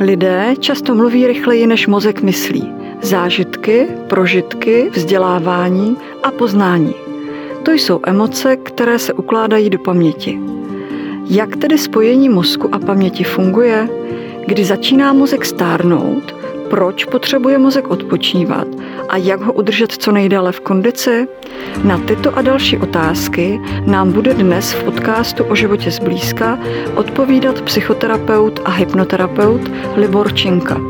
Lidé 0.00 0.54
často 0.60 0.94
mluví 0.94 1.26
rychleji, 1.26 1.66
než 1.66 1.86
mozek 1.86 2.22
myslí. 2.22 2.72
Zážitky, 3.02 3.86
prožitky, 4.08 4.90
vzdělávání 4.92 5.96
a 6.22 6.30
poznání. 6.30 6.94
To 7.62 7.72
jsou 7.72 8.00
emoce, 8.06 8.56
které 8.56 8.98
se 8.98 9.12
ukládají 9.12 9.70
do 9.70 9.78
paměti. 9.78 10.38
Jak 11.30 11.56
tedy 11.56 11.78
spojení 11.78 12.28
mozku 12.28 12.74
a 12.74 12.78
paměti 12.78 13.24
funguje? 13.24 13.88
Kdy 14.46 14.64
začíná 14.64 15.12
mozek 15.12 15.44
stárnout, 15.44 16.36
proč 16.70 17.04
potřebuje 17.04 17.58
mozek 17.58 17.88
odpočívat 17.88 18.68
a 19.08 19.16
jak 19.16 19.40
ho 19.40 19.52
udržet 19.52 19.92
co 19.92 20.12
nejdále 20.12 20.52
v 20.52 20.60
kondici? 20.60 21.28
Na 21.84 21.98
tyto 21.98 22.38
a 22.38 22.42
další 22.42 22.78
otázky 22.78 23.60
nám 23.86 24.12
bude 24.12 24.34
dnes 24.34 24.72
v 24.72 24.84
podcastu 24.84 25.44
o 25.44 25.54
životě 25.54 25.90
zblízka 25.90 26.58
odpovídat 26.94 27.60
psychoterapeut 27.62 28.60
a 28.64 28.70
hypnoterapeut 28.70 29.70
Libor 29.96 30.34
Činka. 30.34 30.80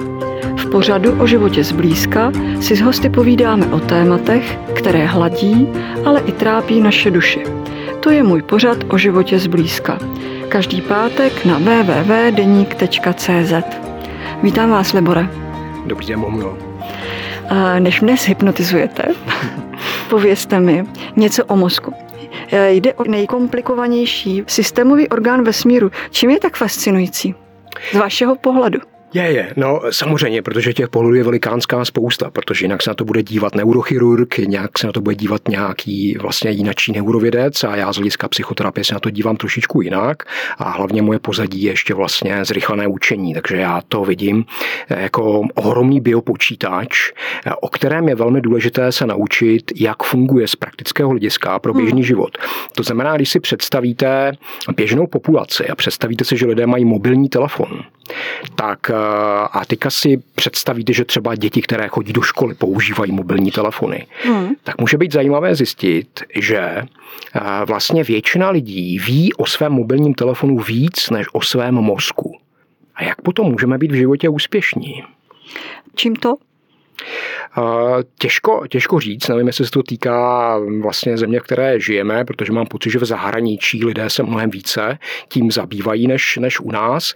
V 0.56 0.70
pořadu 0.70 1.22
o 1.22 1.26
životě 1.26 1.64
zblízka 1.64 2.32
si 2.60 2.76
s 2.76 2.80
hosty 2.80 3.10
povídáme 3.10 3.66
o 3.66 3.80
tématech, 3.80 4.58
které 4.74 5.06
hladí, 5.06 5.68
ale 6.04 6.20
i 6.20 6.32
trápí 6.32 6.80
naše 6.80 7.10
duši. 7.10 7.44
To 8.00 8.10
je 8.10 8.22
můj 8.22 8.42
pořad 8.42 8.78
o 8.88 8.98
životě 8.98 9.38
zblízka. 9.38 9.98
Každý 10.48 10.80
pátek 10.80 11.44
na 11.44 11.58
www.deník.cz. 11.58 13.52
Vítám 14.42 14.70
vás, 14.70 14.92
Libore. 14.92 15.28
Dobrý 15.86 16.06
den, 16.06 16.20
Než 17.78 18.00
mne 18.00 18.14
hypnotizujete, 18.26 19.02
povězte 20.10 20.60
mi 20.60 20.84
něco 21.16 21.44
o 21.44 21.56
mozku. 21.56 21.94
Jde 22.68 22.94
o 22.94 23.04
nejkomplikovanější 23.04 24.44
systémový 24.46 25.08
orgán 25.08 25.44
vesmíru. 25.44 25.90
Čím 26.10 26.30
je 26.30 26.40
tak 26.40 26.56
fascinující? 26.56 27.34
Z 27.92 27.94
vašeho 27.94 28.36
pohledu. 28.36 28.80
Je, 29.14 29.22
je, 29.22 29.52
no 29.56 29.80
samozřejmě, 29.90 30.42
protože 30.42 30.72
těch 30.72 30.88
pohledů 30.88 31.14
je 31.14 31.24
velikánská 31.24 31.84
spousta, 31.84 32.30
protože 32.30 32.64
jinak 32.64 32.82
se 32.82 32.90
na 32.90 32.94
to 32.94 33.04
bude 33.04 33.22
dívat 33.22 33.54
neurochirurg, 33.54 34.38
nějak 34.38 34.78
se 34.78 34.86
na 34.86 34.92
to 34.92 35.00
bude 35.00 35.16
dívat 35.16 35.48
nějaký 35.48 36.16
vlastně 36.20 36.50
jinačí 36.50 36.92
neurovědec 36.92 37.64
a 37.64 37.76
já 37.76 37.92
z 37.92 37.96
hlediska 37.96 38.28
psychoterapie 38.28 38.84
se 38.84 38.94
na 38.94 39.00
to 39.00 39.10
dívám 39.10 39.36
trošičku 39.36 39.82
jinak 39.82 40.22
a 40.58 40.70
hlavně 40.70 41.02
moje 41.02 41.18
pozadí 41.18 41.62
je 41.62 41.72
ještě 41.72 41.94
vlastně 41.94 42.44
zrychlené 42.44 42.86
učení, 42.86 43.34
takže 43.34 43.56
já 43.56 43.82
to 43.88 44.04
vidím 44.04 44.44
jako 44.90 45.42
ohromný 45.54 46.00
biopočítač, 46.00 47.12
o 47.60 47.68
kterém 47.68 48.08
je 48.08 48.14
velmi 48.14 48.40
důležité 48.40 48.92
se 48.92 49.06
naučit, 49.06 49.72
jak 49.76 50.02
funguje 50.02 50.48
z 50.48 50.56
praktického 50.56 51.10
hlediska 51.10 51.58
pro 51.58 51.74
běžný 51.74 52.00
hmm. 52.00 52.06
život. 52.06 52.38
To 52.76 52.82
znamená, 52.82 53.16
když 53.16 53.28
si 53.28 53.40
představíte 53.40 54.32
běžnou 54.76 55.06
populaci 55.06 55.68
a 55.68 55.74
představíte 55.74 56.24
si, 56.24 56.36
že 56.36 56.46
lidé 56.46 56.66
mají 56.66 56.84
mobilní 56.84 57.28
telefon, 57.28 57.82
tak 58.54 58.90
a 59.52 59.62
teďka 59.66 59.90
si 59.90 60.22
představíte, 60.34 60.92
že 60.92 61.04
třeba 61.04 61.34
děti, 61.34 61.62
které 61.62 61.88
chodí 61.88 62.12
do 62.12 62.22
školy, 62.22 62.54
používají 62.54 63.12
mobilní 63.12 63.50
telefony, 63.50 64.06
hmm. 64.24 64.48
tak 64.64 64.80
může 64.80 64.98
být 64.98 65.12
zajímavé 65.12 65.54
zjistit, 65.54 66.20
že 66.34 66.82
vlastně 67.66 68.04
většina 68.04 68.50
lidí 68.50 68.98
ví 68.98 69.32
o 69.32 69.46
svém 69.46 69.72
mobilním 69.72 70.14
telefonu 70.14 70.58
víc 70.58 71.10
než 71.10 71.26
o 71.32 71.42
svém 71.42 71.74
mozku. 71.74 72.38
A 72.94 73.04
jak 73.04 73.22
potom 73.22 73.46
můžeme 73.46 73.78
být 73.78 73.92
v 73.92 73.94
životě 73.94 74.28
úspěšní? 74.28 75.02
Čím 75.94 76.16
to? 76.16 76.36
Těžko, 78.18 78.62
těžko 78.68 79.00
říct, 79.00 79.28
nevím, 79.28 79.46
jestli 79.46 79.64
se 79.64 79.70
to 79.70 79.82
týká 79.82 80.58
vlastně 80.80 81.18
země, 81.18 81.40
v 81.40 81.42
které 81.42 81.80
žijeme, 81.80 82.24
protože 82.24 82.52
mám 82.52 82.66
pocit, 82.66 82.90
že 82.90 82.98
v 82.98 83.04
zahraničí 83.04 83.84
lidé 83.84 84.10
se 84.10 84.22
mnohem 84.22 84.50
více 84.50 84.98
tím 85.28 85.50
zabývají 85.50 86.06
než, 86.06 86.36
než 86.36 86.60
u 86.60 86.70
nás. 86.70 87.14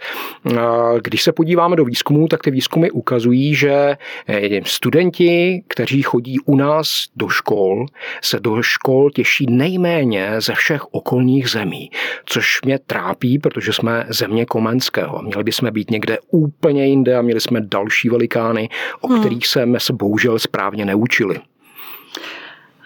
Když 1.01 1.23
se 1.23 1.31
podíváme 1.31 1.75
do 1.75 1.85
výzkumů, 1.85 2.27
tak 2.27 2.41
ty 2.43 2.51
výzkumy 2.51 2.91
ukazují, 2.91 3.55
že 3.55 3.97
eh, 4.27 4.59
studenti, 4.65 5.63
kteří 5.67 6.01
chodí 6.01 6.39
u 6.45 6.55
nás 6.55 7.05
do 7.15 7.29
škol, 7.29 7.85
se 8.21 8.39
do 8.39 8.61
škol 8.61 9.11
těší 9.11 9.45
nejméně 9.49 10.41
ze 10.41 10.53
všech 10.53 10.93
okolních 10.93 11.49
zemí, 11.49 11.89
což 12.25 12.61
mě 12.65 12.79
trápí, 12.79 13.39
protože 13.39 13.73
jsme 13.73 14.05
země 14.09 14.45
Komenského. 14.45 15.21
Měli 15.21 15.43
bychom 15.43 15.71
být 15.71 15.91
někde 15.91 16.17
úplně 16.31 16.85
jinde 16.85 17.15
a 17.15 17.21
měli 17.21 17.39
jsme 17.39 17.61
další 17.61 18.09
velikány, 18.09 18.69
o 19.01 19.07
hmm. 19.07 19.19
kterých 19.19 19.47
jsme 19.73 19.79
se 19.79 19.93
bohužel 19.93 20.39
správně 20.39 20.85
neučili. 20.85 21.39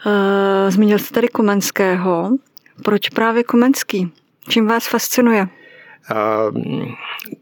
Eh, 0.05 0.71
zmínil 0.71 0.99
jste 0.99 1.13
tady 1.13 1.27
Komenského. 1.27 2.31
Proč 2.83 3.09
právě 3.09 3.43
Komenský? 3.43 4.11
Čím 4.49 4.67
vás 4.67 4.87
fascinuje? 4.87 5.47
Ehm, 6.11 6.95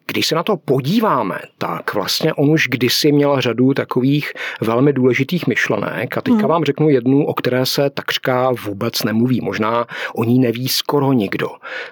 když 0.07 0.28
se 0.28 0.35
na 0.35 0.44
to 0.44 0.57
podíváme, 0.57 1.39
tak 1.57 1.94
vlastně 1.94 2.34
on 2.34 2.50
už 2.50 2.67
kdysi 2.67 3.11
měl 3.11 3.41
řadu 3.41 3.73
takových 3.73 4.31
velmi 4.61 4.94
důležitých 4.94 5.47
myšlenek 5.47 6.17
a 6.17 6.22
teďka 6.22 6.39
hmm. 6.39 6.50
vám 6.50 6.63
řeknu 6.63 6.89
jednu, 6.89 7.25
o 7.25 7.34
které 7.34 7.66
se 7.66 7.89
takřka 7.89 8.51
vůbec 8.66 9.03
nemluví. 9.03 9.41
Možná 9.41 9.85
o 10.16 10.23
ní 10.23 10.39
neví 10.39 10.67
skoro 10.67 11.13
nikdo. 11.13 11.47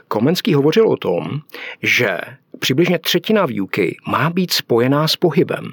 Komenský 0.08 0.54
hovořil 0.54 0.88
o 0.88 0.98
tom, 0.98 1.40
že 1.82 2.18
přibližně 2.60 3.00
třetina 3.00 3.46
výuky 3.46 3.98
má 4.08 4.30
být 4.30 4.54
spojená 4.54 5.08
s 5.08 5.16
pohybem. 5.16 5.72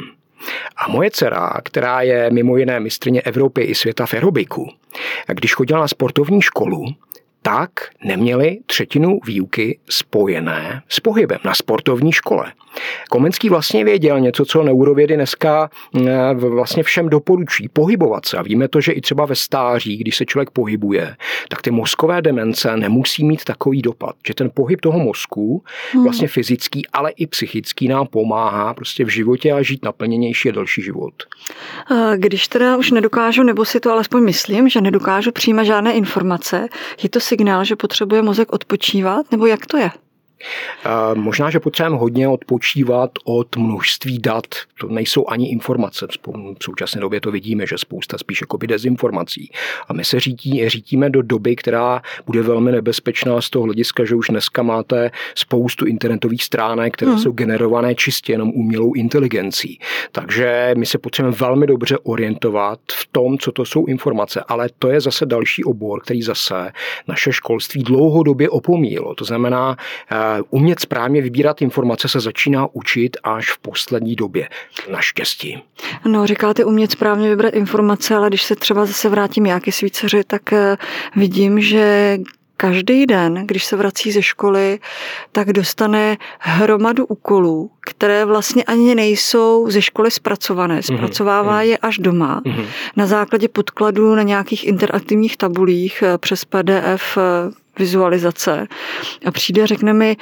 A 0.76 0.88
moje 0.88 1.10
dcera, 1.10 1.60
která 1.64 2.02
je 2.02 2.30
mimo 2.30 2.56
jiné 2.56 2.80
mistrně 2.80 3.20
Evropy 3.22 3.62
i 3.62 3.74
světa 3.74 4.06
v 4.06 4.14
aerobiku, 4.14 4.68
když 5.26 5.54
chodila 5.54 5.80
na 5.80 5.88
sportovní 5.88 6.42
školu, 6.42 6.84
tak 7.42 7.70
neměli 8.04 8.58
třetinu 8.66 9.20
výuky 9.26 9.78
spojené 9.90 10.82
s 10.88 11.00
pohybem 11.00 11.38
na 11.44 11.54
sportovní 11.54 12.12
škole. 12.12 12.52
Komenský 13.10 13.48
vlastně 13.48 13.84
věděl 13.84 14.20
něco, 14.20 14.44
co 14.44 14.62
neurovědy 14.62 15.14
dneska 15.14 15.70
eh, 16.06 16.34
vlastně 16.34 16.82
všem 16.82 17.08
doporučí, 17.08 17.68
pohybovat 17.68 18.26
se. 18.26 18.36
A 18.36 18.42
víme 18.42 18.68
to, 18.68 18.80
že 18.80 18.92
i 18.92 19.00
třeba 19.00 19.26
ve 19.26 19.34
stáří, 19.34 19.96
když 19.96 20.16
se 20.16 20.26
člověk 20.26 20.50
pohybuje, 20.50 21.16
tak 21.48 21.62
ty 21.62 21.70
mozkové 21.70 22.22
demence 22.22 22.76
nemusí 22.76 23.24
mít 23.24 23.44
takový 23.44 23.82
dopad. 23.82 24.14
Že 24.26 24.34
ten 24.34 24.50
pohyb 24.54 24.80
toho 24.80 24.98
mozku, 24.98 25.64
hmm. 25.92 26.04
vlastně 26.04 26.28
fyzický, 26.28 26.86
ale 26.92 27.10
i 27.10 27.26
psychický, 27.26 27.88
nám 27.88 28.06
pomáhá 28.06 28.74
prostě 28.74 29.04
v 29.04 29.08
životě 29.08 29.52
a 29.52 29.62
žít 29.62 29.84
naplněnější 29.84 30.48
a 30.48 30.52
další 30.52 30.82
život. 30.82 31.14
Když 32.16 32.48
teda 32.48 32.76
už 32.76 32.90
nedokážu, 32.90 33.42
nebo 33.42 33.64
si 33.64 33.80
to 33.80 33.92
alespoň 33.92 34.24
myslím, 34.24 34.68
že 34.68 34.80
nedokážu 34.80 35.32
přijímat 35.32 35.64
žádné 35.64 35.92
informace, 35.92 36.68
je 37.02 37.08
to 37.08 37.20
signál, 37.20 37.64
že 37.64 37.76
potřebuje 37.76 38.22
mozek 38.22 38.52
odpočívat, 38.52 39.32
nebo 39.32 39.46
jak 39.46 39.66
to 39.66 39.76
je? 39.76 39.90
Možná, 41.14 41.50
že 41.50 41.60
potřebujeme 41.60 41.96
hodně 41.96 42.28
odpočívat 42.28 43.10
od 43.24 43.56
množství 43.56 44.18
dat. 44.18 44.46
To 44.80 44.88
nejsou 44.88 45.24
ani 45.28 45.50
informace. 45.50 46.06
V 46.60 46.64
současné 46.64 47.00
době 47.00 47.20
to 47.20 47.30
vidíme, 47.30 47.66
že 47.66 47.78
spousta 47.78 48.18
spíš 48.18 48.40
jako 48.40 48.56
dezinformací. 48.56 49.50
A 49.88 49.92
my 49.92 50.04
se 50.04 50.20
řítí, 50.20 50.68
řítíme 50.68 51.10
do 51.10 51.22
doby, 51.22 51.56
která 51.56 52.02
bude 52.26 52.42
velmi 52.42 52.72
nebezpečná 52.72 53.40
z 53.40 53.50
toho 53.50 53.64
hlediska, 53.64 54.04
že 54.04 54.14
už 54.14 54.26
dneska 54.28 54.62
máte 54.62 55.10
spoustu 55.34 55.86
internetových 55.86 56.44
stránek, 56.44 56.94
které 56.94 57.10
hmm. 57.10 57.20
jsou 57.20 57.32
generované 57.32 57.94
čistě 57.94 58.32
jenom 58.32 58.50
umělou 58.50 58.92
inteligencí. 58.92 59.78
Takže 60.12 60.74
my 60.76 60.86
se 60.86 60.98
potřebujeme 60.98 61.36
velmi 61.36 61.66
dobře 61.66 61.98
orientovat 61.98 62.80
v 62.92 63.08
tom, 63.12 63.38
co 63.38 63.52
to 63.52 63.64
jsou 63.64 63.86
informace. 63.86 64.44
Ale 64.48 64.68
to 64.78 64.88
je 64.88 65.00
zase 65.00 65.26
další 65.26 65.64
obor, 65.64 66.00
který 66.00 66.22
zase 66.22 66.72
naše 67.08 67.32
školství 67.32 67.82
dlouhodobě 67.82 68.48
opomílo. 68.48 69.14
To 69.14 69.24
znamená, 69.24 69.76
umět 70.50 70.80
správně 70.80 71.22
vybírat 71.22 71.62
informace 71.62 72.08
se 72.08 72.20
začíná 72.20 72.68
učit 72.72 73.16
až 73.22 73.52
v 73.52 73.58
poslední 73.58 74.16
době. 74.16 74.48
Naštěstí. 74.90 75.62
No, 76.04 76.26
říkáte 76.26 76.64
umět 76.64 76.90
správně 76.90 77.28
vybrat 77.28 77.54
informace, 77.54 78.14
ale 78.14 78.28
když 78.28 78.42
se 78.42 78.56
třeba 78.56 78.86
zase 78.86 79.08
vrátím 79.08 79.46
já 79.46 79.60
ke 79.60 79.72
svý 79.72 79.90
dceři, 79.90 80.24
tak 80.24 80.52
eh, 80.52 80.76
vidím, 81.16 81.60
že 81.60 82.18
každý 82.60 83.06
den, 83.06 83.46
když 83.46 83.64
se 83.64 83.76
vrací 83.76 84.12
ze 84.12 84.22
školy, 84.22 84.78
tak 85.32 85.52
dostane 85.52 86.16
hromadu 86.38 87.06
úkolů, 87.06 87.70
které 87.80 88.24
vlastně 88.24 88.64
ani 88.64 88.94
nejsou 88.94 89.70
ze 89.70 89.82
školy 89.82 90.10
zpracované. 90.10 90.74
Mhm, 90.74 90.82
Zpracovává 90.82 91.60
mm-hmm. 91.60 91.68
je 91.68 91.78
až 91.78 91.98
doma 91.98 92.40
mm-hmm. 92.40 92.66
na 92.96 93.06
základě 93.06 93.48
podkladů 93.48 94.14
na 94.14 94.22
nějakých 94.22 94.66
interaktivních 94.66 95.36
tabulích 95.36 96.02
eh, 96.06 96.18
přes 96.18 96.44
PDF 96.44 97.18
eh, 97.18 97.20
vizualizace 97.78 98.66
a 99.26 99.30
přijde 99.30 99.62
a 99.62 99.66
řekne 99.66 99.92
mi, 99.92 100.16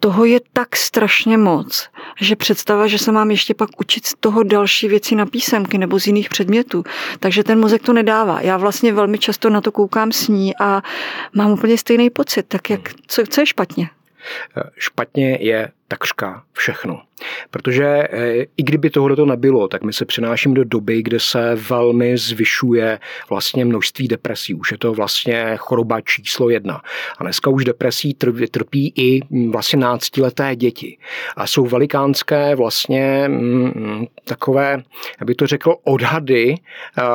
toho 0.00 0.24
je 0.24 0.40
tak 0.52 0.76
strašně 0.76 1.38
moc, 1.38 1.88
že 2.20 2.36
představa, 2.36 2.86
že 2.86 2.98
se 2.98 3.12
mám 3.12 3.30
ještě 3.30 3.54
pak 3.54 3.80
učit 3.80 4.06
z 4.06 4.14
toho 4.20 4.42
další 4.42 4.88
věci 4.88 5.14
na 5.14 5.26
písemky 5.26 5.78
nebo 5.78 6.00
z 6.00 6.06
jiných 6.06 6.28
předmětů. 6.28 6.84
Takže 7.20 7.44
ten 7.44 7.60
mozek 7.60 7.82
to 7.82 7.92
nedává. 7.92 8.40
Já 8.40 8.56
vlastně 8.56 8.92
velmi 8.92 9.18
často 9.18 9.50
na 9.50 9.60
to 9.60 9.72
koukám 9.72 10.12
s 10.12 10.28
ní 10.28 10.56
a 10.60 10.82
mám 11.34 11.50
úplně 11.50 11.78
stejný 11.78 12.10
pocit. 12.10 12.42
Tak 12.48 12.70
jak, 12.70 12.80
co, 13.06 13.22
co 13.28 13.40
je 13.40 13.46
špatně? 13.46 13.90
Špatně 14.78 15.38
je 15.40 15.68
takřka 15.88 16.42
všechno. 16.52 17.02
Protože 17.50 17.84
eh, 17.86 18.44
i 18.56 18.62
kdyby 18.62 18.90
tohle 18.90 19.16
to 19.16 19.26
nebylo, 19.26 19.68
tak 19.68 19.82
my 19.82 19.92
se 19.92 20.04
přenášíme 20.04 20.54
do 20.54 20.64
doby, 20.64 21.02
kde 21.02 21.20
se 21.20 21.54
velmi 21.54 22.18
zvyšuje 22.18 22.98
vlastně 23.30 23.64
množství 23.64 24.08
depresí. 24.08 24.54
Už 24.54 24.72
je 24.72 24.78
to 24.78 24.92
vlastně 24.92 25.52
choroba 25.56 26.00
číslo 26.00 26.50
jedna. 26.50 26.82
A 27.18 27.24
dneska 27.24 27.50
už 27.50 27.64
depresí 27.64 28.14
trpí 28.50 28.92
i 28.96 29.20
mm, 29.30 29.52
vlastně 29.52 29.78
náctileté 29.78 30.56
děti. 30.56 30.98
A 31.36 31.46
jsou 31.46 31.66
velikánské 31.66 32.54
vlastně 32.54 33.24
mm, 33.28 34.06
takové, 34.24 34.82
aby 35.20 35.34
to 35.34 35.46
řekl, 35.46 35.74
odhady 35.84 36.54
a, 36.96 37.06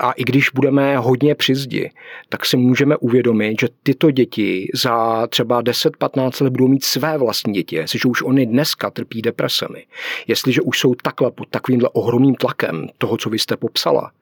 a 0.00 0.12
i 0.12 0.24
když 0.24 0.50
budeme 0.50 0.96
hodně 0.96 1.34
při 1.34 1.54
zdi, 1.54 1.90
tak 2.28 2.46
si 2.46 2.56
můžeme 2.56 2.96
uvědomit, 2.96 3.60
že 3.60 3.68
tyto 3.82 4.10
děti 4.10 4.70
za 4.74 5.26
třeba 5.26 5.62
10-15 5.62 6.44
let 6.44 6.50
budou 6.50 6.68
mít 6.68 6.84
své 6.84 7.18
vlastní 7.18 7.52
děti, 7.52 7.83
jestliže 7.84 8.08
už 8.08 8.22
oni 8.22 8.46
dneska 8.46 8.90
trpí 8.90 9.22
depresemi, 9.22 9.86
jestliže 10.26 10.62
už 10.62 10.78
jsou 10.78 10.94
takhle 10.94 11.30
pod 11.30 11.48
takovýmhle 11.48 11.88
ohromným 11.92 12.34
tlakem 12.34 12.88
toho, 12.98 13.16
co 13.16 13.30
vy 13.30 13.38
jste 13.38 13.56
popsala, 13.56 14.12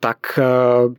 tak 0.00 0.18
eh, 0.38 0.42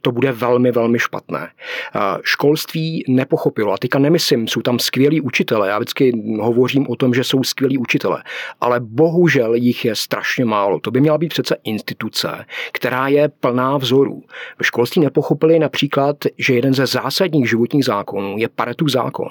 to 0.01 0.12
bude 0.12 0.31
velmi, 0.31 0.71
velmi 0.71 1.00
špatné. 1.00 1.50
Eh, 1.95 2.00
školství 2.24 3.04
nepochopilo, 3.07 3.74
a 3.74 3.77
teďka 3.77 4.00
nemyslím, 4.00 4.48
jsou 4.48 4.62
tam 4.62 4.80
skvělí 4.80 5.21
učitelé, 5.21 5.69
já 5.69 5.80
vždycky 5.80 6.21
hovořím 6.42 6.88
o 6.89 6.95
tom, 6.95 7.13
že 7.13 7.24
jsou 7.24 7.44
skvělí 7.44 7.77
učitelé, 7.77 8.24
ale 8.62 8.80
bohužel 8.80 9.54
jich 9.54 9.86
je 9.86 9.95
strašně 9.95 10.45
málo. 10.45 10.80
To 10.80 10.92
by 10.92 11.01
měla 11.01 11.18
být 11.18 11.30
přece 11.30 11.56
instituce, 11.63 12.45
která 12.71 13.07
je 13.07 13.30
plná 13.30 13.77
vzorů. 13.77 14.24
V 14.62 14.66
školství 14.66 15.01
nepochopili 15.01 15.59
například, 15.59 16.18
že 16.38 16.54
jeden 16.54 16.74
ze 16.74 16.86
zásadních 16.86 17.50
životních 17.50 17.86
zákonů 17.86 18.38
je 18.38 18.50
Paretův 18.50 18.89
zákon. 18.89 19.30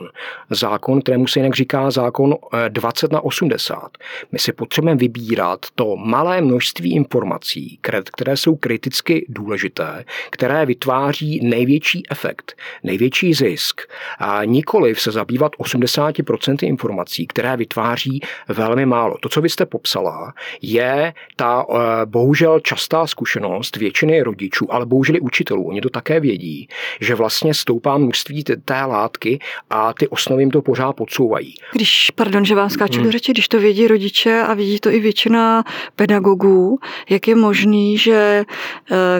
Zákon, 0.51 1.01
kterému 1.01 1.27
se 1.27 1.39
jinak 1.39 1.55
říká 1.55 1.91
zákon 1.91 2.35
20 2.69 3.13
na 3.13 3.21
80. 3.21 3.89
My 4.33 4.39
si 4.39 4.53
potřebujeme 4.53 4.99
vybírat 4.99 5.61
to 5.75 5.97
malé 5.97 6.41
množství 6.41 6.95
informací, 6.95 7.79
které 8.13 8.37
jsou 8.37 8.57
kritické 8.57 8.72
kriticky 8.73 9.27
důležité, 9.29 10.05
které 10.31 10.67
vytváří 10.67 11.41
největší 11.43 12.03
efekt, 12.11 12.57
největší 12.83 13.35
zisk 13.35 13.81
a 14.19 14.45
nikoliv 14.45 15.01
se 15.01 15.11
zabývat 15.11 15.53
80% 15.59 16.57
informací, 16.67 17.27
které 17.27 17.57
vytváří 17.57 18.21
velmi 18.49 18.87
málo. 18.87 19.17
To, 19.21 19.29
co 19.29 19.41
vy 19.41 19.49
jste 19.49 19.67
popsala, 19.67 20.35
je 20.63 21.15
ta 21.37 21.67
eh, 21.69 21.77
bohužel 22.05 22.61
častá 22.61 23.07
zkušenost 23.07 23.77
většiny 23.77 24.23
rodičů, 24.23 24.73
ale 24.73 24.87
bohužel 24.87 25.17
i 25.17 25.21
učitelů. 25.21 25.69
Oni 25.69 25.81
to 25.81 25.91
také 25.91 26.21
vědí, 26.21 26.69
že 27.01 27.15
vlastně 27.15 27.55
stoupá 27.55 27.99
množství 27.99 28.45
té 28.45 28.85
látky 28.85 29.39
a 29.71 29.93
ty 29.93 30.09
osnovy 30.09 30.43
jim 30.43 30.51
to 30.51 30.63
pořád 30.63 30.93
podsouvají. 30.93 31.55
Když, 31.73 32.11
pardon, 32.15 32.45
že 32.45 32.55
vám 32.55 32.71
skáču 32.71 32.95
hmm. 32.95 33.05
do 33.05 33.13
řeči, 33.13 33.33
když 33.33 33.49
to 33.49 33.61
vědí 33.61 33.89
rodiče 33.89 34.43
a 34.43 34.55
vidí 34.55 34.81
to 34.81 34.91
i 34.91 35.01
většina 35.01 35.65
pedagogů, 35.97 36.79
jak 37.11 37.29
je 37.29 37.35
možný, 37.35 37.99
že 37.99 38.45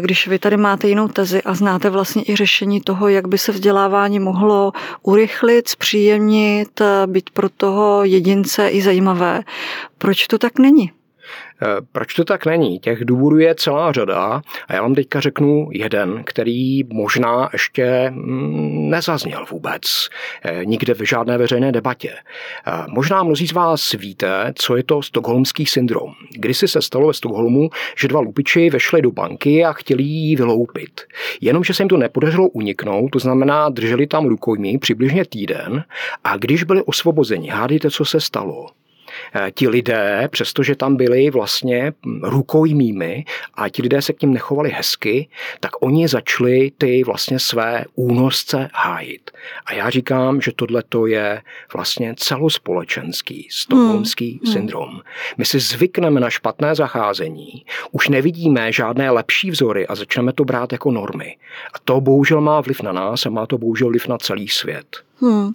když 0.01 0.29
vy 0.29 0.39
tady 0.39 0.57
máte 0.57 0.89
jinou 0.89 1.09
tezi 1.09 1.43
a 1.43 1.55
znáte 1.55 1.91
vlastně 1.91 2.23
i 2.29 2.37
řešení 2.37 2.81
toho, 2.81 3.09
jak 3.09 3.29
by 3.29 3.39
se 3.39 3.53
vzdělávání 3.53 4.19
mohlo 4.19 4.73
urychlit, 5.03 5.69
zpříjemnit, 5.69 6.81
eh, 6.81 7.07
být 7.07 7.31
pro 7.31 7.49
toho 7.49 8.05
jedince 8.05 8.69
i 8.69 8.83
zajímavé, 8.83 9.43
proč 9.99 10.27
to 10.27 10.39
tak 10.39 10.59
není? 10.59 10.91
Eh, 11.63 11.67
proč 11.93 12.15
to 12.15 12.25
tak 12.25 12.47
není? 12.47 12.79
Těch 12.79 13.05
důvodů 13.05 13.39
je 13.39 13.55
celá 13.55 13.93
řada 13.93 14.43
a 14.69 14.75
já 14.75 14.83
vám 14.83 14.95
teďka 14.95 15.21
řeknu 15.21 15.69
jeden, 15.73 16.23
který 16.25 16.85
možná 16.85 17.49
ještě 17.53 18.11
mm, 18.11 18.91
nezazněl 18.91 19.47
vůbec 19.51 19.83
eh, 20.45 20.65
nikde 20.65 20.95
v 20.95 21.01
žádné 21.01 21.39
veřejné 21.39 21.73
debatě. 21.73 22.11
Eh, 22.67 22.73
možná 22.89 23.23
mnozí 23.23 23.47
z 23.47 23.53
vás 23.53 23.93
víte, 23.93 24.53
co 24.55 24.77
je 24.77 24.83
to 24.83 25.03
stokholmský 25.03 25.67
syndrom. 25.67 26.13
Kdysi 26.31 26.69
se 26.69 26.83
stalo 26.83 27.07
ve 27.07 27.13
Stockholmu, 27.15 27.71
že 27.97 28.09
dva 28.09 28.21
lupiči 28.21 28.71
vešli 28.71 29.03
do 29.03 29.11
banky 29.11 29.65
a 29.65 29.73
chtěli 29.73 30.03
ji 30.03 30.37
vyloupit. 30.37 31.01
Jenomže 31.41 31.75
se 31.75 31.83
jim 31.83 31.89
to 31.89 31.97
nepodařilo 31.97 32.49
uniknout, 32.49 33.11
to 33.11 33.19
znamená, 33.19 33.69
drželi 33.69 34.07
tam 34.07 34.27
rukojmí 34.27 34.79
přibližně 34.79 35.25
týden 35.25 35.85
a 36.25 36.37
když 36.37 36.65
byli 36.65 36.83
osvobozeni, 36.83 37.49
hádejte, 37.49 37.91
co 37.91 38.05
se 38.05 38.21
stalo. 38.21 38.67
Eh, 39.35 39.51
ti 39.55 39.69
lidé, 39.69 40.29
přestože 40.31 40.77
tam 40.77 40.97
byli 40.97 41.31
vlastně 41.31 41.93
rukojmími 42.23 43.25
a 43.55 43.69
ti 43.69 43.83
lidé 43.83 44.03
se 44.03 44.13
k 44.13 44.23
ním 44.23 44.33
nechovali 44.33 44.71
hezky, 44.71 45.29
tak 45.61 45.71
oni 45.81 46.09
začali 46.09 46.73
ty 46.79 47.05
vlastně 47.05 47.39
své 47.39 47.85
únosce 47.95 48.69
hájit. 48.75 49.31
A 49.67 49.75
já 49.75 49.91
říkám, 49.91 50.41
že 50.41 50.53
tohle 50.57 50.83
to 50.89 51.07
je 51.07 51.43
vlastně 51.75 52.15
celospolečenský 52.17 53.49
stokholmský 53.51 54.41
hmm. 54.45 54.53
syndrom. 54.53 55.01
My 55.37 55.45
si 55.45 55.61
zvykneme 55.61 56.21
na 56.21 56.31
špatné 56.31 56.75
zacházení, 56.75 57.65
už 57.93 58.09
nevidíme 58.09 58.73
žádné 58.73 59.11
lepší 59.11 59.51
vzory 59.51 59.87
a 59.87 59.95
začneme 59.95 60.33
to 60.33 60.45
brát 60.45 60.73
jako 60.73 60.91
normy. 60.91 61.37
A 61.75 61.79
to 61.85 62.01
bohužel 62.01 62.41
má 62.41 62.61
vliv 62.61 62.83
na 62.83 62.93
nás 62.93 63.27
a 63.27 63.31
má 63.31 63.47
to 63.47 63.59
bohužel 63.59 63.89
vliv 63.89 64.09
na 64.09 64.19
celý 64.19 64.49
svět. 64.49 64.97
Hmm. 65.21 65.53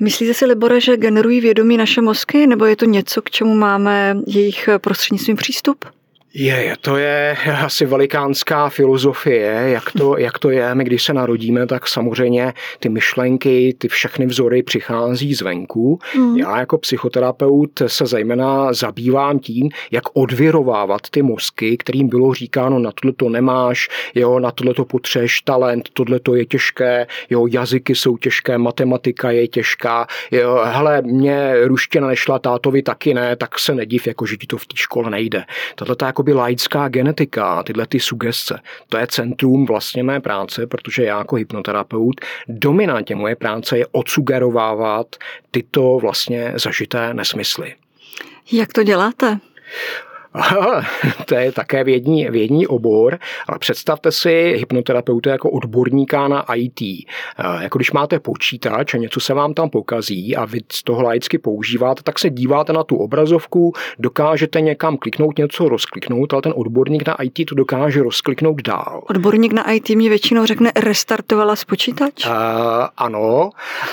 Myslíte 0.00 0.34
si, 0.34 0.46
Libore, 0.46 0.80
že 0.80 0.96
generují 0.96 1.40
vědomí 1.40 1.76
naše 1.76 2.00
mozky, 2.00 2.46
nebo 2.46 2.64
je 2.64 2.76
to 2.76 2.84
něco, 2.84 3.22
k 3.22 3.30
čemu 3.30 3.54
máme 3.54 4.16
jejich 4.26 4.68
prostřednictvím 4.78 5.36
přístup? 5.36 5.84
Je, 6.36 6.76
to 6.80 6.96
je 6.96 7.36
asi 7.64 7.86
velikánská 7.86 8.68
filozofie, 8.68 9.62
jak 9.66 9.92
to, 9.92 10.18
jak 10.18 10.38
to 10.38 10.50
je. 10.50 10.74
My 10.74 10.84
když 10.84 11.02
se 11.02 11.14
narodíme, 11.14 11.66
tak 11.66 11.88
samozřejmě 11.88 12.52
ty 12.78 12.88
myšlenky, 12.88 13.74
ty 13.78 13.88
všechny 13.88 14.26
vzory 14.26 14.62
přichází 14.62 15.34
zvenku. 15.34 15.98
Mm. 16.16 16.36
Já 16.36 16.58
jako 16.58 16.78
psychoterapeut 16.78 17.70
se 17.86 18.06
zejména 18.06 18.72
zabývám 18.72 19.38
tím, 19.38 19.68
jak 19.90 20.04
odvěrovávat 20.12 21.00
ty 21.10 21.22
mozky, 21.22 21.76
kterým 21.76 22.08
bylo 22.08 22.34
říkáno, 22.34 22.78
na 22.78 22.92
tohle 23.00 23.12
to 23.12 23.28
nemáš, 23.28 23.88
jo, 24.14 24.38
na 24.38 24.50
tohle 24.50 24.74
to 24.74 24.84
potřeš 24.84 25.40
talent, 25.40 25.88
tohle 25.92 26.20
to 26.20 26.34
je 26.34 26.44
těžké, 26.44 27.06
jo, 27.30 27.46
jazyky 27.46 27.94
jsou 27.94 28.16
těžké, 28.16 28.58
matematika 28.58 29.30
je 29.30 29.48
těžká, 29.48 30.06
jo, 30.30 30.60
hele, 30.64 31.02
mě 31.02 31.54
ruština 31.64 32.08
nešla, 32.08 32.38
tátovi 32.38 32.82
taky 32.82 33.14
ne, 33.14 33.36
tak 33.36 33.58
se 33.58 33.74
nediv, 33.74 34.06
jako 34.06 34.26
že 34.26 34.36
ti 34.36 34.46
to 34.46 34.58
v 34.58 34.66
té 34.66 34.76
škole 34.76 35.10
nejde. 35.10 35.44
Tohle 35.74 35.96
jako 36.06 36.23
jakoby 36.24 36.32
laická 36.32 36.88
genetika, 36.88 37.62
tyhle 37.62 37.86
ty 37.86 38.00
sugestce, 38.00 38.60
to 38.88 38.98
je 38.98 39.06
centrum 39.06 39.66
vlastně 39.66 40.02
mé 40.02 40.20
práce, 40.20 40.66
protože 40.66 41.04
já 41.04 41.18
jako 41.18 41.36
hypnoterapeut 41.36 42.20
dominantně 42.48 43.16
moje 43.16 43.36
práce 43.36 43.78
je 43.78 43.86
odsugerovávat 43.92 45.16
tyto 45.50 45.98
vlastně 45.98 46.52
zažité 46.56 47.14
nesmysly. 47.14 47.74
Jak 48.52 48.72
to 48.72 48.82
děláte? 48.82 49.38
to 51.26 51.34
je 51.34 51.52
také 51.52 51.84
vědní, 51.84 52.26
vědní 52.30 52.66
obor, 52.66 53.18
ale 53.48 53.58
představte 53.58 54.12
si 54.12 54.54
hypnoterapeuta 54.56 55.30
jako 55.30 55.50
odborníka 55.50 56.28
na 56.28 56.54
IT. 56.54 56.80
Jako 57.60 57.78
když 57.78 57.92
máte 57.92 58.20
počítač 58.20 58.94
a 58.94 58.98
něco 58.98 59.20
se 59.20 59.34
vám 59.34 59.54
tam 59.54 59.70
pokazí 59.70 60.36
a 60.36 60.44
vy 60.44 60.60
z 60.72 60.82
toho 60.82 61.02
laicky 61.02 61.38
používáte, 61.38 62.02
tak 62.02 62.18
se 62.18 62.30
díváte 62.30 62.72
na 62.72 62.84
tu 62.84 62.96
obrazovku, 62.96 63.72
dokážete 63.98 64.60
někam 64.60 64.96
kliknout, 64.96 65.38
něco 65.38 65.68
rozkliknout, 65.68 66.32
ale 66.32 66.42
ten 66.42 66.52
odborník 66.56 67.06
na 67.06 67.22
IT 67.22 67.48
to 67.48 67.54
dokáže 67.54 68.02
rozkliknout 68.02 68.62
dál. 68.62 69.02
Odborník 69.10 69.52
na 69.52 69.72
IT 69.72 69.90
mě 69.90 70.08
většinou 70.08 70.46
řekne, 70.46 70.72
restartovala 70.76 71.56
z 71.56 71.64
počítač? 71.64 72.26
Uh, 72.26 72.32
ano. 72.96 73.50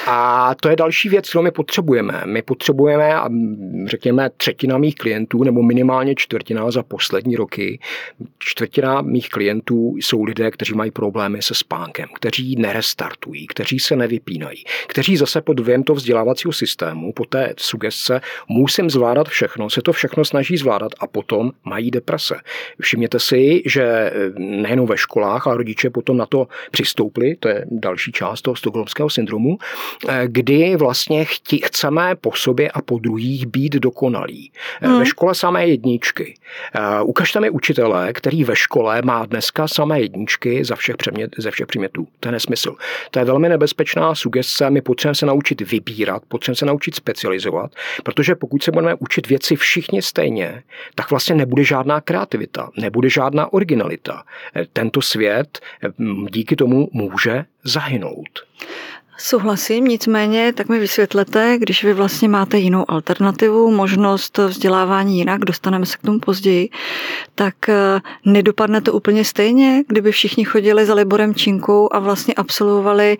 A 0.07 0.55
to 0.55 0.69
je 0.69 0.75
další 0.75 1.09
věc, 1.09 1.29
kterou 1.29 1.43
my 1.43 1.51
potřebujeme. 1.51 2.23
My 2.25 2.41
potřebujeme, 2.41 3.21
řekněme, 3.85 4.29
třetina 4.37 4.77
mých 4.77 4.95
klientů, 4.95 5.43
nebo 5.43 5.63
minimálně 5.63 6.15
čtvrtina 6.31 6.71
za 6.71 6.83
poslední 6.83 7.35
roky, 7.35 7.79
čtvrtina 8.39 9.01
mých 9.01 9.29
klientů 9.29 9.95
jsou 9.97 10.23
lidé, 10.23 10.51
kteří 10.51 10.73
mají 10.73 10.91
problémy 10.91 11.41
se 11.41 11.55
spánkem, 11.55 12.09
kteří 12.15 12.55
nerestartují, 12.55 13.47
kteří 13.47 13.79
se 13.79 13.95
nevypínají, 13.95 14.63
kteří 14.87 15.17
zase 15.17 15.41
pod 15.41 15.59
vjem 15.59 15.83
toho 15.83 15.95
vzdělávacího 15.95 16.53
systému, 16.53 17.13
po 17.13 17.25
té 17.25 17.53
sugestce, 17.57 18.21
musím 18.47 18.89
zvládat 18.89 19.27
všechno, 19.27 19.69
se 19.69 19.81
to 19.81 19.93
všechno 19.93 20.25
snaží 20.25 20.57
zvládat 20.57 20.91
a 20.99 21.07
potom 21.07 21.51
mají 21.63 21.91
deprese. 21.91 22.35
Všimněte 22.81 23.19
si, 23.19 23.63
že 23.65 23.83
eh, 23.83 24.11
nejenom 24.39 24.87
ve 24.87 24.97
školách, 24.97 25.47
ale 25.47 25.57
rodiče 25.57 25.89
potom 25.89 26.17
na 26.17 26.25
to 26.25 26.47
přistoupili, 26.71 27.35
to 27.35 27.47
je 27.47 27.65
další 27.71 28.11
část 28.11 28.41
toho 28.41 28.55
stokholmského 28.55 29.09
syndromu, 29.09 29.57
eh, 30.07 30.23
kdy 30.27 30.75
vlastně 30.75 31.25
chceme 31.65 32.15
po 32.15 32.31
sobě 32.31 32.71
a 32.71 32.81
po 32.81 32.99
druhých 32.99 33.45
být 33.45 33.73
dokonalí. 33.73 34.51
Hmm. 34.81 34.99
Ve 34.99 35.05
škole 35.05 35.35
samé 35.35 35.67
jedničky 35.67 36.20
jedničky. 36.21 36.41
Uh, 37.01 37.09
ukažte 37.09 37.39
mi 37.39 37.49
učitele, 37.49 38.13
který 38.13 38.43
ve 38.43 38.55
škole 38.55 39.01
má 39.05 39.25
dneska 39.25 39.67
samé 39.67 40.01
jedničky 40.01 40.65
za 40.65 40.75
všech 40.75 40.97
předmět, 40.97 41.31
ze 41.37 41.51
všech 41.51 41.67
předmětů. 41.67 42.07
To 42.19 42.27
je 42.27 42.31
nesmysl. 42.31 42.75
To 43.11 43.19
je 43.19 43.25
velmi 43.25 43.49
nebezpečná 43.49 44.15
sugestce. 44.15 44.69
My 44.69 44.81
potřebujeme 44.81 45.15
se 45.15 45.25
naučit 45.25 45.61
vybírat, 45.61 46.23
potřebujeme 46.27 46.55
se 46.55 46.65
naučit 46.65 46.95
specializovat, 46.95 47.71
protože 48.03 48.35
pokud 48.35 48.63
se 48.63 48.71
budeme 48.71 48.95
učit 48.99 49.27
věci 49.27 49.55
všichni 49.55 50.01
stejně, 50.01 50.63
tak 50.95 51.09
vlastně 51.09 51.35
nebude 51.35 51.63
žádná 51.63 52.01
kreativita, 52.01 52.69
nebude 52.77 53.09
žádná 53.09 53.53
originalita. 53.53 54.23
Tento 54.73 55.01
svět 55.01 55.59
díky 56.31 56.55
tomu 56.55 56.89
může 56.91 57.45
zahynout. 57.63 58.29
Souhlasím, 59.17 59.85
nicméně 59.85 60.53
tak 60.53 60.69
mi 60.69 60.79
vysvětlete, 60.79 61.55
když 61.59 61.83
vy 61.83 61.93
vlastně 61.93 62.29
máte 62.29 62.57
jinou 62.57 62.85
alternativu, 62.87 63.71
možnost 63.71 64.37
vzdělávání 64.37 65.17
jinak, 65.17 65.45
dostaneme 65.45 65.85
se 65.85 65.97
k 65.97 66.01
tomu 66.01 66.19
později, 66.19 66.69
tak 67.35 67.69
eh, 67.69 67.99
nedopadne 68.25 68.81
to 68.81 68.93
úplně 68.93 69.25
stejně, 69.25 69.83
kdyby 69.87 70.11
všichni 70.11 70.45
chodili 70.45 70.85
za 70.85 70.93
Liborem 70.93 71.35
Činkou 71.35 71.89
a 71.91 71.99
vlastně 71.99 72.33
absolvovali 72.33 73.17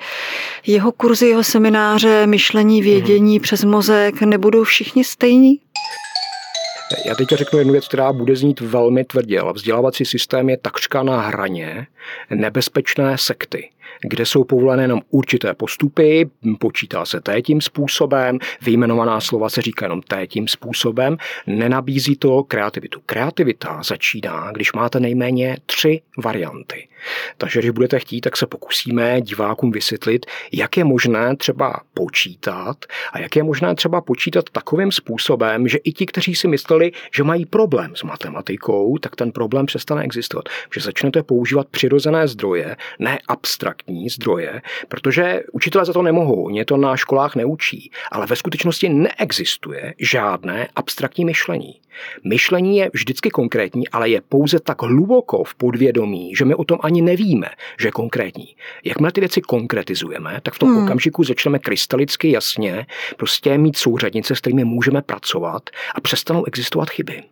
jeho 0.68 0.92
kurzy, 0.92 1.28
jeho 1.28 1.44
semináře, 1.44 2.28
myšlení, 2.28 2.82
vědění 2.82 3.36
hmm. 3.36 3.44
přes 3.44 3.64
mozek, 3.64 4.22
nebudou 4.22 4.64
všichni 4.64 5.04
stejní? 5.04 5.60
Já 7.06 7.16
teď 7.16 7.28
řeknu 7.30 7.60
jednu 7.60 7.72
věc, 7.72 7.88
která 7.88 8.14
bude 8.14 8.36
znít 8.36 8.60
velmi 8.60 9.04
tvrdě, 9.04 9.40
ale 9.40 9.54
vzdělávací 9.54 10.06
systém 10.06 10.50
je 10.50 10.58
takřka 10.58 11.04
na 11.04 11.22
hraně 11.22 11.88
nebezpečné 12.30 13.18
sekty 13.18 13.70
kde 14.02 14.26
jsou 14.26 14.44
povolené 14.44 14.84
jenom 14.84 15.02
určité 15.10 15.54
postupy, 15.54 16.30
počítá 16.60 17.06
se 17.06 17.22
té 17.22 17.42
tím 17.42 17.62
způsobem, 17.62 18.40
vyjmenovaná 18.62 19.22
slova 19.22 19.50
se 19.50 19.62
říká 19.62 19.86
jenom 19.86 20.02
té 20.02 20.28
tím 20.28 20.48
způsobem, 20.48 21.18
nenabízí 21.48 22.16
to 22.16 22.44
kreativitu. 22.44 23.02
Kreativita 23.06 23.84
začíná, 23.84 24.52
když 24.52 24.74
máte 24.74 25.00
nejméně 25.00 25.58
tři 25.66 26.02
varianty. 26.18 26.88
Takže 27.38 27.60
když 27.60 27.72
budete 27.72 28.00
chtít, 28.00 28.22
tak 28.22 28.38
se 28.38 28.48
pokusíme 28.48 29.22
divákům 29.22 29.72
vysvětlit, 29.72 30.26
jak 30.52 30.78
je 30.78 30.84
možné 30.84 31.36
třeba 31.36 31.82
počítat 31.94 32.86
a 33.14 33.20
jak 33.20 33.36
je 33.36 33.44
možné 33.44 33.76
třeba 33.76 34.02
počítat 34.02 34.50
takovým 34.52 34.92
způsobem, 34.92 35.68
že 35.68 35.78
i 35.78 35.92
ti, 35.92 36.06
kteří 36.06 36.36
si 36.36 36.48
mysleli, 36.48 36.92
že 37.14 37.24
mají 37.24 37.46
problém 37.46 37.96
s 37.96 38.04
matematikou, 38.04 38.98
tak 38.98 39.16
ten 39.16 39.32
problém 39.32 39.66
přestane 39.66 40.04
existovat. 40.04 40.50
Že 40.76 40.82
začnete 40.82 41.24
používat 41.24 41.68
přirozené 41.68 42.28
zdroje, 42.28 42.76
ne 43.00 43.20
abstraktní 43.28 43.91
zdroje, 44.10 44.62
protože 44.88 45.42
učitelé 45.52 45.86
za 45.86 45.94
to 45.94 46.02
nemohou, 46.02 46.50
mě 46.50 46.66
to 46.66 46.78
na 46.78 46.98
školách 46.98 47.36
neučí, 47.36 47.92
ale 48.12 48.26
ve 48.26 48.36
skutečnosti 48.36 48.90
neexistuje 48.90 49.94
žádné 50.00 50.68
abstraktní 50.76 51.26
myšlení. 51.26 51.82
Myšlení 52.24 52.78
je 52.78 52.90
vždycky 52.94 53.30
konkrétní, 53.30 53.88
ale 53.88 54.10
je 54.10 54.22
pouze 54.22 54.60
tak 54.60 54.82
hluboko 54.82 55.44
v 55.44 55.56
podvědomí, 55.56 56.36
že 56.36 56.46
my 56.46 56.56
o 56.56 56.64
tom 56.64 56.80
ani 56.84 57.02
nevíme, 57.02 57.48
že 57.80 57.88
je 57.88 57.92
konkrétní. 57.92 58.56
Jakmile 58.84 59.12
ty 59.12 59.20
věci 59.20 59.42
konkretizujeme, 59.42 60.40
tak 60.44 60.54
v 60.54 60.60
tom 60.60 60.70
hmm. 60.70 60.84
okamžiku 60.84 61.24
začneme 61.24 61.60
krystalicky 61.60 62.32
jasně 62.32 62.86
prostě 63.18 63.58
mít 63.58 63.78
souřadnice, 63.78 64.36
s 64.36 64.40
kterými 64.40 64.64
můžeme 64.64 65.02
pracovat 65.02 65.70
a 65.96 66.02
přestanou 66.02 66.46
existovat 66.46 66.90
chyby. 66.90 67.24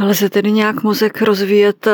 Lze 0.00 0.30
tedy 0.30 0.52
nějak 0.52 0.82
mozek 0.82 1.22
rozvíjet, 1.22 1.86
eh, 1.86 1.92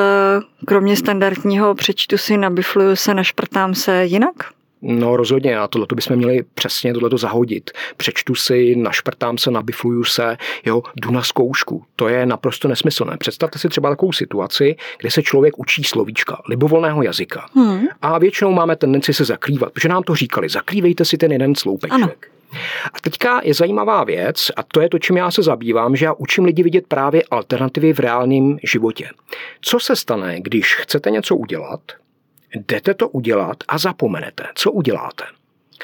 kromě 0.66 0.96
standardního 0.96 1.74
přečtu 1.74 2.18
si, 2.18 2.36
nabifluju 2.36 2.96
se, 2.96 3.14
našprtám 3.14 3.74
se 3.74 4.04
jinak? 4.04 4.34
No 4.82 5.16
rozhodně 5.16 5.58
a 5.58 5.68
tohle 5.68 5.86
bychom 5.94 6.16
měli 6.16 6.44
přesně 6.54 6.94
tohleto 6.94 7.18
zahodit. 7.18 7.70
Přečtu 7.96 8.34
si, 8.34 8.76
našprtám 8.76 9.38
se, 9.38 9.50
nabifluju 9.50 10.04
se, 10.04 10.36
jo, 10.66 10.82
jdu 11.02 11.10
na 11.10 11.22
zkoušku. 11.22 11.84
To 11.96 12.08
je 12.08 12.26
naprosto 12.26 12.68
nesmyslné. 12.68 13.16
Představte 13.18 13.58
si 13.58 13.68
třeba 13.68 13.90
takovou 13.90 14.12
situaci, 14.12 14.76
kde 15.00 15.10
se 15.10 15.22
člověk 15.22 15.58
učí 15.58 15.84
slovíčka, 15.84 16.42
libovolného 16.48 17.02
jazyka. 17.02 17.46
Hmm. 17.54 17.86
A 18.02 18.18
většinou 18.18 18.52
máme 18.52 18.76
tendenci 18.76 19.14
se 19.14 19.24
zakrývat, 19.24 19.72
protože 19.72 19.88
nám 19.88 20.02
to 20.02 20.14
říkali, 20.14 20.48
zakrývejte 20.48 21.04
si 21.04 21.18
ten 21.18 21.32
jeden 21.32 21.54
sloupeček. 21.54 21.94
Ano. 21.94 22.10
A 22.92 23.00
teďka 23.00 23.40
je 23.44 23.54
zajímavá 23.54 24.04
věc, 24.04 24.50
a 24.56 24.62
to 24.62 24.80
je 24.80 24.88
to, 24.88 24.98
čím 24.98 25.16
já 25.16 25.30
se 25.30 25.42
zabývám, 25.42 25.96
že 25.96 26.04
já 26.04 26.12
učím 26.12 26.44
lidi 26.44 26.62
vidět 26.62 26.86
právě 26.88 27.22
alternativy 27.30 27.92
v 27.92 27.98
reálném 27.98 28.56
životě. 28.62 29.08
Co 29.60 29.80
se 29.80 29.96
stane, 29.96 30.40
když 30.40 30.74
chcete 30.76 31.10
něco 31.10 31.36
udělat, 31.36 31.80
jdete 32.54 32.94
to 32.94 33.08
udělat 33.08 33.56
a 33.68 33.78
zapomenete. 33.78 34.44
Co 34.54 34.72
uděláte? 34.72 35.24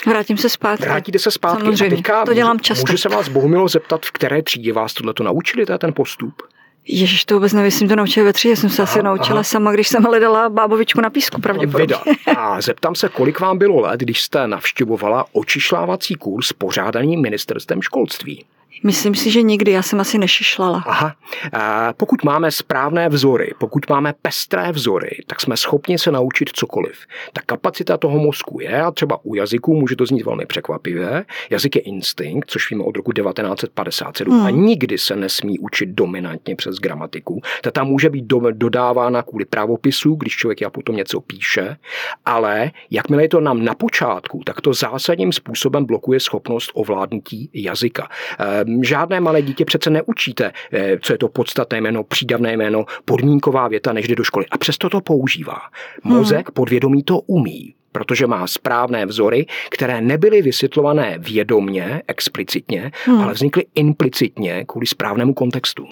Vrátím 0.07 0.37
se 0.37 0.49
zpátky. 0.49 0.85
Vrátíte 0.85 1.19
se 1.19 1.31
zpátky. 1.31 1.63
Samozřejmě, 1.63 1.87
a 1.87 1.97
teďka 1.97 2.25
to 2.25 2.35
dělám 2.35 2.61
často. 2.61 2.83
Můžu 2.83 2.99
se 2.99 3.09
vás 3.09 3.29
Bohumilo 3.29 3.69
zeptat, 3.69 4.07
v 4.07 4.11
které 4.11 4.43
třídě 4.43 4.73
vás 4.73 4.95
tohle 4.95 5.15
naučili, 5.23 5.67
to 5.67 5.73
je 5.73 5.79
ten 5.79 5.93
postup? 5.93 6.43
Ježíš, 6.87 7.25
to 7.25 7.35
vůbec 7.35 7.53
nevím, 7.53 7.89
to 7.89 7.97
naučil 7.97 8.25
ve 8.25 8.33
třídě, 8.33 8.57
jsem 8.57 8.71
se 8.71 8.83
aha, 8.83 8.93
asi 8.93 9.03
naučila 9.03 9.37
aha. 9.37 9.45
sama, 9.45 9.73
když 9.73 9.89
jsem 9.89 10.03
hledala 10.03 10.49
bábovičku 10.49 11.01
na 11.01 11.11
písku, 11.11 11.41
pravděpodobně. 11.41 11.97
Vida. 12.07 12.41
A 12.41 12.61
zeptám 12.61 12.95
se, 12.95 13.09
kolik 13.09 13.41
vám 13.41 13.59
bylo 13.59 13.81
let, 13.81 14.01
když 14.01 14.23
jste 14.23 14.47
navštěvovala 14.47 15.25
očišlávací 15.33 16.15
kurz 16.15 16.53
pořádaný 16.53 17.17
ministerstvem 17.17 17.83
školství? 17.83 18.45
Myslím 18.83 19.15
si, 19.15 19.31
že 19.31 19.43
nikdy, 19.43 19.73
já 19.73 19.83
jsem 19.83 20.01
asi 20.01 20.19
nešišlala. 20.19 20.85
Aha. 20.87 21.15
A 21.53 21.93
pokud 21.93 22.25
máme 22.25 22.51
správné 22.51 23.09
vzory, 23.09 23.51
pokud 23.59 23.91
máme 23.91 24.15
pestré 24.23 24.73
vzory, 24.73 25.11
tak 25.27 25.41
jsme 25.41 25.57
schopni 25.57 25.99
se 25.99 26.11
naučit 26.11 26.51
cokoliv. 26.53 26.99
Ta 27.33 27.41
kapacita 27.47 27.97
toho 27.97 28.19
mozku 28.19 28.61
je, 28.61 28.83
a 28.83 28.91
třeba 28.91 29.25
u 29.25 29.35
jazyku 29.35 29.75
může 29.75 29.97
to 29.97 30.07
znít 30.07 30.25
velmi 30.25 30.47
překvapivě, 30.47 31.25
jazyk 31.51 31.77
je 31.77 31.83
instinkt, 31.83 32.51
což 32.51 32.71
víme 32.71 32.85
od 32.85 32.97
roku 32.97 33.13
1957 33.13 34.35
hmm. 34.35 34.47
a 34.47 34.51
nikdy 34.51 34.99
se 34.99 35.17
nesmí 35.17 35.59
učit 35.59 35.89
dominantně 35.89 36.57
přes 36.57 36.77
gramatiku. 36.77 37.41
Ta 37.63 37.71
tam 37.71 37.87
může 37.87 38.11
být 38.11 38.25
do, 38.25 38.41
dodávána 38.51 39.23
kvůli 39.23 39.45
právopisu, 39.45 40.15
když 40.15 40.37
člověk 40.37 40.61
já 40.61 40.71
potom 40.71 40.97
něco 40.97 41.21
píše, 41.21 41.77
ale 42.25 42.71
jakmile 42.91 43.23
je 43.23 43.29
to 43.29 43.41
nám 43.41 43.65
na 43.65 43.75
počátku, 43.75 44.43
tak 44.47 44.61
to 44.61 44.75
zásadním 44.75 45.33
způsobem 45.33 45.85
blokuje 45.85 46.21
schopnost 46.21 46.71
ovládnutí 46.75 47.51
jazyka. 47.55 48.09
Ehm, 48.39 48.64
žádné 48.83 49.21
malé 49.21 49.43
dítě 49.43 49.65
přece 49.65 49.91
neučíte, 49.91 50.53
eh, 50.73 50.99
co 51.01 51.13
je 51.13 51.19
to 51.19 51.29
podstatné 51.29 51.81
jméno, 51.81 52.05
přídavné 52.05 52.53
jméno, 52.53 52.85
podmínková 53.05 53.69
věta, 53.69 53.93
než 53.93 54.09
jde 54.09 54.15
do 54.15 54.25
školy. 54.25 54.47
A 54.51 54.59
přesto 54.59 54.91
to 54.91 55.01
používá. 55.01 55.59
Mozek, 56.05 56.49
hmm. 56.49 56.55
podvědomí 56.55 57.03
to 57.03 57.21
umí 57.21 57.75
protože 57.93 58.27
má 58.27 58.47
správné 58.47 59.07
vzory, 59.07 59.47
které 59.71 60.01
nebyly 60.01 60.43
vysvětlované 60.43 61.17
vědomně, 61.19 62.03
explicitně, 62.09 62.93
hmm. 63.05 63.21
ale 63.21 63.33
vznikly 63.33 63.65
implicitně 63.75 64.65
kvůli 64.65 64.87
správnému 64.87 65.35
kontextu. 65.35 65.89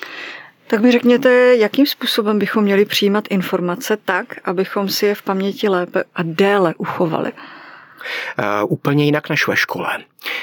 Tak 0.67 0.81
mi 0.81 0.93
řekněte, 0.93 1.57
jakým 1.57 1.87
způsobem 1.87 2.39
bychom 2.39 2.65
měli 2.65 2.85
přijímat 2.85 3.25
informace 3.31 3.97
tak, 4.05 4.27
abychom 4.45 4.89
si 4.89 5.07
je 5.07 5.15
v 5.15 5.23
paměti 5.23 5.69
lépe 5.69 6.05
a 6.15 6.23
déle 6.23 6.75
uchovali? 6.79 7.33
Uh, 7.33 8.73
úplně 8.73 9.05
jinak 9.05 9.29
než 9.29 9.47
ve 9.49 9.57
škole. 9.57 9.99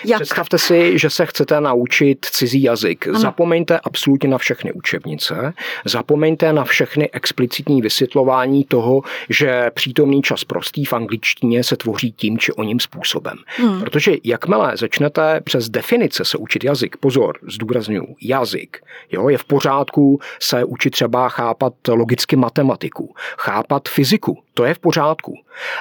Jak? 0.05 0.21
Představte 0.21 0.57
si, 0.57 1.00
že 1.00 1.09
se 1.09 1.25
chcete 1.25 1.62
naučit 1.62 2.25
cizí 2.25 2.63
jazyk. 2.63 3.07
Ano. 3.07 3.19
Zapomeňte 3.19 3.79
absolutně 3.79 4.29
na 4.29 4.38
všechny 4.38 4.71
učebnice, 4.71 5.53
zapomeňte 5.86 6.53
na 6.53 6.63
všechny 6.63 7.12
explicitní 7.12 7.81
vysvětlování 7.81 8.63
toho, 8.63 9.01
že 9.29 9.71
přítomný 9.74 10.21
čas 10.21 10.43
prostý 10.43 10.86
v 10.86 10.93
angličtině 10.93 11.63
se 11.63 11.75
tvoří 11.75 12.12
tím 12.12 12.38
či 12.38 12.51
oním 12.51 12.79
způsobem. 12.79 13.38
Hmm. 13.45 13.79
Protože 13.79 14.12
jakmile 14.24 14.77
začnete 14.77 15.41
přes 15.43 15.69
definice 15.69 16.25
se 16.25 16.38
učit 16.38 16.63
jazyk, 16.63 16.98
pozor, 16.98 17.38
zdůraznuju, 17.48 18.15
jazyk, 18.21 18.83
jo, 19.12 19.29
je 19.29 19.38
v 19.38 19.43
pořádku 19.43 20.19
se 20.39 20.63
učit 20.63 20.89
třeba 20.89 21.29
chápat 21.29 21.74
logicky 21.88 22.36
matematiku, 22.36 23.15
chápat 23.38 23.89
fyziku, 23.89 24.38
to 24.53 24.65
je 24.65 24.74
v 24.74 24.79
pořádku. 24.79 25.36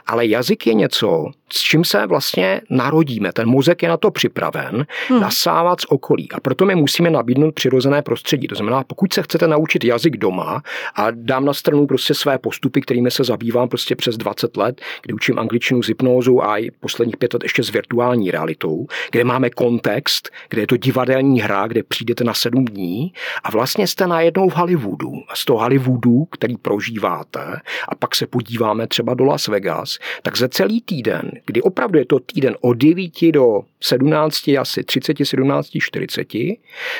Ale 0.06 0.26
jazyk 0.26 0.66
je 0.66 0.74
něco, 0.74 1.26
s 1.52 1.60
čím 1.60 1.84
se 1.84 2.06
vlastně 2.06 2.60
narodíme. 2.70 3.32
Ten 3.32 3.48
mozek 3.48 3.82
je 3.82 3.87
na 3.88 3.96
to 3.96 4.10
připraven 4.10 4.86
hmm. 5.08 5.20
nasávat 5.20 5.80
z 5.80 5.84
okolí. 5.88 6.28
A 6.32 6.40
proto 6.40 6.64
my 6.64 6.74
musíme 6.74 7.10
nabídnout 7.10 7.54
přirozené 7.54 8.02
prostředí. 8.02 8.46
To 8.46 8.54
znamená, 8.54 8.84
pokud 8.84 9.12
se 9.12 9.22
chcete 9.22 9.48
naučit 9.48 9.84
jazyk 9.84 10.16
doma 10.16 10.62
a 10.94 11.10
dám 11.10 11.44
na 11.44 11.54
stranu 11.54 11.86
prostě 11.86 12.14
své 12.14 12.38
postupy, 12.38 12.80
kterými 12.80 13.10
se 13.10 13.24
zabývám 13.24 13.68
prostě 13.68 13.96
přes 13.96 14.16
20 14.16 14.56
let, 14.56 14.80
kdy 15.02 15.14
učím 15.14 15.38
angličtinu 15.38 15.82
z 15.82 15.88
hypnózu 15.88 16.44
a 16.44 16.58
i 16.58 16.70
posledních 16.70 17.16
pět 17.16 17.34
let 17.34 17.42
ještě 17.42 17.62
s 17.62 17.70
virtuální 17.70 18.30
realitou, 18.30 18.86
kde 19.10 19.24
máme 19.24 19.50
kontext, 19.50 20.30
kde 20.48 20.62
je 20.62 20.66
to 20.66 20.76
divadelní 20.76 21.40
hra, 21.40 21.66
kde 21.66 21.82
přijdete 21.82 22.24
na 22.24 22.34
sedm 22.34 22.64
dní 22.64 23.12
a 23.44 23.50
vlastně 23.50 23.86
jste 23.86 24.06
najednou 24.06 24.48
v 24.48 24.56
Hollywoodu. 24.56 25.12
A 25.28 25.36
z 25.36 25.44
toho 25.44 25.58
Hollywoodu, 25.58 26.24
který 26.24 26.56
prožíváte, 26.56 27.60
a 27.88 27.94
pak 27.94 28.14
se 28.14 28.26
podíváme 28.26 28.86
třeba 28.86 29.14
do 29.14 29.24
Las 29.24 29.48
Vegas, 29.48 29.98
tak 30.22 30.36
za 30.36 30.48
celý 30.48 30.80
týden, 30.80 31.30
kdy 31.46 31.62
opravdu 31.62 31.98
je 31.98 32.06
to 32.06 32.18
týden 32.18 32.56
od 32.60 32.74
9 32.74 33.32
do 33.32 33.60
17, 33.80 34.48
asi 34.60 34.84
30, 34.84 35.16
17, 35.22 35.68
40, 35.80 36.28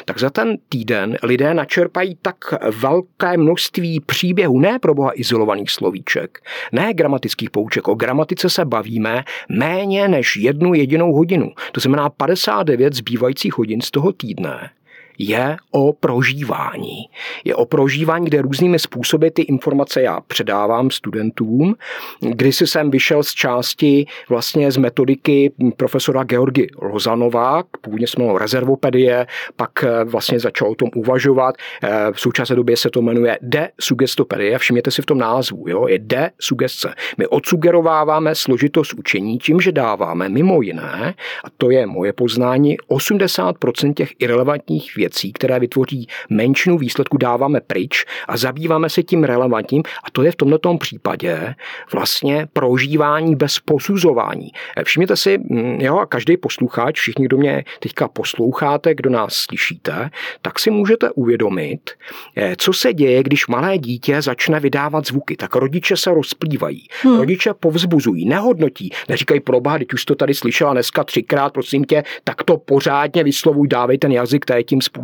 tak 0.05 0.19
za 0.19 0.31
ten 0.31 0.59
týden 0.69 1.17
lidé 1.23 1.55
načerpají 1.55 2.19
tak 2.23 2.37
velké 2.81 3.37
množství 3.37 4.01
příběhů, 4.01 4.61
ne 4.61 4.79
pro 4.79 4.95
boha 4.95 5.11
izolovaných 5.15 5.71
slovíček, 5.71 6.41
ne 6.73 6.95
gramatických 6.95 7.51
pouček. 7.51 7.89
O 7.89 7.95
gramatice 7.95 8.51
se 8.51 8.65
bavíme 8.65 9.25
méně 9.49 10.09
než 10.09 10.37
jednu 10.37 10.75
jedinou 10.75 11.13
hodinu. 11.13 11.53
To 11.73 11.81
znamená 11.81 12.11
59 12.11 12.95
zbývajících 12.95 13.59
hodin 13.59 13.81
z 13.81 13.91
toho 13.91 14.13
týdne 14.13 14.71
je 15.19 15.57
o 15.71 15.93
prožívání. 15.93 17.05
Je 17.45 17.55
o 17.55 17.67
prožívání, 17.67 18.27
kde 18.27 18.43
různými 18.43 18.79
způsoby 18.79 19.29
ty 19.29 19.43
informace 19.43 20.03
já 20.03 20.21
předávám 20.21 20.91
studentům. 20.91 21.75
Když 22.21 22.57
jsem 22.57 22.91
vyšel 22.91 23.23
z 23.23 23.35
části 23.35 24.07
vlastně 24.29 24.73
z 24.73 24.77
metodiky 24.77 25.53
profesora 25.77 26.25
Georgi 26.25 26.67
Lozanova, 26.83 27.63
původně 27.81 28.07
jsme 28.07 28.25
měli 28.25 28.39
rezervopedie, 28.39 29.27
pak 29.57 29.85
eh, 29.85 30.05
vlastně 30.05 30.41
začal 30.41 30.71
o 30.71 30.75
tom 30.75 30.91
uvažovat. 30.95 31.55
Eh, 31.83 31.89
v 32.13 32.21
současné 32.21 32.57
době 32.57 32.77
se 32.77 32.91
to 32.91 33.03
jmenuje 33.03 33.39
desugestopedie, 33.43 34.59
všimněte 34.59 34.91
si 34.91 35.03
v 35.03 35.07
tom 35.07 35.19
názvu, 35.19 35.65
jo? 35.69 35.89
je 35.89 35.99
desugestce. 35.99 36.95
My 37.19 37.27
odsugerováváme 37.27 38.35
složitost 38.35 38.95
učení 38.95 39.39
tím, 39.39 39.61
že 39.61 39.73
dáváme 39.73 40.29
mimo 40.29 40.63
jiné, 40.63 41.15
a 41.45 41.51
to 41.59 41.71
je 41.71 41.87
moje 41.87 42.13
poznání, 42.13 42.77
80% 42.79 43.95
těch 43.95 44.13
irrelevantních 44.19 44.97
věcí, 44.97 45.08
které 45.33 45.61
vytvoří 45.61 46.09
menšinu 46.31 46.79
výsledku, 46.79 47.17
dáváme 47.17 47.61
pryč 47.61 48.05
a 48.29 48.37
zabýváme 48.37 48.91
se 48.91 49.03
tím 49.03 49.25
relevantním 49.25 49.83
a 50.05 50.11
to 50.11 50.23
je 50.23 50.33
v 50.33 50.37
tomto 50.37 50.77
případě 50.79 51.55
vlastně 51.93 52.49
prožívání 52.53 53.37
bez 53.37 53.59
posuzování. 53.59 54.51
Eh, 54.77 54.85
všimněte 54.85 55.17
si, 55.17 55.39
mm, 55.39 55.81
jo, 55.81 55.99
a 55.99 56.07
každý 56.07 56.37
posluchač, 56.37 57.01
všichni, 57.01 57.25
kdo 57.25 57.37
mě 57.39 57.65
teďka 57.81 58.09
posloucháte, 58.09 58.95
kdo 58.95 59.11
nás 59.11 59.35
slyšíte, 59.35 60.11
tak 60.43 60.59
si 60.59 60.71
můžete 60.71 61.11
uvědomit, 61.11 61.91
eh, 62.37 62.55
co 62.59 62.73
se 62.73 62.95
děje, 62.95 63.23
když 63.23 63.47
malé 63.47 63.79
dítě 63.79 64.23
začne 64.23 64.61
vydávat 64.61 65.07
zvuky. 65.07 65.37
Tak 65.37 65.55
rodiče 65.55 65.97
se 65.97 66.15
rozplývají, 66.15 66.87
hmm. 67.03 67.19
rodiče 67.19 67.55
povzbuzují, 67.55 68.29
nehodnotí, 68.29 68.91
neříkají 69.09 69.41
proba, 69.41 69.79
teď 69.79 69.93
už 69.93 70.05
to 70.05 70.15
tady 70.15 70.35
slyšela 70.35 70.73
dneska 70.73 71.05
třikrát, 71.05 71.53
prosím 71.53 71.85
tě, 71.85 72.03
tak 72.25 72.43
to 72.43 72.57
pořádně 72.57 73.25
vyslovuj, 73.25 73.69
dávej 73.69 73.99
ten 73.99 74.13
jazyk 74.13 74.45
je 74.57 74.65
tím 74.65 74.81
způsobem. 74.83 74.98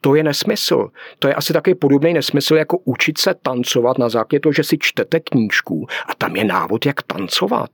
To 0.00 0.14
je 0.14 0.22
nesmysl. 0.22 0.88
To 1.18 1.28
je 1.28 1.34
asi 1.34 1.52
taky 1.52 1.74
podobný 1.74 2.12
nesmysl, 2.12 2.54
jako 2.54 2.78
učit 2.84 3.18
se 3.18 3.34
tancovat 3.42 3.98
na 3.98 4.08
základě 4.08 4.40
toho, 4.40 4.52
že 4.52 4.64
si 4.64 4.78
čtete 4.80 5.20
knížku 5.20 5.86
a 6.06 6.14
tam 6.14 6.36
je 6.36 6.44
návod, 6.44 6.86
jak 6.86 7.02
tancovat. 7.02 7.70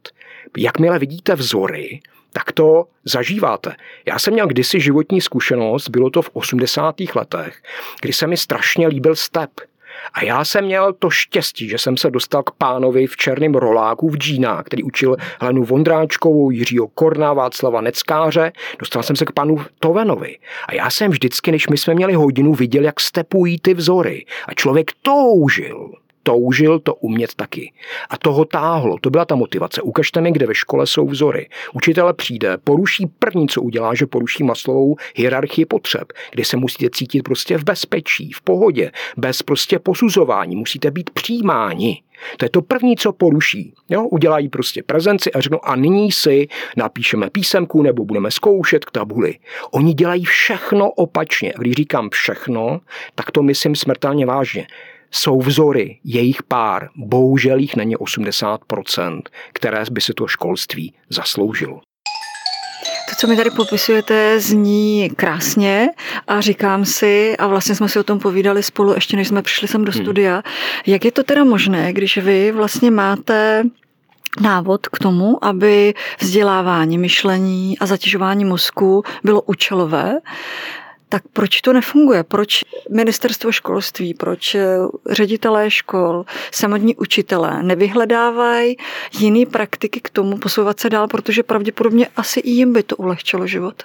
Jakmile 0.57 0.99
vidíte 0.99 1.35
vzory, 1.35 2.00
tak 2.33 2.53
to 2.53 2.85
zažíváte. 3.05 3.76
Já 4.07 4.19
jsem 4.19 4.35
měl 4.35 4.47
kdysi 4.47 4.81
životní 4.81 5.21
zkušenost, 5.21 5.88
bylo 5.88 6.11
to 6.11 6.23
v 6.23 6.31
80. 6.33 6.95
letech, 7.14 7.62
kdy 8.03 8.12
se 8.12 8.26
mi 8.26 8.37
strašně 8.37 8.88
líbil 8.88 9.14
step. 9.14 9.50
A 10.13 10.25
já 10.25 10.45
jsem 10.45 10.65
měl 10.65 10.93
to 10.93 11.11
štěstí, 11.11 11.69
že 11.69 11.79
jsem 11.79 11.97
se 11.97 12.11
dostal 12.11 12.43
k 12.43 12.51
pánovi 12.51 13.07
v 13.07 13.17
černém 13.17 13.55
roláku 13.55 14.09
v 14.09 14.17
džínách, 14.17 14.65
který 14.65 14.83
učil 14.83 15.17
Helenu 15.41 15.65
Vondráčkovou, 15.65 16.51
Jiřího 16.51 16.89
Korna, 16.89 17.33
Václava 17.33 17.81
Neckáře. 17.81 18.53
Dostal 18.79 19.03
jsem 19.03 19.17
se 19.17 19.25
k 19.25 19.33
panu 19.33 19.57
Tovenovi. 19.79 20.39
A 20.69 20.75
já 20.75 20.91
jsem 20.91 21.11
vždycky, 21.11 21.53
než 21.53 21.69
my 21.69 21.79
jsme 21.79 21.95
měli 21.95 22.15
hodinu, 22.15 22.53
viděl, 22.53 22.85
jak 22.85 23.01
stepují 23.01 23.59
ty 23.61 23.75
vzory. 23.75 24.25
A 24.49 24.55
člověk 24.55 24.91
toužil 25.03 25.91
toužil 26.25 26.78
to 26.78 26.95
umět 26.95 27.35
taky. 27.35 27.73
A 28.11 28.19
toho 28.19 28.45
táhlo, 28.45 28.97
to 29.00 29.11
byla 29.11 29.25
ta 29.25 29.35
motivace. 29.35 29.83
Ukažte 29.83 30.21
mi, 30.21 30.33
kde 30.33 30.47
ve 30.47 30.54
škole 30.54 30.87
jsou 30.87 31.07
vzory. 31.07 31.49
Učitel 31.73 32.12
přijde, 32.12 32.59
poruší 32.64 33.07
první, 33.19 33.49
co 33.49 33.62
udělá, 33.62 33.95
že 33.95 34.07
poruší 34.07 34.45
maslovou 34.45 34.97
hierarchii 35.16 35.64
potřeb, 35.64 36.12
kdy 36.33 36.45
se 36.45 36.57
musíte 36.57 36.90
cítit 36.90 37.23
prostě 37.23 37.59
v 37.59 37.64
bezpečí, 37.64 38.33
v 38.33 38.40
pohodě, 38.40 38.90
bez 39.16 39.43
prostě 39.43 39.78
posuzování, 39.78 40.57
musíte 40.57 40.90
být 40.90 41.11
přijímáni. 41.11 42.02
To 42.37 42.45
je 42.45 42.50
to 42.50 42.62
první, 42.62 42.97
co 42.97 43.12
poruší. 43.12 43.75
Jo? 43.90 44.04
Udělají 44.04 44.49
prostě 44.49 44.83
prezenci 44.83 45.33
a 45.33 45.40
řeknou, 45.40 45.64
a 45.64 45.76
nyní 45.76 46.12
si 46.12 46.49
napíšeme 46.76 47.31
písemku 47.31 47.83
nebo 47.83 48.04
budeme 48.04 48.31
zkoušet 48.31 48.85
k 48.85 48.90
tabuli. 48.90 49.38
Oni 49.71 49.95
dělají 49.95 50.25
všechno 50.25 50.90
opačně. 50.90 51.52
A 51.52 51.59
když 51.59 51.75
říkám 51.75 52.11
všechno, 52.11 52.81
tak 53.14 53.31
to 53.31 53.43
myslím 53.43 53.76
smrtelně 53.76 54.26
vážně 54.26 54.66
jsou 55.14 55.40
vzory, 55.40 55.99
jejich 56.04 56.42
pár, 56.42 56.88
bohužel 56.97 57.59
jich 57.59 57.76
není 57.76 57.97
80%, 57.97 59.23
které 59.52 59.85
by 59.90 60.00
si 60.00 60.14
to 60.14 60.26
školství 60.26 60.94
zasloužilo. 61.11 61.80
To, 63.11 63.16
co 63.18 63.26
mi 63.26 63.37
tady 63.37 63.50
popisujete, 63.50 64.40
zní 64.40 65.11
krásně 65.16 65.88
a 66.28 66.40
říkám 66.40 66.85
si, 66.85 67.37
a 67.37 67.47
vlastně 67.47 67.75
jsme 67.75 67.88
si 67.88 67.99
o 67.99 68.04
tom 68.04 68.18
povídali 68.18 68.62
spolu, 68.62 68.94
ještě 68.94 69.16
než 69.16 69.28
jsme 69.28 69.42
přišli 69.42 69.68
sem 69.68 69.85
do 69.85 69.92
hmm. 69.92 70.02
studia, 70.02 70.35
hmm. 70.35 70.42
jak 70.87 71.04
je 71.04 71.12
to 71.12 71.23
teda 71.23 71.44
možné, 71.44 71.92
když 71.92 72.18
vy 72.18 72.52
vlastně 72.52 72.90
máte 72.90 73.64
návod 74.40 74.88
k 74.88 74.99
tomu, 74.99 75.44
aby 75.44 75.94
vzdělávání, 76.21 76.99
myšlení 76.99 77.78
a 77.78 77.87
zatěžování 77.87 78.44
mozku 78.44 79.02
bylo 79.25 79.42
účelové, 79.42 80.18
tak 81.14 81.23
proč 81.33 81.61
to 81.61 81.73
nefunguje? 81.73 82.23
Proč 82.23 82.61
ministerstvo 82.90 83.52
školství, 83.52 84.14
proč 84.14 84.54
eh, 84.54 84.76
ředitelé 85.11 85.71
škol, 85.71 86.25
samotní 86.52 86.97
učitelé 86.97 87.62
nevyhledávají 87.62 88.76
jiné 89.18 89.47
praktiky 89.47 90.00
k 90.00 90.11
tomu 90.11 90.38
posouvat 90.38 90.80
se 90.80 90.90
dál, 90.90 91.09
protože 91.09 91.42
pravděpodobně 91.42 92.06
asi 92.16 92.40
i 92.40 92.50
jim 92.50 92.73
by 92.73 92.83
to 92.83 92.97
ulehčilo 92.97 93.47
život? 93.47 93.83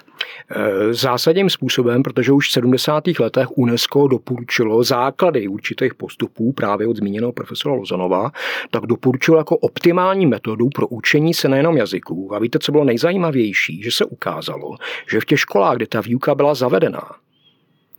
Eh, 0.50 0.94
zásadním 0.94 1.50
způsobem, 1.50 2.02
protože 2.02 2.32
už 2.32 2.48
v 2.48 2.52
70. 2.52 3.04
letech 3.20 3.58
UNESCO 3.58 4.08
doporučilo 4.08 4.84
základy 4.84 5.48
určitých 5.48 5.94
postupů 5.94 6.52
právě 6.52 6.86
od 6.86 6.96
zmíněného 6.96 7.32
profesora 7.32 7.74
Lozanova, 7.74 8.30
tak 8.70 8.86
doporučilo 8.86 9.38
jako 9.38 9.56
optimální 9.56 10.26
metodu 10.26 10.68
pro 10.68 10.88
učení 10.88 11.34
se 11.34 11.48
nejenom 11.48 11.76
jazyků. 11.76 12.34
A 12.34 12.38
víte, 12.38 12.58
co 12.58 12.72
bylo 12.72 12.84
nejzajímavější? 12.84 13.82
Že 13.82 13.90
se 13.90 14.04
ukázalo, 14.04 14.76
že 15.10 15.20
v 15.20 15.24
těch 15.24 15.40
školách, 15.40 15.76
kde 15.76 15.86
ta 15.86 16.00
výuka 16.00 16.34
byla 16.34 16.54
zavedená, 16.54 17.19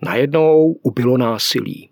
najednou 0.01 0.75
ubylo 0.83 1.17
násilí. 1.17 1.91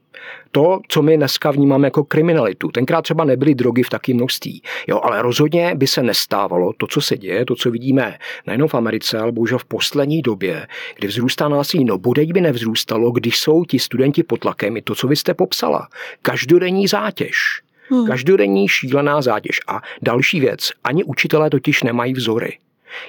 To, 0.52 0.80
co 0.88 1.02
my 1.02 1.18
dneska 1.18 1.52
vnímáme 1.52 1.88
jako 1.88 2.04
kriminalitu. 2.04 2.68
Tenkrát 2.68 3.02
třeba 3.02 3.24
nebyly 3.24 3.56
drogy 3.56 3.84
v 3.84 3.90
takém 3.90 4.16
množství. 4.16 4.62
Jo, 4.88 5.00
ale 5.04 5.22
rozhodně 5.22 5.76
by 5.76 5.88
se 5.88 6.04
nestávalo 6.04 6.74
to, 6.78 6.88
co 6.88 7.02
se 7.02 7.18
děje, 7.18 7.46
to, 7.46 7.56
co 7.56 7.72
vidíme 7.72 8.18
nejenom 8.48 8.68
v 8.68 8.74
Americe, 8.74 9.18
ale 9.20 9.32
bohužel 9.32 9.58
v 9.58 9.66
poslední 9.66 10.22
době, 10.22 10.68
kdy 10.96 11.08
vzrůstá 11.08 11.50
násilí. 11.50 11.86
No, 11.86 11.98
bodeď 11.98 12.34
by 12.34 12.42
nevzrůstalo, 12.42 13.12
když 13.12 13.40
jsou 13.40 13.66
ti 13.66 13.80
studenti 13.80 14.24
pod 14.24 14.40
tlakem, 14.40 14.78
i 14.78 14.82
to, 14.82 14.96
co 14.96 15.08
vy 15.08 15.16
jste 15.16 15.34
popsala. 15.34 15.88
Každodenní 16.22 16.88
zátěž. 16.88 17.62
Hmm. 17.90 18.08
Každodenní 18.08 18.68
šílená 18.68 19.22
zátěž. 19.22 19.60
A 19.68 19.82
další 20.02 20.40
věc, 20.40 20.72
ani 20.84 21.04
učitelé 21.04 21.50
totiž 21.50 21.84
nemají 21.84 22.14
vzory. 22.14 22.58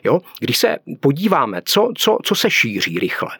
Jo? 0.04 0.20
Když 0.40 0.58
se 0.58 0.78
podíváme, 1.00 1.62
co, 1.64 1.92
co, 1.96 2.18
co 2.22 2.34
se 2.34 2.50
šíří 2.50 2.98
rychle, 2.98 3.30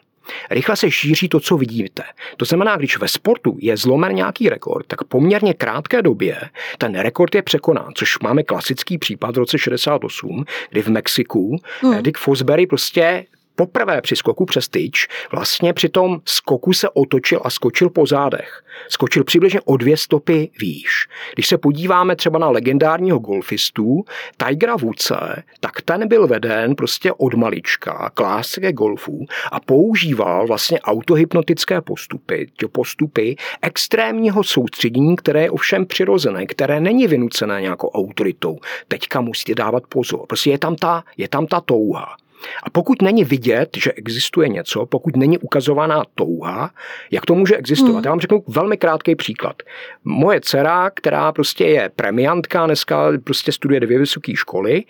Rychle 0.51 0.75
se 0.75 0.91
šíří 0.91 1.29
to, 1.29 1.39
co 1.39 1.57
vidíte. 1.57 2.03
To 2.37 2.45
znamená, 2.45 2.77
když 2.77 2.97
ve 2.97 3.07
sportu 3.07 3.57
je 3.59 3.77
zlomen 3.77 4.15
nějaký 4.15 4.49
rekord, 4.49 4.87
tak 4.87 5.03
poměrně 5.03 5.53
krátké 5.53 6.01
době 6.01 6.41
ten 6.77 6.99
rekord 6.99 7.35
je 7.35 7.41
překonán, 7.41 7.91
což 7.95 8.19
máme 8.19 8.43
klasický 8.43 8.97
případ 8.97 9.35
v 9.35 9.39
roce 9.39 9.57
68, 9.57 10.45
kdy 10.69 10.81
v 10.81 10.87
Mexiku 10.87 11.57
hmm. 11.81 12.03
Dick 12.03 12.17
Fosbury 12.17 12.67
prostě 12.67 13.25
poprvé 13.55 14.01
při 14.01 14.15
skoku 14.15 14.45
přes 14.45 14.67
tyč 14.67 15.07
vlastně 15.31 15.73
při 15.73 15.89
tom 15.89 16.21
skoku 16.25 16.73
se 16.73 16.89
otočil 16.89 17.41
a 17.43 17.49
skočil 17.49 17.89
po 17.89 18.05
zádech. 18.05 18.63
Skočil 18.89 19.23
přibližně 19.23 19.61
o 19.61 19.77
dvě 19.77 19.97
stopy 19.97 20.49
výš. 20.59 21.07
Když 21.33 21.47
se 21.47 21.57
podíváme 21.57 22.15
třeba 22.15 22.39
na 22.39 22.49
legendárního 22.49 23.19
golfistu 23.19 24.03
Tigera 24.45 24.75
Woodse, 24.75 25.43
tak 25.59 25.81
ten 25.81 26.07
byl 26.07 26.27
veden 26.27 26.75
prostě 26.75 27.13
od 27.13 27.33
malička 27.33 28.11
k 28.13 28.19
lásce 28.19 28.61
golfu 28.71 29.25
a 29.51 29.59
používal 29.59 30.47
vlastně 30.47 30.79
autohypnotické 30.79 31.81
postupy, 31.81 32.51
postupy 32.71 33.35
extrémního 33.61 34.43
soustředění, 34.43 35.15
které 35.15 35.41
je 35.41 35.51
ovšem 35.51 35.85
přirozené, 35.85 36.45
které 36.45 36.79
není 36.79 37.07
vynucené 37.07 37.61
nějakou 37.61 37.89
autoritou. 37.89 38.59
Teďka 38.87 39.21
musíte 39.21 39.55
dávat 39.55 39.83
pozor. 39.87 40.27
Prostě 40.27 40.51
je 40.51 40.57
tam 40.57 40.75
ta, 40.75 41.03
je 41.17 41.27
tam 41.27 41.47
ta 41.47 41.61
touha. 41.61 42.20
A 42.63 42.69
pokud 42.69 43.01
není 43.01 43.23
vidět, 43.23 43.69
že 43.77 43.91
existuje 43.91 44.49
něco, 44.49 44.85
pokud 44.85 45.15
není 45.15 45.37
ukazovaná 45.37 46.03
touha, 46.15 46.71
jak 47.11 47.25
to 47.25 47.35
může 47.35 47.57
existovat? 47.57 47.95
Hmm. 47.95 48.03
Já 48.05 48.09
vám 48.11 48.19
řeknu 48.19 48.43
velmi 48.47 48.77
krátký 48.77 49.15
příklad. 49.15 49.55
Moje 50.03 50.41
dcera, 50.41 50.89
která 50.89 51.31
prostě 51.31 51.65
je 51.65 51.91
premiantka, 51.95 52.65
dneska 52.65 53.11
prostě 53.23 53.51
studuje 53.51 53.79
dvě 53.79 53.99
vysoké 53.99 54.35
školy, 54.35 54.83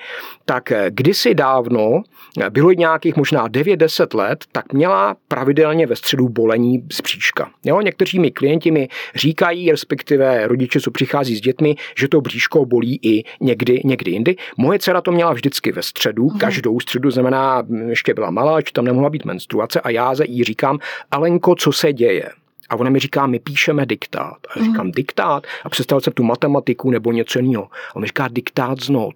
tak 0.45 0.73
kdysi 0.89 1.35
dávno, 1.35 2.03
bylo 2.49 2.71
nějakých 2.71 3.15
možná 3.15 3.47
9-10 3.47 4.17
let, 4.17 4.45
tak 4.51 4.73
měla 4.73 5.15
pravidelně 5.27 5.87
ve 5.87 5.95
středu 5.95 6.29
bolení 6.29 6.83
z 6.91 7.01
bříška. 7.01 7.51
Jo, 7.65 7.81
někteří 7.81 8.19
mi 8.19 8.31
klienti 8.31 8.71
mi 8.71 8.87
říkají, 9.15 9.71
respektive 9.71 10.47
rodiče, 10.47 10.79
co 10.79 10.91
přichází 10.91 11.35
s 11.35 11.41
dětmi, 11.41 11.75
že 11.97 12.07
to 12.07 12.21
bříško 12.21 12.65
bolí 12.65 12.99
i 13.01 13.23
někdy, 13.41 13.81
někdy 13.85 14.11
jindy. 14.11 14.35
Moje 14.57 14.79
dcera 14.79 15.01
to 15.01 15.11
měla 15.11 15.33
vždycky 15.33 15.71
ve 15.71 15.81
středu, 15.81 16.27
hmm. 16.27 16.39
každou 16.39 16.79
středu 16.79 17.11
znamená 17.11 17.40
ještě 17.87 18.13
byla 18.13 18.31
malá, 18.31 18.59
že 18.59 18.73
tam 18.73 18.85
nemohla 18.85 19.09
být 19.09 19.25
menstruace 19.25 19.81
a 19.81 19.89
já 19.89 20.15
za 20.15 20.23
jí 20.23 20.43
říkám, 20.43 20.79
Alenko, 21.11 21.55
co 21.55 21.71
se 21.71 21.93
děje? 21.93 22.29
A 22.69 22.75
ona 22.75 22.89
mi 22.89 22.99
říká, 22.99 23.27
my 23.27 23.39
píšeme 23.39 23.85
diktát. 23.85 24.37
A 24.49 24.59
já 24.59 24.65
říkám, 24.65 24.85
mm. 24.85 24.91
diktát? 24.91 25.43
A 25.63 25.69
představil 25.69 26.01
jsem 26.01 26.13
tu 26.13 26.23
matematiku 26.23 26.91
nebo 26.91 27.11
něco 27.11 27.39
jiného. 27.39 27.63
A 27.63 27.95
on 27.95 28.01
mi 28.01 28.07
říká, 28.07 28.27
diktát 28.27 28.79
z 28.81 28.89
not. 28.89 29.15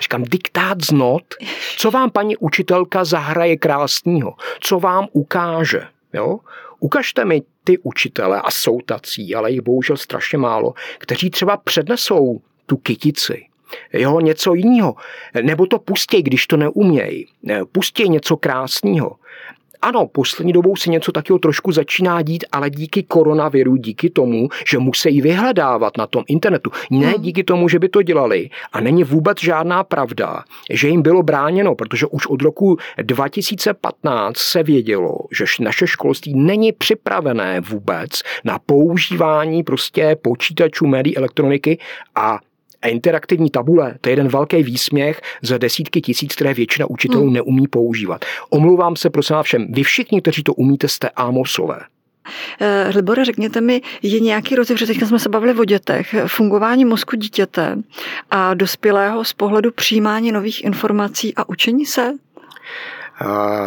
Říkám, 0.00 0.22
diktát 0.22 0.84
z 0.84 0.90
not? 0.90 1.22
Co 1.76 1.90
vám 1.90 2.10
paní 2.10 2.36
učitelka 2.36 3.04
zahraje 3.04 3.56
krásného? 3.56 4.34
Co 4.60 4.80
vám 4.80 5.06
ukáže? 5.12 5.82
Jo? 6.12 6.38
Ukažte 6.80 7.24
mi 7.24 7.42
ty 7.64 7.78
učitele, 7.78 8.40
a 8.40 8.50
jsou 8.50 8.80
tací, 8.80 9.34
ale 9.34 9.50
jich 9.50 9.60
bohužel 9.60 9.96
strašně 9.96 10.38
málo, 10.38 10.74
kteří 10.98 11.30
třeba 11.30 11.56
přednesou 11.56 12.40
tu 12.66 12.76
kytici, 12.76 13.46
jo, 13.92 14.20
něco 14.20 14.54
jiného. 14.54 14.94
Nebo 15.42 15.66
to 15.66 15.78
pustěj, 15.78 16.22
když 16.22 16.46
to 16.46 16.56
neumějí. 16.56 17.26
Pustěj 17.72 18.08
něco 18.08 18.36
krásného. 18.36 19.16
Ano, 19.82 20.06
poslední 20.06 20.52
dobou 20.52 20.76
se 20.76 20.90
něco 20.90 21.12
takového 21.12 21.38
trošku 21.38 21.72
začíná 21.72 22.22
dít, 22.22 22.44
ale 22.52 22.70
díky 22.70 23.02
koronaviru, 23.02 23.76
díky 23.76 24.10
tomu, 24.10 24.48
že 24.70 24.78
musí 24.78 25.20
vyhledávat 25.20 25.96
na 25.96 26.06
tom 26.06 26.24
internetu. 26.26 26.70
Ne 26.90 27.06
hmm. 27.06 27.22
díky 27.22 27.44
tomu, 27.44 27.68
že 27.68 27.78
by 27.78 27.88
to 27.88 28.02
dělali. 28.02 28.50
A 28.72 28.80
není 28.80 29.04
vůbec 29.04 29.40
žádná 29.40 29.84
pravda, 29.84 30.44
že 30.70 30.88
jim 30.88 31.02
bylo 31.02 31.22
bráněno, 31.22 31.74
protože 31.74 32.06
už 32.06 32.26
od 32.26 32.42
roku 32.42 32.76
2015 33.02 34.36
se 34.36 34.62
vědělo, 34.62 35.18
že 35.32 35.44
naše 35.60 35.86
školství 35.86 36.34
není 36.34 36.72
připravené 36.72 37.60
vůbec 37.60 38.10
na 38.44 38.58
používání 38.58 39.62
prostě 39.62 40.16
počítačů, 40.22 40.86
médií, 40.86 41.16
elektroniky 41.16 41.78
a 42.14 42.38
a 42.82 42.88
interaktivní 42.88 43.50
tabule, 43.50 43.94
to 44.00 44.08
je 44.08 44.12
jeden 44.12 44.28
velký 44.28 44.62
výsměch 44.62 45.20
za 45.42 45.58
desítky 45.58 46.00
tisíc, 46.00 46.34
které 46.34 46.54
většina 46.54 46.86
učitelů 46.86 47.24
hmm. 47.24 47.32
neumí 47.32 47.68
používat. 47.68 48.24
Omlouvám 48.50 48.96
se 48.96 49.10
prosím 49.10 49.36
vás 49.36 49.46
všem, 49.46 49.66
vy 49.72 49.82
všichni, 49.82 50.20
kteří 50.20 50.42
to 50.42 50.54
umíte, 50.54 50.88
jste 50.88 51.08
Amosové. 51.08 51.78
Eh, 52.60 52.92
Libore, 52.94 53.24
řekněte 53.24 53.60
mi, 53.60 53.82
je 54.02 54.20
nějaký 54.20 54.54
rozdíl, 54.54 54.76
že 54.76 54.86
teďka 54.86 55.06
jsme 55.06 55.18
se 55.18 55.28
bavili 55.28 55.54
o 55.54 55.64
dětech, 55.64 56.14
fungování 56.26 56.84
mozku 56.84 57.16
dítěte 57.16 57.78
a 58.30 58.54
dospělého 58.54 59.24
z 59.24 59.32
pohledu 59.32 59.70
přijímání 59.72 60.32
nových 60.32 60.64
informací 60.64 61.34
a 61.34 61.48
učení 61.48 61.86
se? 61.86 62.12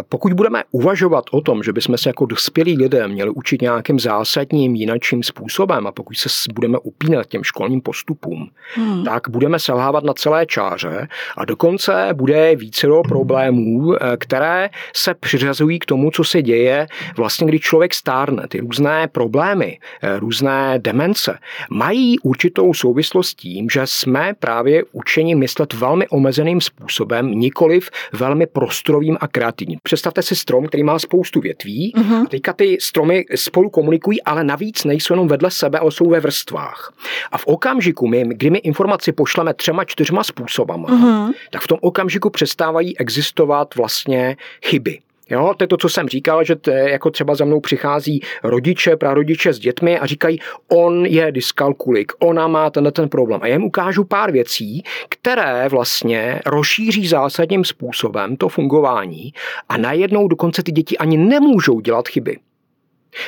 Pokud 0.09 0.33
budeme 0.33 0.63
uvažovat 0.71 1.25
o 1.31 1.41
tom, 1.41 1.63
že 1.63 1.73
bychom 1.73 1.97
se 1.97 2.09
jako 2.09 2.25
dospělí 2.25 2.77
lidé 2.77 3.07
měli 3.07 3.29
učit 3.29 3.61
nějakým 3.61 3.99
zásadním 3.99 4.75
jinakším 4.75 5.23
způsobem 5.23 5.87
a 5.87 5.91
pokud 5.91 6.17
se 6.17 6.29
budeme 6.53 6.77
upínat 6.77 7.25
těm 7.25 7.43
školním 7.43 7.81
postupům, 7.81 8.49
hmm. 8.75 9.03
tak 9.03 9.29
budeme 9.29 9.59
selhávat 9.59 10.03
na 10.03 10.13
celé 10.13 10.45
čáře 10.45 11.07
a 11.37 11.45
dokonce 11.45 12.09
bude 12.13 12.55
více 12.55 12.87
problémů, 13.07 13.95
eh, 13.95 14.17
které 14.17 14.69
se 14.95 15.13
přiřazují 15.13 15.79
k 15.79 15.85
tomu, 15.85 16.11
co 16.11 16.23
se 16.23 16.41
děje 16.41 16.87
vlastně, 17.17 17.47
když 17.47 17.61
člověk 17.61 17.93
stárne. 17.93 18.47
Ty 18.47 18.59
různé 18.59 19.07
problémy, 19.07 19.79
eh, 20.01 20.19
různé 20.19 20.79
demence 20.79 21.39
mají 21.69 22.19
určitou 22.19 22.73
souvislost 22.73 23.29
s 23.29 23.35
tím, 23.35 23.69
že 23.69 23.81
jsme 23.83 24.33
právě 24.39 24.83
učeni 24.91 25.35
myslet 25.35 25.73
velmi 25.73 26.07
omezeným 26.07 26.61
způsobem, 26.61 27.31
nikoliv 27.31 27.89
velmi 28.13 28.47
prostorovým 28.47 29.17
a 29.21 29.27
kreativní. 29.45 29.77
Představte 29.83 30.21
si 30.21 30.35
strom, 30.35 30.67
který 30.67 30.83
má 30.83 30.99
spoustu 30.99 31.39
větví. 31.39 31.93
Uh-huh. 31.97 32.27
Teďka 32.27 32.53
ty 32.53 32.77
stromy 32.81 33.25
spolu 33.35 33.69
komunikují, 33.69 34.21
ale 34.23 34.43
navíc 34.43 34.83
nejsou 34.83 35.13
jenom 35.13 35.27
vedle 35.27 35.51
sebe, 35.51 35.79
ale 35.79 35.91
jsou 35.91 36.09
ve 36.09 36.19
vrstvách. 36.19 36.93
A 37.31 37.37
v 37.37 37.47
okamžiku, 37.47 38.07
my, 38.07 38.25
kdy 38.27 38.49
my 38.49 38.57
informaci 38.57 39.11
pošleme 39.11 39.53
třema, 39.53 39.85
čtyřma 39.85 40.23
způsobama, 40.23 40.89
uh-huh. 40.89 41.33
tak 41.51 41.61
v 41.61 41.67
tom 41.67 41.77
okamžiku 41.81 42.29
přestávají 42.29 42.97
existovat 42.97 43.75
vlastně 43.75 44.37
chyby. 44.65 44.99
Jo, 45.29 45.53
to 45.57 45.63
je 45.63 45.67
to, 45.67 45.77
co 45.77 45.89
jsem 45.89 46.07
říkal, 46.07 46.43
že 46.43 46.55
to 46.55 46.71
je, 46.71 46.89
jako 46.89 47.11
třeba 47.11 47.35
za 47.35 47.45
mnou 47.45 47.59
přichází 47.59 48.21
rodiče, 48.43 48.95
prarodiče 48.95 49.53
s 49.53 49.59
dětmi 49.59 49.99
a 49.99 50.05
říkají, 50.05 50.39
on 50.67 51.05
je 51.05 51.31
dyskalkulik, 51.31 52.11
ona 52.19 52.47
má 52.47 52.69
tenhle 52.69 52.91
ten 52.91 53.09
problém. 53.09 53.41
A 53.43 53.47
já 53.47 53.53
jim 53.53 53.63
ukážu 53.63 54.03
pár 54.03 54.31
věcí, 54.31 54.83
které 55.09 55.69
vlastně 55.69 56.41
rozšíří 56.45 57.07
zásadním 57.07 57.63
způsobem 57.63 58.37
to 58.37 58.49
fungování 58.49 59.33
a 59.69 59.77
najednou 59.77 60.27
dokonce 60.27 60.63
ty 60.63 60.71
děti 60.71 60.97
ani 60.97 61.17
nemůžou 61.17 61.79
dělat 61.79 62.07
chyby. 62.07 62.37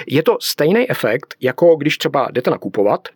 Je 0.08 0.24
to 0.24 0.38
stejný 0.42 0.90
efekt, 0.90 1.36
jako 1.42 1.76
když 1.76 1.98
třeba 1.98 2.28
jdete 2.32 2.50
nakupovat 2.52 3.08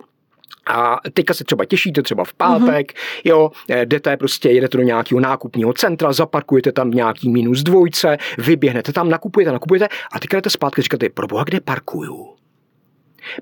a 0.67 0.97
teďka 1.13 1.33
se 1.33 1.43
třeba 1.43 1.65
těšíte 1.65 2.01
třeba 2.01 2.23
v 2.23 2.33
pátek, 2.33 2.91
mm-hmm. 2.91 3.21
jo, 3.23 3.51
eh, 3.69 3.85
jdete 3.85 4.17
prostě, 4.17 4.49
jedete 4.49 4.77
do 4.77 4.83
nějakého 4.83 5.19
nákupního 5.19 5.73
centra, 5.73 6.13
zaparkujete 6.13 6.71
tam 6.71 6.91
nějaký 6.91 7.29
minus 7.29 7.63
dvojce, 7.63 8.17
vyběhnete 8.37 8.93
tam, 8.93 9.09
nakupujete, 9.09 9.51
nakupujete 9.51 9.87
a 10.11 10.19
teďka 10.19 10.37
jdete 10.37 10.49
zpátky, 10.49 10.81
říkáte, 10.81 11.09
proboha, 11.09 11.43
kde 11.43 11.59
parkuju? 11.59 12.27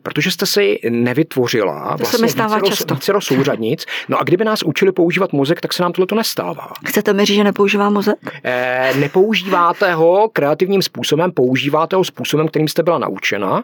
Protože 0.04 0.32
jste 0.32 0.46
si 0.46 0.80
nevytvořila 0.90 1.92
to 1.92 1.98
vlastně 1.98 2.18
se 2.18 2.26
mi 2.26 2.30
stává 2.30 2.56
vícero, 2.56 2.76
často. 2.76 2.94
vícero 2.94 3.22
souřadnic. 3.22 3.86
No 4.10 4.20
a 4.20 4.24
kdyby 4.24 4.46
nás 4.46 4.64
učili 4.64 4.92
používat 4.92 5.34
mozek, 5.34 5.62
tak 5.62 5.74
se 5.74 5.84
nám 5.84 5.92
tohle 5.92 6.08
to 6.08 6.16
nestává. 6.16 6.68
Chcete 6.88 7.14
mi 7.14 7.26
říct, 7.26 7.36
že 7.36 7.44
nepoužívá 7.44 7.90
mozek? 7.90 8.18
E, 8.44 8.94
nepoužíváte 9.00 9.94
ho 9.94 10.30
kreativním 10.34 10.82
způsobem, 10.82 11.32
používáte 11.32 11.96
ho 11.96 12.04
způsobem, 12.04 12.48
kterým 12.48 12.68
jste 12.68 12.84
byla 12.84 12.98
naučena 12.98 13.64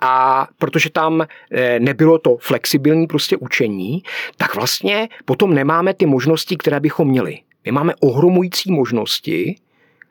a 0.00 0.48
protože 0.58 0.90
tam 0.90 1.26
eh, 1.52 1.80
nebylo 1.80 2.18
to 2.18 2.36
flexibilní 2.36 3.06
prostě 3.06 3.36
učení, 3.36 4.02
tak 4.36 4.54
vlastně 4.54 5.08
potom 5.24 5.54
nemáme 5.54 5.94
ty 5.94 6.06
možnosti, 6.06 6.56
které 6.56 6.80
bychom 6.80 7.08
měli. 7.08 7.38
My 7.64 7.72
máme 7.72 7.94
ohromující 8.00 8.72
možnosti, 8.72 9.56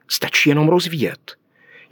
stačí 0.07 0.49
jenom 0.49 0.69
rozvíjet. 0.69 1.38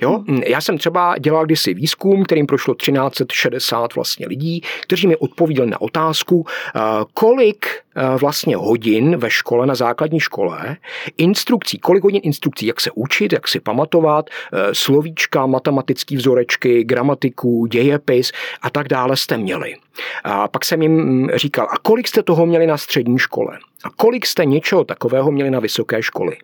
Jo? 0.01 0.23
Hmm. 0.27 0.41
Já 0.47 0.61
jsem 0.61 0.77
třeba 0.77 1.17
dělal 1.17 1.45
kdysi 1.45 1.73
výzkum, 1.73 2.23
kterým 2.23 2.45
prošlo 2.45 2.75
1360 2.75 3.95
vlastně 3.95 4.27
lidí, 4.27 4.61
kteří 4.81 5.07
mi 5.07 5.15
odpovídali 5.15 5.69
na 5.69 5.81
otázku, 5.81 6.45
eh, 6.75 6.79
kolik 7.13 7.65
eh, 7.95 8.17
vlastně 8.17 8.55
hodin 8.55 9.17
ve 9.17 9.29
škole, 9.29 9.67
na 9.67 9.75
základní 9.75 10.19
škole, 10.19 10.77
instrukcí, 11.17 11.77
kolik 11.77 12.03
hodin 12.03 12.21
instrukcí, 12.23 12.65
jak 12.65 12.81
se 12.81 12.91
učit, 12.95 13.33
jak 13.33 13.47
si 13.47 13.59
pamatovat, 13.59 14.29
eh, 14.29 14.57
slovíčka, 14.73 15.45
matematické 15.45 16.17
vzorečky, 16.17 16.83
gramatiku, 16.83 17.65
dějepis 17.65 18.31
a 18.61 18.69
tak 18.69 18.87
dále 18.87 19.17
jste 19.17 19.37
měli. 19.37 19.75
A 20.23 20.47
pak 20.47 20.65
jsem 20.65 20.81
jim 20.81 20.91
mm, 20.91 21.29
říkal, 21.35 21.67
a 21.71 21.77
kolik 21.77 22.07
jste 22.07 22.23
toho 22.23 22.45
měli 22.45 22.67
na 22.67 22.77
střední 22.77 23.19
škole? 23.19 23.59
A 23.83 23.89
kolik 23.89 24.25
jste 24.25 24.45
něčeho 24.45 24.83
takového 24.83 25.31
měli 25.31 25.51
na 25.51 25.59
vysoké 25.59 26.03
školy? 26.03 26.37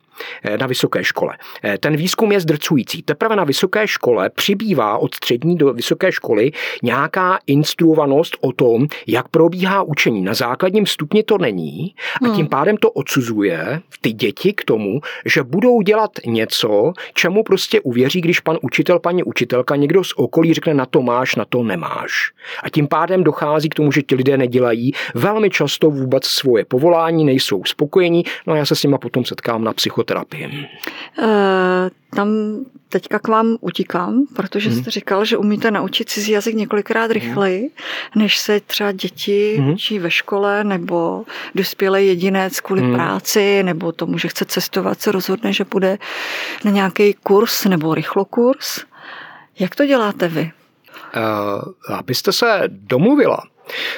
Eh, 0.44 0.58
na 0.58 0.68
vysoké 0.68 1.04
škole. 1.04 1.38
Eh, 1.64 1.78
ten 1.78 1.96
výzkum 1.96 2.32
je 2.32 2.40
zdrcující. 2.40 3.02
Teprve 3.02 3.36
na 3.36 3.44
vysoké 3.44 3.88
škole 3.88 4.30
přibývá 4.30 4.98
od 4.98 5.16
střední 5.16 5.58
do 5.58 5.74
vysoké 5.74 6.12
školy 6.12 6.52
nějaká 6.84 7.40
instruovanost 7.48 8.38
o 8.42 8.52
tom, 8.52 8.88
jak 9.08 9.28
probíhá 9.28 9.84
učení. 9.84 10.22
Na 10.22 10.34
základním 10.34 10.86
stupni 10.86 11.24
to 11.24 11.38
není 11.38 11.96
a 12.16 12.26
tím 12.26 12.36
hmm. 12.36 12.48
pádem 12.48 12.78
to 12.78 12.92
odsuzuje 12.92 13.82
ty 14.02 14.14
děti 14.14 14.54
k 14.54 14.66
tomu, 14.66 15.02
že 15.26 15.44
budou 15.44 15.82
dělat 15.82 16.12
něco, 16.26 16.94
čemu 17.14 17.44
prostě 17.44 17.82
uvěří, 17.82 18.22
když 18.22 18.40
pan 18.40 18.58
učitel, 18.62 19.00
paní 19.00 19.24
učitelka, 19.24 19.76
někdo 19.76 20.04
z 20.04 20.14
okolí 20.16 20.54
řekne 20.54 20.74
na 20.74 20.86
to 20.86 21.02
máš, 21.02 21.36
na 21.36 21.46
to 21.46 21.64
nemáš. 21.64 22.32
A 22.64 22.70
tím 22.70 22.88
pádem 22.88 23.24
dochází 23.24 23.70
k 23.70 23.76
tomu, 23.76 23.92
že 23.92 24.02
ti 24.02 24.16
lidé 24.16 24.38
nedělají 24.38 24.92
velmi 25.16 25.50
často 25.50 25.90
vůbec 25.90 26.26
svoje 26.26 26.66
povolání, 26.66 27.23
nejsou 27.24 27.64
spokojení, 27.64 28.24
no 28.48 28.54
a 28.54 28.58
já 28.58 28.66
se 28.66 28.76
s 28.76 28.84
nimi 28.84 28.98
potom 29.02 29.26
setkám 29.26 29.64
na 29.64 29.74
psychoterapii. 29.74 30.68
Uh, 31.18 31.26
tam 32.16 32.30
teďka 32.90 33.20
k 33.20 33.28
vám 33.28 33.58
utíkám, 33.62 34.26
protože 34.36 34.70
hmm. 34.70 34.82
jste 34.82 34.92
říkal, 34.92 35.26
že 35.26 35.38
umíte 35.38 35.72
naučit 35.72 36.10
cizí 36.10 36.32
jazyk 36.32 36.56
několikrát 36.56 37.04
mhm. 37.04 37.12
rychleji, 37.12 37.72
než 38.16 38.38
se 38.38 38.60
třeba 38.60 38.92
děti 38.92 39.56
hmm. 39.58 39.70
učí 39.70 40.00
ve 40.00 40.12
škole, 40.12 40.64
nebo 40.64 41.26
dospělý 41.56 42.08
jedinec 42.08 42.60
kvůli 42.60 42.82
hmm. 42.82 42.94
práci, 42.94 43.64
nebo 43.64 43.92
tomu, 43.92 44.18
že 44.18 44.28
chce 44.28 44.46
cestovat, 44.46 45.02
se 45.02 45.12
rozhodne, 45.12 45.54
že 45.54 45.66
půjde 45.66 45.98
na 46.66 46.72
nějaký 46.72 47.14
kurz 47.14 47.66
nebo 47.66 47.96
rychlokurs. 47.96 48.80
Jak 49.60 49.76
to 49.76 49.86
děláte 49.86 50.28
vy? 50.28 50.52
Uh, 51.16 51.96
abyste 51.98 52.32
se 52.32 52.64
domluvila 52.68 53.44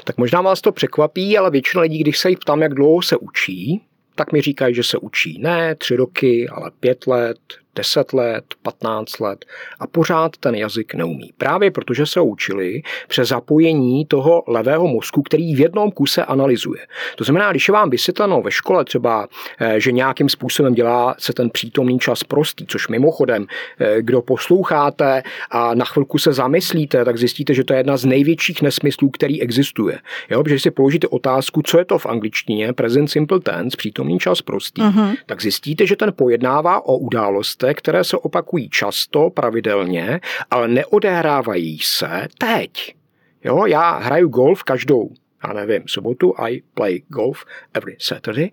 tak 0.03 0.17
možná 0.17 0.41
vás 0.41 0.61
to 0.61 0.71
překvapí, 0.71 1.37
ale 1.37 1.51
většina 1.51 1.81
lidí, 1.81 1.97
když 1.97 2.19
se 2.19 2.29
jich 2.29 2.39
ptám, 2.39 2.61
jak 2.61 2.73
dlouho 2.73 3.01
se 3.01 3.17
učí, 3.17 3.81
tak 4.15 4.31
mi 4.31 4.41
říkají, 4.41 4.75
že 4.75 4.83
se 4.83 4.97
učí 4.97 5.39
ne 5.41 5.75
tři 5.75 5.95
roky, 5.95 6.49
ale 6.49 6.71
pět 6.79 7.07
let, 7.07 7.39
10 7.75 8.13
let, 8.13 8.45
15 8.61 9.19
let 9.19 9.45
a 9.79 9.87
pořád 9.87 10.37
ten 10.37 10.55
jazyk 10.55 10.93
neumí. 10.93 11.33
Právě 11.37 11.71
protože 11.71 12.05
se 12.05 12.21
učili 12.21 12.81
přes 13.07 13.29
zapojení 13.29 14.05
toho 14.05 14.43
levého 14.47 14.87
mozku, 14.87 15.21
který 15.21 15.55
v 15.55 15.59
jednom 15.59 15.91
kuse 15.91 16.25
analyzuje. 16.25 16.81
To 17.15 17.23
znamená, 17.23 17.51
když 17.51 17.67
je 17.67 17.71
vám 17.71 17.89
vysvětleno 17.89 18.41
ve 18.41 18.51
škole 18.51 18.85
třeba, 18.85 19.27
eh, 19.59 19.79
že 19.79 19.91
nějakým 19.91 20.29
způsobem 20.29 20.73
dělá 20.73 21.15
se 21.19 21.33
ten 21.33 21.49
přítomný 21.49 21.99
čas 21.99 22.23
prostý, 22.23 22.65
což 22.67 22.87
mimochodem, 22.87 23.45
eh, 23.79 24.01
kdo 24.01 24.21
posloucháte 24.21 25.23
a 25.51 25.75
na 25.75 25.85
chvilku 25.85 26.17
se 26.17 26.33
zamyslíte, 26.33 27.05
tak 27.05 27.17
zjistíte, 27.17 27.53
že 27.53 27.63
to 27.63 27.73
je 27.73 27.79
jedna 27.79 27.97
z 27.97 28.05
největších 28.05 28.61
nesmyslů, 28.61 29.09
který 29.09 29.41
existuje. 29.41 29.99
Jo, 30.29 30.43
protože 30.43 30.59
si 30.59 30.71
položíte 30.71 31.07
otázku, 31.07 31.61
co 31.61 31.79
je 31.79 31.85
to 31.85 31.97
v 31.97 32.05
angličtině, 32.05 32.73
present 32.73 33.09
simple 33.09 33.39
tense, 33.39 33.77
přítomný 33.77 34.19
čas 34.19 34.41
prostý, 34.41 34.81
uh-huh. 34.81 35.15
tak 35.25 35.41
zjistíte, 35.41 35.85
že 35.85 35.95
ten 35.95 36.13
pojednává 36.15 36.85
o 36.85 36.97
události, 36.97 37.64
událostech, 37.65 37.77
které 37.77 38.03
se 38.03 38.17
opakují 38.17 38.69
často, 38.69 39.29
pravidelně, 39.29 40.19
ale 40.51 40.67
neodehrávají 40.67 41.79
se 41.79 42.27
teď. 42.37 42.95
Jo, 43.43 43.65
já 43.65 43.97
hraju 43.97 44.29
golf 44.29 44.63
každou 44.63 45.09
a 45.41 45.53
nevím, 45.53 45.83
sobotu 45.87 46.33
I 46.37 46.61
play 46.73 47.03
golf 47.07 47.45
every 47.73 47.97
Saturday, 47.99 48.49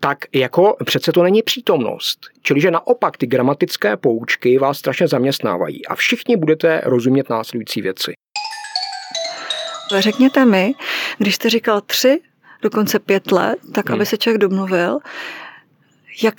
tak 0.00 0.18
jako 0.34 0.76
přece 0.84 1.12
to 1.12 1.22
není 1.22 1.42
přítomnost. 1.42 2.18
Čili, 2.42 2.60
že 2.60 2.70
naopak 2.70 3.16
ty 3.16 3.26
gramatické 3.26 3.96
poučky 3.96 4.58
vás 4.58 4.78
strašně 4.78 5.08
zaměstnávají 5.08 5.86
a 5.86 5.94
všichni 5.94 6.36
budete 6.36 6.80
rozumět 6.84 7.30
následující 7.30 7.82
věci. 7.82 8.12
Řekněte 9.98 10.44
mi, 10.44 10.74
když 11.18 11.34
jste 11.34 11.50
říkal 11.50 11.80
tři, 11.80 12.20
dokonce 12.62 12.98
pět 12.98 13.32
let, 13.32 13.58
tak 13.74 13.88
hmm. 13.88 13.94
aby 13.94 14.06
se 14.06 14.16
člověk 14.16 14.40
domluvil, 14.40 14.98
jak 16.22 16.34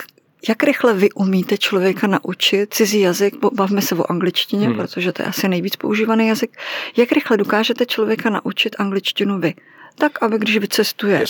jak 0.50 0.64
rychle 0.64 0.94
vy 0.94 1.12
umíte 1.12 1.58
člověka 1.58 2.08
naučit 2.08 2.74
cizí 2.74 3.00
jazyk, 3.00 3.36
bavme 3.54 3.82
se 3.82 3.96
o 3.96 4.12
angličtině, 4.12 4.68
hmm. 4.68 4.78
protože 4.78 5.12
to 5.12 5.22
je 5.22 5.28
asi 5.28 5.48
nejvíc 5.48 5.76
používaný 5.76 6.28
jazyk, 6.28 6.58
jak 6.98 7.12
rychle 7.12 7.38
dokážete 7.38 7.86
člověka 7.86 8.30
naučit 8.30 8.76
angličtinu 8.80 9.40
vy? 9.40 9.54
Tak, 9.96 10.24
aby 10.24 10.40
když 10.40 10.58
vycestuje 10.58 11.26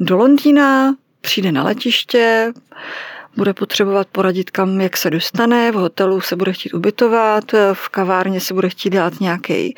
do 0.00 0.16
Londýna, 0.16 0.94
přijde 1.20 1.52
na 1.52 1.64
letiště, 1.64 2.52
bude 3.36 3.54
potřebovat 3.54 4.08
poradit, 4.12 4.50
kam 4.50 4.80
jak 4.80 4.96
se 4.96 5.10
dostane, 5.10 5.72
v 5.72 5.74
hotelu 5.74 6.20
se 6.20 6.36
bude 6.36 6.52
chtít 6.52 6.74
ubytovat, 6.74 7.44
v 7.72 7.88
kavárně 7.88 8.40
se 8.40 8.54
bude 8.54 8.68
chtít 8.68 8.90
dát 8.90 9.20
nějaký, 9.20 9.74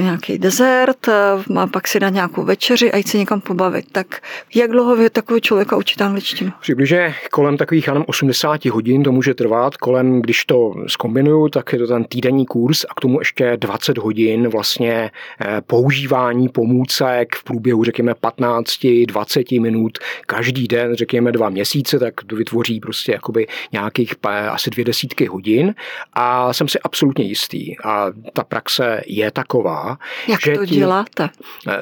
nějaký 0.00 0.38
dezert, 0.38 1.08
má 1.48 1.66
pak 1.66 1.88
si 1.88 2.00
dát 2.00 2.08
nějakou 2.08 2.44
večeři 2.44 2.92
a 2.92 2.96
jít 2.96 3.08
se 3.08 3.18
někam 3.18 3.40
pobavit. 3.40 3.84
Tak 3.92 4.06
jak 4.54 4.70
dlouho 4.70 4.96
vy 4.96 5.10
takového 5.10 5.40
člověka 5.40 5.76
učit 5.76 6.02
angličtinu? 6.02 6.52
Přibližně 6.60 7.14
kolem 7.30 7.56
takových 7.56 7.86
jenom 7.86 8.04
80 8.06 8.64
hodin 8.64 9.02
to 9.02 9.12
může 9.12 9.34
trvat, 9.34 9.76
kolem, 9.76 10.22
když 10.22 10.44
to 10.44 10.74
zkombinuju, 10.86 11.48
tak 11.48 11.72
je 11.72 11.78
to 11.78 11.86
ten 11.86 12.04
týdenní 12.04 12.46
kurz 12.46 12.84
a 12.84 12.94
k 12.94 13.00
tomu 13.00 13.20
ještě 13.20 13.56
20 13.56 13.98
hodin 13.98 14.48
vlastně 14.48 15.10
eh, 15.40 15.60
používání 15.66 16.48
pomůcek 16.48 17.34
v 17.34 17.44
průběhu, 17.44 17.84
řekněme, 17.84 18.12
15-20 18.12 19.60
minut 19.60 19.98
každý 20.26 20.68
den, 20.68 20.94
řekněme 20.94 21.32
dva 21.32 21.48
měsíce, 21.48 21.98
tak 21.98 22.14
to 22.26 22.36
vytvoří 22.36 22.80
prostě 22.84 23.12
jakoby 23.12 23.46
nějakých 23.72 24.14
asi 24.50 24.70
dvě 24.70 24.84
desítky 24.84 25.26
hodin 25.26 25.74
a 26.12 26.52
jsem 26.52 26.68
si 26.68 26.78
absolutně 26.78 27.24
jistý. 27.24 27.78
A 27.84 28.06
ta 28.32 28.44
praxe 28.44 29.00
je 29.06 29.30
taková, 29.30 29.98
Jak 30.28 30.40
že 30.40 30.54
to 30.54 30.64
děláte? 30.64 31.28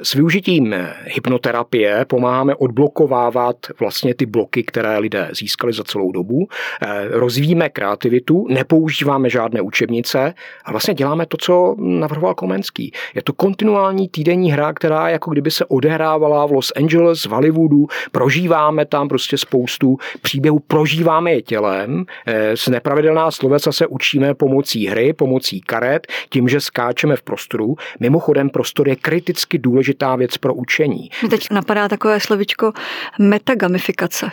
S 0.03 0.15
využitím 0.15 0.75
hypnoterapie 1.05 2.05
pomáháme 2.05 2.55
odblokovávat 2.55 3.57
vlastně 3.81 4.15
ty 4.15 4.27
bloky, 4.27 4.63
které 4.63 4.99
lidé 4.99 5.29
získali 5.33 5.73
za 5.73 5.85
celou 5.85 6.13
dobu. 6.13 6.49
Eh, 6.83 7.09
rozvíjíme 7.11 7.69
kreativitu, 7.69 8.47
nepoužíváme 8.49 9.31
žádné 9.31 9.61
učebnice 9.61 10.35
a 10.65 10.71
vlastně 10.71 10.95
děláme 10.95 11.27
to, 11.27 11.37
co 11.37 11.77
navrhoval 11.79 12.35
Komenský. 12.35 12.93
Je 13.15 13.23
to 13.23 13.33
kontinuální 13.33 14.09
týdenní 14.09 14.53
hra, 14.53 14.73
která 14.73 15.09
jako 15.09 15.31
kdyby 15.31 15.51
se 15.51 15.65
odehrávala 15.65 16.47
v 16.47 16.53
Los 16.53 16.73
Angeles, 16.77 17.25
v 17.25 17.31
Hollywoodu, 17.31 17.87
prožíváme 18.13 18.87
tam 18.87 19.09
prostě 19.09 19.39
spoustu 19.39 19.99
příběhů, 20.23 20.59
prožíváme 20.59 20.92
prožíváme 20.93 21.33
je 21.33 21.43
tělem, 21.43 22.05
eh, 22.27 22.57
z 22.57 22.69
nepravidelná 22.69 23.31
sloveca 23.31 23.73
se 23.73 23.87
učíme 23.87 24.35
pomocí 24.35 24.87
hry, 24.87 25.13
pomocí 25.13 25.61
karet, 25.61 26.07
tím, 26.29 26.49
že 26.49 26.61
skáčeme 26.61 27.17
v 27.17 27.23
prostoru. 27.23 27.77
Mimochodem, 28.01 28.51
prostor 28.51 28.89
je 28.89 28.97
kriticky 28.97 29.59
důležitá 29.59 30.17
věc 30.17 30.37
pro 30.37 30.55
učení. 30.55 31.11
Mě 31.23 31.31
teď 31.31 31.51
napadá 31.51 31.89
takové 31.89 32.21
slovičko 32.21 32.73
metagamifikace. 33.19 34.31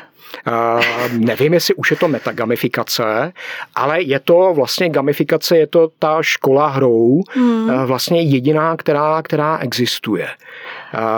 Nevím, 1.12 1.54
jestli 1.54 1.74
už 1.74 1.92
je 1.92 1.98
to 1.98 2.08
metagamifikace, 2.08 3.34
ale 3.76 4.02
je 4.02 4.20
to 4.20 4.54
vlastně 4.56 4.90
gamifikace, 4.90 5.58
je 5.58 5.68
to 5.68 5.90
ta 6.00 6.18
škola 6.22 6.68
hrou, 6.68 7.22
hmm. 7.30 7.70
uh, 7.70 7.84
vlastně 7.84 8.22
jediná, 8.22 8.78
která, 8.78 9.22
která 9.22 9.58
existuje. 9.58 10.28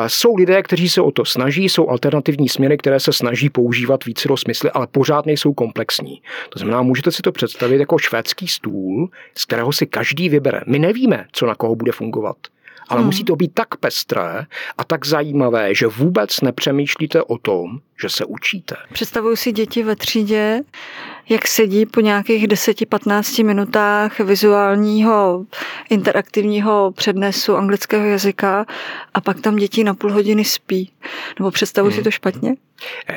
Jsou 0.07 0.35
lidé, 0.35 0.63
kteří 0.63 0.89
se 0.89 1.01
o 1.01 1.11
to 1.11 1.25
snaží, 1.25 1.69
jsou 1.69 1.89
alternativní 1.89 2.49
směry, 2.49 2.77
které 2.77 2.99
se 2.99 3.13
snaží 3.13 3.49
používat 3.49 4.05
více 4.05 4.29
smysly, 4.35 4.71
ale 4.71 4.87
pořád 4.87 5.25
nejsou 5.25 5.53
komplexní. 5.53 6.21
To 6.49 6.59
znamená, 6.59 6.81
můžete 6.81 7.11
si 7.11 7.21
to 7.21 7.31
představit 7.31 7.79
jako 7.79 7.97
švédský 7.97 8.47
stůl, 8.47 9.09
z 9.37 9.45
kterého 9.45 9.71
si 9.71 9.87
každý 9.87 10.29
vybere. 10.29 10.61
My 10.67 10.79
nevíme, 10.79 11.25
co 11.31 11.45
na 11.45 11.55
koho 11.55 11.75
bude 11.75 11.91
fungovat 11.91 12.37
ale 12.91 12.99
hmm. 12.99 13.05
musí 13.05 13.23
to 13.23 13.35
být 13.35 13.53
tak 13.53 13.77
pestré 13.77 14.45
a 14.77 14.83
tak 14.83 15.05
zajímavé, 15.05 15.75
že 15.75 15.87
vůbec 15.87 16.41
nepřemýšlíte 16.41 17.23
o 17.23 17.37
tom, 17.37 17.79
že 18.01 18.09
se 18.09 18.25
učíte. 18.25 18.75
Představuju 18.93 19.35
si 19.35 19.51
děti 19.51 19.83
ve 19.83 19.95
třídě, 19.95 20.61
jak 21.29 21.47
sedí 21.47 21.85
po 21.85 21.99
nějakých 21.99 22.47
10-15 22.47 23.45
minutách 23.45 24.19
vizuálního 24.19 25.45
interaktivního 25.89 26.91
přednesu 26.91 27.55
anglického 27.55 28.05
jazyka 28.05 28.65
a 29.13 29.21
pak 29.21 29.41
tam 29.41 29.55
děti 29.55 29.83
na 29.83 29.93
půl 29.93 30.11
hodiny 30.13 30.45
spí. 30.45 30.91
Nebo 31.39 31.51
představuji 31.51 31.89
hmm. 31.89 31.97
si 31.97 32.03
to 32.03 32.11
špatně? 32.11 32.55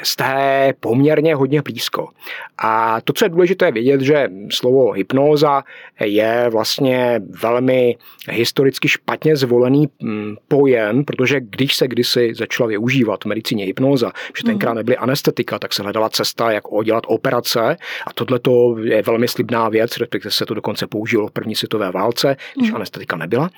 jste 0.02 0.74
poměrně 0.80 1.34
hodně 1.34 1.62
blízko. 1.62 2.08
A 2.58 3.00
to, 3.00 3.12
co 3.12 3.24
je 3.24 3.28
důležité 3.28 3.72
vědět, 3.72 4.00
že 4.00 4.28
slovo 4.50 4.92
hypnóza 4.92 5.62
je 6.00 6.46
vlastně 6.50 7.20
velmi 7.42 7.96
historicky 8.30 8.88
špatně 8.88 9.36
zvolený 9.36 9.88
mm, 10.02 10.36
pojem, 10.48 11.04
protože 11.04 11.40
když 11.40 11.74
se 11.74 11.88
kdysi 11.88 12.32
začala 12.34 12.68
využívat 12.68 13.24
v 13.24 13.26
medicíně 13.26 13.64
hypnóza, 13.64 14.12
že 14.36 14.44
tenkrát 14.44 14.70
mhm. 14.70 14.76
nebyly 14.76 14.96
anestetika, 14.96 15.58
tak 15.58 15.72
se 15.72 15.82
hledala 15.82 16.08
cesta, 16.08 16.50
jak 16.50 16.72
udělat 16.72 17.04
operace 17.06 17.76
a 18.06 18.12
tohle 18.14 18.40
je 18.82 19.02
velmi 19.02 19.28
slibná 19.28 19.68
věc, 19.68 19.96
respektive 19.96 20.32
se 20.32 20.46
to 20.46 20.54
dokonce 20.54 20.86
použilo 20.86 21.26
v 21.26 21.32
první 21.32 21.54
světové 21.54 21.90
válce, 21.90 22.36
když 22.56 22.70
mm. 22.70 22.76
anestetika 22.76 23.16
nebyla. 23.16 23.50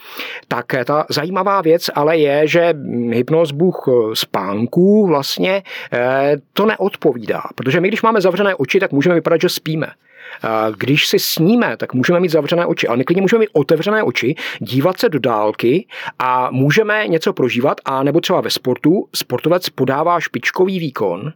Tak 0.49 0.67
ta 0.85 1.07
zajímavá 1.11 1.61
věc 1.61 1.91
ale 1.95 2.19
je, 2.19 2.49
že 2.49 2.75
hypnoz 3.11 3.51
Bůh 3.51 3.85
spánku 4.15 5.07
vlastně 5.07 5.63
Eh, 5.93 6.37
to 6.53 6.67
neodpovídá, 6.67 7.43
protože 7.55 7.81
my, 7.81 7.89
když 7.89 8.03
máme 8.03 8.21
zavřené 8.21 8.55
oči, 8.55 8.81
tak 8.81 8.93
můžeme 8.93 9.15
vypadat, 9.15 9.41
že 9.41 9.49
spíme. 9.49 9.87
Eh, 9.87 10.49
když 10.79 11.07
si 11.07 11.19
sníme, 11.19 11.77
tak 11.77 11.95
můžeme 11.95 12.21
mít 12.21 12.29
zavřené 12.29 12.67
oči, 12.67 12.89
ale 12.89 12.97
my 12.97 13.05
klidně 13.05 13.23
můžeme 13.23 13.41
mít 13.41 13.51
otevřené 13.53 14.03
oči, 14.03 14.35
dívat 14.59 15.01
se 15.01 15.09
do 15.09 15.19
dálky 15.19 15.87
a 16.19 16.51
můžeme 16.51 17.09
něco 17.09 17.33
prožívat, 17.33 17.81
a 17.85 18.03
nebo 18.03 18.21
třeba 18.21 18.41
ve 18.41 18.51
sportu 18.51 19.09
sportovec 19.15 19.69
podává 19.69 20.21
špičkový 20.21 20.79
výkon, 20.79 21.33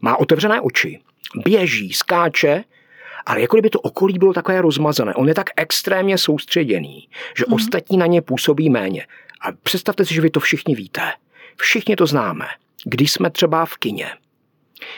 má 0.00 0.16
otevřené 0.16 0.60
oči, 0.60 1.00
běží, 1.34 1.92
skáče, 1.92 2.64
ale 3.26 3.40
jako 3.40 3.56
kdyby 3.56 3.70
to 3.70 3.80
okolí 3.80 4.18
bylo 4.18 4.32
takové 4.32 4.60
rozmazané. 4.60 5.14
On 5.14 5.28
je 5.28 5.34
tak 5.34 5.50
extrémně 5.56 6.18
soustředěný, 6.18 7.08
že 7.38 7.44
mm. 7.48 7.54
ostatní 7.54 7.98
na 7.98 8.06
ně 8.06 8.22
působí 8.22 8.70
méně. 8.70 9.06
A 9.40 9.52
představte 9.62 10.04
si, 10.04 10.14
že 10.14 10.20
vy 10.20 10.30
to 10.30 10.40
všichni 10.40 10.74
víte. 10.74 11.02
Všichni 11.56 11.96
to 11.96 12.06
známe 12.06 12.46
když 12.88 13.12
jsme 13.12 13.30
třeba 13.30 13.66
v 13.66 13.76
kině, 13.76 14.10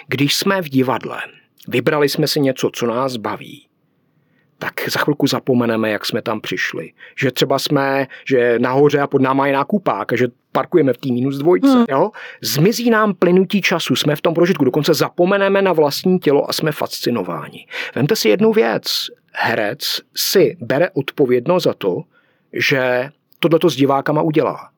když 0.09 0.37
jsme 0.37 0.63
v 0.63 0.69
divadle, 0.69 1.23
vybrali 1.69 2.09
jsme 2.09 2.27
si 2.27 2.41
něco, 2.41 2.71
co 2.75 2.87
nás 2.87 3.17
baví, 3.17 3.68
tak 4.59 4.73
za 4.91 5.01
chvilku 5.01 5.27
zapomeneme, 5.27 5.91
jak 5.91 6.07
jsme 6.07 6.23
tam 6.23 6.41
přišli. 6.41 6.93
Že 7.17 7.31
třeba 7.31 7.59
jsme, 7.59 8.07
že 8.29 8.59
nahoře 8.59 9.01
a 9.01 9.07
pod 9.07 9.23
náma 9.23 9.47
je 9.47 9.53
nákupák 9.53 10.13
a 10.13 10.17
že 10.17 10.29
parkujeme 10.53 10.93
v 10.93 10.99
té 10.99 11.13
minus 11.13 11.39
dvojce. 11.39 11.69
Hmm. 11.69 11.85
Jo? 11.89 12.11
Zmizí 12.43 12.91
nám 12.91 13.15
plynutí 13.15 13.63
času, 13.63 13.97
jsme 13.97 14.17
v 14.17 14.21
tom 14.21 14.35
prožitku, 14.35 14.65
dokonce 14.65 14.95
zapomeneme 14.95 15.63
na 15.63 15.73
vlastní 15.73 16.19
tělo 16.19 16.51
a 16.51 16.53
jsme 16.53 16.73
fascinováni. 16.73 17.67
Vemte 17.95 18.17
si 18.17 18.29
jednu 18.29 18.53
věc. 18.53 19.07
Herec 19.33 20.01
si 20.17 20.57
bere 20.61 20.91
odpovědnost 20.91 21.63
za 21.63 21.75
to, 21.75 22.03
že 22.53 23.11
tohleto 23.39 23.71
s 23.71 23.77
divákama 23.77 24.23
udělá. 24.23 24.71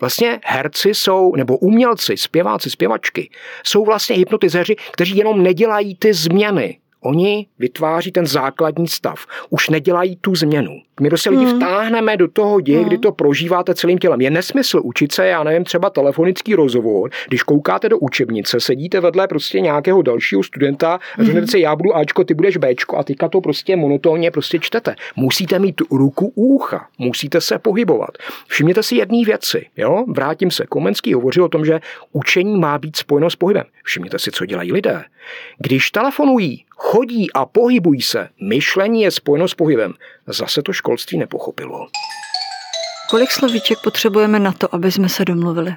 Vlastně 0.00 0.40
herci 0.44 0.94
jsou, 0.94 1.36
nebo 1.36 1.58
umělci, 1.58 2.16
zpěváci, 2.16 2.70
zpěvačky, 2.70 3.30
jsou 3.64 3.84
vlastně 3.84 4.16
hypnotizeři, 4.16 4.76
kteří 4.92 5.16
jenom 5.16 5.42
nedělají 5.42 5.96
ty 5.96 6.14
změny, 6.14 6.78
Oni 7.04 7.46
vytváří 7.58 8.12
ten 8.12 8.26
základní 8.26 8.88
stav. 8.88 9.26
Už 9.50 9.68
nedělají 9.68 10.16
tu 10.16 10.34
změnu. 10.34 10.80
My 11.00 11.08
prostě 11.08 11.30
lidi 11.30 11.44
hmm. 11.44 11.56
vtáhneme 11.56 12.16
do 12.16 12.28
toho 12.28 12.60
děje, 12.60 12.78
hmm. 12.78 12.88
kdy 12.88 12.98
to 12.98 13.12
prožíváte 13.12 13.74
celým 13.74 13.98
tělem. 13.98 14.20
Je 14.20 14.30
nesmysl 14.30 14.80
učit 14.84 15.12
se, 15.12 15.26
já 15.26 15.44
nevím, 15.44 15.64
třeba 15.64 15.90
telefonický 15.90 16.54
rozhovor, 16.54 17.10
když 17.28 17.42
koukáte 17.42 17.88
do 17.88 17.98
učebnice, 17.98 18.60
sedíte 18.60 19.00
vedle 19.00 19.28
prostě 19.28 19.60
nějakého 19.60 20.02
dalšího 20.02 20.42
studenta 20.42 20.94
a 20.94 21.00
hmm. 21.16 21.26
řeknete 21.26 21.46
si, 21.46 21.60
já 21.60 21.76
budu 21.76 21.96
Ačko, 21.96 22.24
ty 22.24 22.34
budeš 22.34 22.56
Bčko 22.56 22.96
a 22.96 23.04
teďka 23.04 23.28
to 23.28 23.40
prostě 23.40 23.76
monotónně 23.76 24.30
prostě 24.30 24.58
čtete. 24.58 24.94
Musíte 25.16 25.58
mít 25.58 25.82
ruku 25.90 26.32
u 26.34 26.54
ucha, 26.54 26.86
musíte 26.98 27.40
se 27.40 27.58
pohybovat. 27.58 28.10
Všimněte 28.46 28.82
si 28.82 28.96
jedné 28.96 29.24
věci, 29.26 29.66
jo? 29.76 30.04
Vrátím 30.08 30.50
se. 30.50 30.66
Komenský 30.66 31.14
hovořil 31.14 31.44
o 31.44 31.48
tom, 31.48 31.64
že 31.64 31.80
učení 32.12 32.58
má 32.58 32.78
být 32.78 32.96
spojeno 32.96 33.30
s 33.30 33.36
pohybem. 33.36 33.64
Všimněte 33.84 34.18
si, 34.18 34.30
co 34.30 34.46
dělají 34.46 34.72
lidé. 34.72 35.04
Když 35.58 35.90
telefonují, 35.90 36.64
chodí 36.76 37.32
a 37.32 37.46
pohybují 37.46 38.02
se, 38.02 38.28
myšlení 38.40 39.02
je 39.02 39.10
spojeno 39.10 39.48
s 39.48 39.54
pohybem. 39.54 39.94
Zase 40.26 40.62
to 40.62 40.72
školství 40.72 41.18
nepochopilo. 41.18 41.86
Kolik 43.10 43.30
slovíček 43.30 43.78
potřebujeme 43.84 44.38
na 44.38 44.52
to, 44.52 44.74
aby 44.74 44.92
jsme 44.92 45.08
se 45.08 45.24
domluvili? 45.24 45.74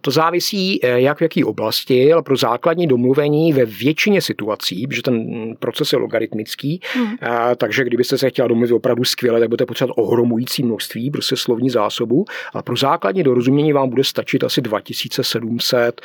To 0.00 0.10
závisí, 0.10 0.84
eh, 0.84 1.00
jak 1.00 1.18
v 1.18 1.22
jaký 1.22 1.44
oblasti, 1.44 2.12
ale 2.12 2.22
pro 2.22 2.36
základní 2.36 2.86
domluvení 2.86 3.52
ve 3.52 3.64
většině 3.64 4.20
situací, 4.20 4.86
protože 4.86 5.02
ten 5.02 5.26
proces 5.58 5.92
je 5.92 5.98
logaritmický, 5.98 6.80
hmm. 6.94 7.16
takže 7.56 7.84
kdybyste 7.84 8.18
se 8.18 8.30
chtěla 8.30 8.48
domluvit 8.48 8.72
opravdu 8.72 9.04
skvěle, 9.04 9.40
tak 9.40 9.48
budete 9.48 9.66
potřebovat 9.66 9.94
ohromující 9.98 10.62
množství, 10.62 11.10
prostě 11.10 11.36
slovní 11.36 11.70
zásobu, 11.70 12.24
ale 12.52 12.62
pro 12.62 12.76
základní 12.76 13.22
dorozumění 13.22 13.72
vám 13.72 13.88
bude 13.90 14.04
stačit 14.04 14.44
asi 14.44 14.60
2700, 14.60 16.00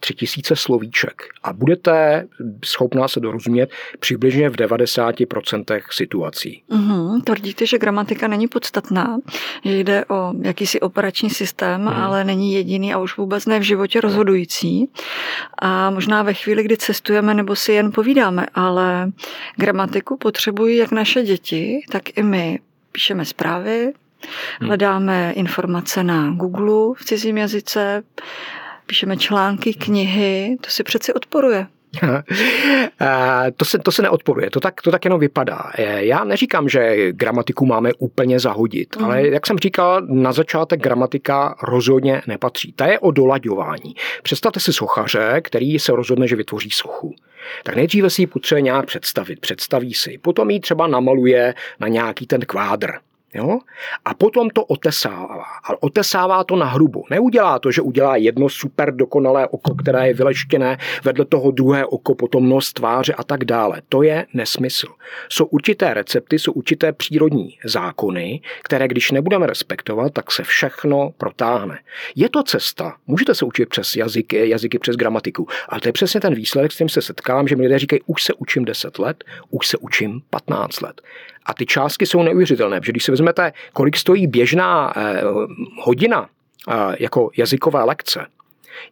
3000 0.00 0.56
slovíček 0.56 1.22
a 1.42 1.52
budete 1.52 2.26
schopná 2.64 3.08
se 3.08 3.20
dorozumět 3.20 3.70
přibližně 3.98 4.50
v 4.50 4.56
90% 4.56 5.80
situací. 5.90 6.62
Hmm, 6.70 7.20
tvrdíte, 7.20 7.66
že 7.66 7.78
gramatika 7.78 8.28
není 8.28 8.48
podstatná, 8.48 9.18
že 9.64 9.78
jde 9.78 10.04
o 10.08 10.32
jakýsi 10.42 10.80
operační 10.80 11.30
systém, 11.30 11.80
hmm. 11.80 12.02
ale 12.02 12.24
není 12.24 12.52
jediný 12.52 12.94
a 12.94 12.98
už 12.98 13.16
vůbec 13.16 13.46
ne 13.46 13.58
v 13.58 13.62
životě 13.62 14.00
rozhodující. 14.00 14.90
A 15.58 15.90
možná 15.90 16.22
ve 16.22 16.34
chvíli, 16.34 16.62
kdy 16.62 16.76
cestujeme 16.76 17.34
nebo 17.34 17.56
si 17.56 17.72
jen 17.72 17.92
povídáme, 17.92 18.46
ale 18.54 19.12
gramatiku 19.56 20.16
potřebují 20.16 20.76
jak 20.76 20.90
naše 20.90 21.22
děti, 21.22 21.80
tak 21.90 22.18
i 22.18 22.22
my. 22.22 22.58
Píšeme 22.92 23.24
zprávy, 23.24 23.92
hmm. 24.60 24.68
hledáme 24.68 25.32
informace 25.32 26.04
na 26.04 26.30
Google 26.30 26.94
v 26.96 27.04
cizím 27.04 27.38
jazyce, 27.38 28.02
píšeme 28.86 29.16
články, 29.16 29.74
knihy, 29.74 30.56
to 30.60 30.70
si 30.70 30.82
přeci 30.82 31.12
odporuje. 31.12 31.66
to, 33.56 33.64
se, 33.64 33.78
to 33.78 33.92
se 33.92 34.02
neodporuje, 34.02 34.50
to 34.50 34.60
tak, 34.60 34.82
to 34.82 34.90
tak 34.90 35.04
jenom 35.04 35.20
vypadá. 35.20 35.70
Já 35.96 36.24
neříkám, 36.24 36.68
že 36.68 37.12
gramatiku 37.12 37.66
máme 37.66 37.92
úplně 37.98 38.40
zahodit, 38.40 38.96
mm. 38.96 39.04
ale 39.04 39.28
jak 39.28 39.46
jsem 39.46 39.58
říkal, 39.58 40.00
na 40.08 40.32
začátek 40.32 40.80
gramatika 40.80 41.54
rozhodně 41.62 42.22
nepatří. 42.26 42.72
Ta 42.72 42.86
je 42.86 42.98
o 42.98 43.10
dolaďování. 43.10 43.94
Představte 44.22 44.60
si 44.60 44.72
sochaře, 44.72 45.40
který 45.44 45.78
se 45.78 45.92
rozhodne, 45.92 46.28
že 46.28 46.36
vytvoří 46.36 46.70
sochu. 46.70 47.14
Tak 47.64 47.76
nejdříve 47.76 48.10
si 48.10 48.22
ji 48.22 48.26
potřebuje 48.26 48.62
nějak 48.62 48.86
představit, 48.86 49.40
představí 49.40 49.94
si, 49.94 50.18
potom 50.18 50.50
ji 50.50 50.60
třeba 50.60 50.86
namaluje 50.86 51.54
na 51.80 51.88
nějaký 51.88 52.26
ten 52.26 52.40
kvádr. 52.40 52.90
Jo? 53.34 53.58
A 54.04 54.14
potom 54.14 54.50
to 54.50 54.64
otesává. 54.64 55.44
Ale 55.64 55.78
otesává 55.80 56.44
to 56.44 56.56
na 56.56 56.66
hrubo. 56.66 57.02
Neudělá 57.10 57.58
to, 57.58 57.70
že 57.70 57.82
udělá 57.82 58.16
jedno 58.16 58.48
super 58.48 58.96
dokonalé 58.96 59.48
oko, 59.48 59.74
které 59.74 60.08
je 60.08 60.14
vyleštěné, 60.14 60.78
vedle 61.04 61.24
toho 61.24 61.50
druhé 61.50 61.86
oko, 61.86 62.14
potom 62.14 62.48
nos, 62.48 62.72
tváře 62.72 63.12
a 63.12 63.24
tak 63.24 63.44
dále. 63.44 63.82
To 63.88 64.02
je 64.02 64.26
nesmysl. 64.34 64.86
Jsou 65.28 65.44
určité 65.44 65.94
recepty, 65.94 66.38
jsou 66.38 66.52
určité 66.52 66.92
přírodní 66.92 67.58
zákony, 67.64 68.40
které 68.62 68.88
když 68.88 69.10
nebudeme 69.10 69.46
respektovat, 69.46 70.12
tak 70.12 70.30
se 70.32 70.42
všechno 70.42 71.10
protáhne. 71.18 71.78
Je 72.16 72.28
to 72.28 72.42
cesta. 72.42 72.96
Můžete 73.06 73.34
se 73.34 73.44
učit 73.44 73.68
přes 73.68 73.96
jazyky, 73.96 74.48
jazyky 74.48 74.78
přes 74.78 74.96
gramatiku, 74.96 75.46
ale 75.68 75.80
to 75.80 75.88
je 75.88 75.92
přesně 75.92 76.20
ten 76.20 76.34
výsledek, 76.34 76.72
s 76.72 76.74
kterým 76.74 76.88
se 76.88 77.02
setkám, 77.02 77.48
že 77.48 77.56
mi 77.56 77.62
lidé 77.62 77.78
říkají, 77.78 78.00
už 78.06 78.22
se 78.22 78.34
učím 78.34 78.64
10 78.64 78.98
let, 78.98 79.24
už 79.50 79.66
se 79.66 79.78
učím 79.78 80.20
15 80.30 80.80
let. 80.80 81.00
A 81.48 81.54
ty 81.54 81.66
částky 81.66 82.06
jsou 82.06 82.22
neuvěřitelné, 82.22 82.80
protože 82.80 82.92
když 82.92 83.04
si 83.04 83.10
vezmete, 83.10 83.52
kolik 83.72 83.96
stojí 83.96 84.26
běžná 84.26 84.92
eh, 84.96 85.22
hodina 85.82 86.28
eh, 86.68 86.74
jako 86.98 87.30
jazykové 87.36 87.84
lekce, 87.84 88.26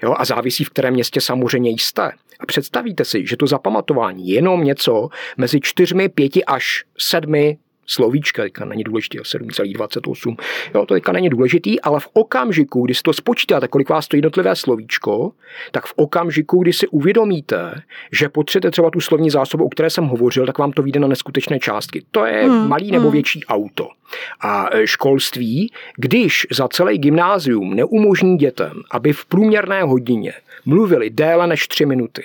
Jo, 0.03 0.15
a 0.19 0.25
závisí, 0.25 0.65
v 0.65 0.71
kterém 0.71 0.95
městě 0.95 1.21
samozřejmě 1.21 1.71
jste. 1.71 2.13
A 2.41 2.47
představíte 2.47 3.05
si, 3.05 3.27
že 3.27 3.37
to 3.37 3.47
zapamatování 3.47 4.29
je 4.29 4.35
jenom 4.35 4.65
něco 4.65 5.09
mezi 5.37 5.61
čtyřmi, 5.61 6.09
pěti 6.09 6.45
až 6.45 6.85
sedmi 6.99 7.59
slovíčka, 7.87 8.43
teďka 8.43 8.65
není 8.65 8.85
důležitý, 8.85 9.19
7,28, 9.19 10.37
jo, 10.75 10.87
to 10.87 10.95
teďka 10.95 11.13
není 11.13 11.29
důležitý, 11.29 11.81
ale 11.81 12.01
v 12.01 12.09
okamžiku, 12.13 12.85
kdy 12.85 12.95
si 12.95 13.03
to 13.03 13.13
spočítáte, 13.13 13.69
kolik 13.69 13.89
vás 13.89 14.09
to 14.09 14.17
jednotlivé 14.17 14.57
slovíčko, 14.57 15.33
tak 15.71 15.87
v 15.87 15.93
okamžiku, 15.97 16.63
kdy 16.63 16.73
si 16.73 16.87
uvědomíte, 16.89 17.83
že 18.13 18.29
potřebujete 18.29 18.71
třeba 18.71 18.91
tu 18.91 19.01
slovní 19.01 19.31
zásobu, 19.31 19.65
o 19.65 19.69
které 19.69 19.91
jsem 19.91 20.05
hovořil, 20.05 20.47
tak 20.47 20.59
vám 20.59 20.73
to 20.73 20.83
vyjde 20.83 21.01
na 21.01 21.09
neskutečné 21.09 21.59
částky. 21.59 22.05
To 22.11 22.25
je 22.25 22.45
hmm, 22.45 22.69
malý 22.69 22.91
nebo 22.91 23.05
hmm. 23.05 23.13
větší 23.13 23.45
auto. 23.45 23.89
A 24.41 24.69
e, 24.73 24.87
školství, 24.87 25.73
když 25.97 26.47
za 26.51 26.69
celý 26.69 26.99
gymnázium 26.99 27.75
neumožní 27.75 28.39
dětem, 28.39 28.83
aby 28.91 29.13
v 29.13 29.25
průměrné 29.25 29.83
hodině 29.83 30.33
mluvili 30.67 31.11
déle 31.11 31.47
než 31.47 31.69
tři 31.69 31.87
minuty, 31.87 32.23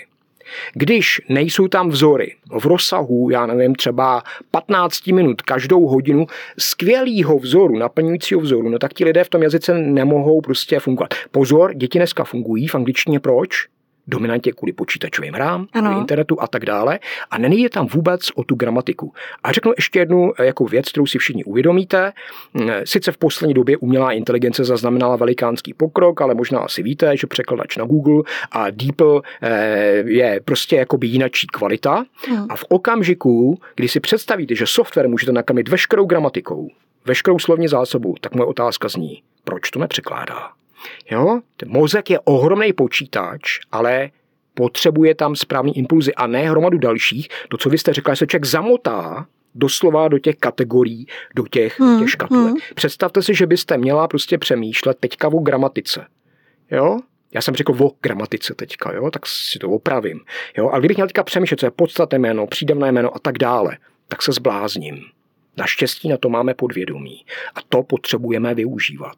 když 0.74 1.22
nejsou 1.30 1.68
tam 1.68 1.90
vzory 1.90 2.36
v 2.60 2.66
rozsahu, 2.66 3.30
já 3.30 3.46
nevím, 3.46 3.76
třeba 3.76 4.24
15 4.52 5.08
minut 5.08 5.42
každou 5.42 5.88
hodinu 5.88 6.28
skvělého 6.60 7.40
vzoru, 7.40 7.78
naplňujícího 7.78 8.42
vzoru, 8.42 8.70
no 8.70 8.80
tak 8.80 8.94
ti 8.94 9.06
lidé 9.06 9.24
v 9.24 9.30
tom 9.30 9.44
jazyce 9.44 9.78
nemohou 9.78 10.42
prostě 10.42 10.80
fungovat. 10.80 11.14
Pozor, 11.32 11.74
děti 11.74 12.00
dneska 12.00 12.24
fungují 12.24 12.68
v 12.68 12.76
angličtině, 12.76 13.20
proč? 13.20 13.68
Dominantě 14.12 14.52
kvůli 14.52 14.74
počítačovým 14.74 15.34
hrám, 15.34 15.68
kvůli 15.72 15.96
internetu 15.96 16.42
a 16.42 16.48
tak 16.48 16.66
dále. 16.66 17.00
A 17.32 17.38
není 17.38 17.62
je 17.62 17.70
tam 17.70 17.88
vůbec 17.88 18.22
o 18.36 18.44
tu 18.44 18.56
gramatiku. 18.56 19.14
A 19.44 19.52
řeknu 19.52 19.74
ještě 19.78 20.00
jednu 20.00 20.34
eh, 20.38 20.46
jako 20.46 20.66
věc, 20.66 20.90
kterou 20.90 21.06
si 21.06 21.18
všichni 21.18 21.44
uvědomíte. 21.44 22.14
Mm, 22.54 22.70
sice 22.84 23.12
v 23.12 23.18
poslední 23.18 23.54
době 23.54 23.78
umělá 23.78 24.12
inteligence 24.12 24.64
zaznamenala 24.64 25.16
velikánský 25.16 25.74
pokrok, 25.74 26.22
ale 26.22 26.34
možná 26.36 26.60
asi 26.60 26.84
víte, 26.84 27.18
že 27.18 27.28
překladač 27.28 27.78
na 27.78 27.86
Google 27.86 28.24
a 28.52 28.70
DeepL 28.70 29.22
eh, 29.42 30.04
je 30.06 30.42
prostě 30.46 30.76
jakoby 30.76 31.08
jinačí 31.08 31.48
kvalita. 31.48 32.06
Hmm. 32.28 32.46
A 32.50 32.56
v 32.56 32.64
okamžiku, 32.70 33.60
kdy 33.76 33.88
si 33.88 34.00
představíte, 34.00 34.56
že 34.56 34.66
software 34.68 35.10
můžete 35.10 35.32
nakrmit 35.32 35.70
veškerou 35.70 36.06
gramatikou, 36.06 36.70
veškerou 37.06 37.40
slovní 37.40 37.68
zásobu, 37.68 38.16
tak 38.22 38.36
moje 38.36 38.46
otázka 38.46 38.88
zní, 38.88 39.24
proč 39.44 39.70
to 39.70 39.80
nepřekládá? 39.80 40.61
Jo? 41.12 41.40
Ten 41.58 41.70
mozek 41.70 42.10
je 42.10 42.20
ohromný 42.20 42.74
počítač, 42.74 43.60
ale 43.72 44.10
potřebuje 44.54 45.16
tam 45.16 45.36
správný 45.36 45.78
impulzy 45.78 46.14
a 46.14 46.28
ne 46.28 46.50
hromadu 46.50 46.78
dalších. 46.78 47.28
To, 47.50 47.58
co 47.58 47.70
vy 47.70 47.78
jste 47.78 47.94
řekla, 47.94 48.16
se 48.16 48.28
člověk 48.28 48.46
zamotá 48.46 49.26
doslova 49.56 50.08
do 50.08 50.20
těch 50.20 50.36
kategorií, 50.36 51.08
do 51.36 51.48
těch, 51.48 51.80
hmm, 51.80 52.00
těch 52.00 52.10
škatulek. 52.10 52.50
Hmm. 52.50 52.58
Představte 52.76 53.22
si, 53.22 53.36
že 53.36 53.48
byste 53.48 53.78
měla 53.78 54.08
prostě 54.08 54.38
přemýšlet 54.38 54.98
teďka 55.00 55.28
o 55.28 55.40
gramatice. 55.40 56.06
Jo? 56.72 57.00
Já 57.34 57.42
jsem 57.42 57.56
řekl 57.56 57.76
o 57.80 57.92
gramatice 58.02 58.54
teďka, 58.54 58.94
jo? 58.94 59.12
tak 59.12 59.26
si 59.26 59.60
to 59.60 59.70
opravím. 59.70 60.20
Jo? 60.58 60.70
A 60.70 60.80
kdybych 60.80 60.98
měl 60.98 61.08
teďka 61.08 61.24
přemýšlet, 61.24 61.60
co 61.60 61.66
je 61.66 61.72
podstatné 61.72 62.20
jméno, 62.20 62.48
přídavné 62.48 62.92
jméno 62.92 63.16
a 63.16 63.20
tak 63.20 63.38
dále, 63.38 63.78
tak 64.08 64.22
se 64.22 64.32
zblázním. 64.32 65.02
Naštěstí 65.58 66.10
na 66.10 66.18
to 66.18 66.30
máme 66.30 66.54
podvědomí 66.54 67.26
a 67.56 67.60
to 67.70 67.84
potřebujeme 67.84 68.56
využívat. 68.56 69.18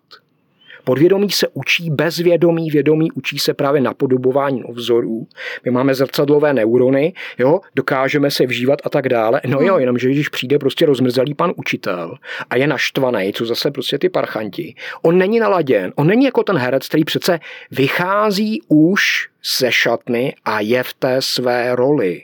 Podvědomí 0.84 1.32
se 1.32 1.48
učí 1.54 1.89
bezvědomí, 1.89 2.69
vědomí 2.69 3.12
učí 3.12 3.39
se 3.39 3.54
právě 3.54 3.82
napodobování 3.82 4.63
vzorů. 4.69 5.28
My 5.65 5.72
máme 5.72 5.96
zrcadlové 5.96 6.54
neurony, 6.54 7.13
jo, 7.38 7.60
dokážeme 7.76 8.32
se 8.32 8.46
vžívat 8.46 8.80
a 8.84 8.89
tak 8.89 9.10
dále. 9.10 9.41
No 9.48 9.62
jo, 9.62 9.74
hmm. 9.74 9.80
jenomže 9.80 10.10
když 10.10 10.30
přijde 10.30 10.60
prostě 10.60 10.86
rozmrzelý 10.86 11.34
pan 11.34 11.54
učitel 11.56 12.17
a 12.50 12.56
je 12.56 12.67
naštvaný, 12.67 13.34
co 13.34 13.46
zase 13.46 13.72
prostě 13.72 13.98
ty 13.98 14.10
parchanti, 14.10 14.76
on 15.02 15.17
není 15.17 15.39
naladěn, 15.39 15.93
on 15.96 16.08
není 16.08 16.26
jako 16.26 16.43
ten 16.43 16.58
herec, 16.58 16.88
který 16.88 17.04
přece 17.04 17.39
vychází 17.72 18.62
už 18.67 19.30
ze 19.60 19.72
šatny 19.72 20.36
a 20.46 20.60
je 20.60 20.84
v 20.84 20.93
té 20.93 21.22
své 21.22 21.76
roli. 21.76 22.22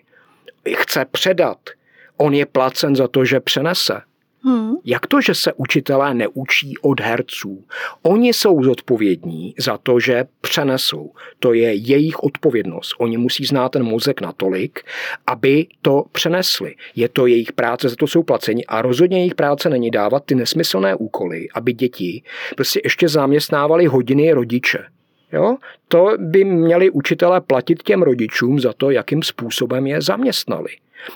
Chce 0.75 1.05
předat. 1.11 1.57
On 2.17 2.33
je 2.33 2.45
placen 2.45 2.95
za 2.95 3.07
to, 3.07 3.25
že 3.25 3.39
přenese. 3.39 4.01
Hmm. 4.43 4.73
Jak 4.85 5.07
to, 5.07 5.21
že 5.21 5.35
se 5.35 5.53
učitelé 5.53 6.13
neučí 6.13 6.73
od 6.81 6.99
herců? 6.99 7.65
Oni 8.01 8.33
jsou 8.33 8.63
zodpovědní 8.63 9.53
za 9.59 9.77
to, 9.77 9.99
že 9.99 10.25
přenesou. 10.41 11.11
To 11.39 11.53
je 11.53 11.73
jejich 11.73 12.23
odpovědnost. 12.23 12.95
Oni 12.99 13.17
musí 13.17 13.45
znát 13.45 13.69
ten 13.69 13.83
mozek 13.83 14.21
natolik, 14.21 14.79
aby 15.27 15.67
to 15.81 16.03
přenesli. 16.11 16.75
Je 16.95 17.09
to 17.09 17.27
jejich 17.27 17.51
práce, 17.51 17.89
za 17.89 17.95
to 17.95 18.07
jsou 18.07 18.23
placeni 18.23 18.65
a 18.65 18.81
rozhodně 18.81 19.17
jejich 19.17 19.35
práce 19.35 19.69
není 19.69 19.91
dávat 19.91 20.25
ty 20.25 20.35
nesmyslné 20.35 20.95
úkoly, 20.95 21.47
aby 21.53 21.73
děti 21.73 22.23
prostě 22.55 22.81
ještě 22.83 23.09
zaměstnávali 23.09 23.85
hodiny 23.85 24.33
rodiče. 24.33 24.85
Jo? 25.33 25.57
To 25.87 26.11
by 26.17 26.43
měli 26.43 26.89
učitelé 26.89 27.41
platit 27.41 27.83
těm 27.83 28.01
rodičům 28.01 28.59
za 28.59 28.73
to, 28.73 28.91
jakým 28.91 29.23
způsobem 29.23 29.87
je 29.87 30.01
zaměstnali 30.01 30.69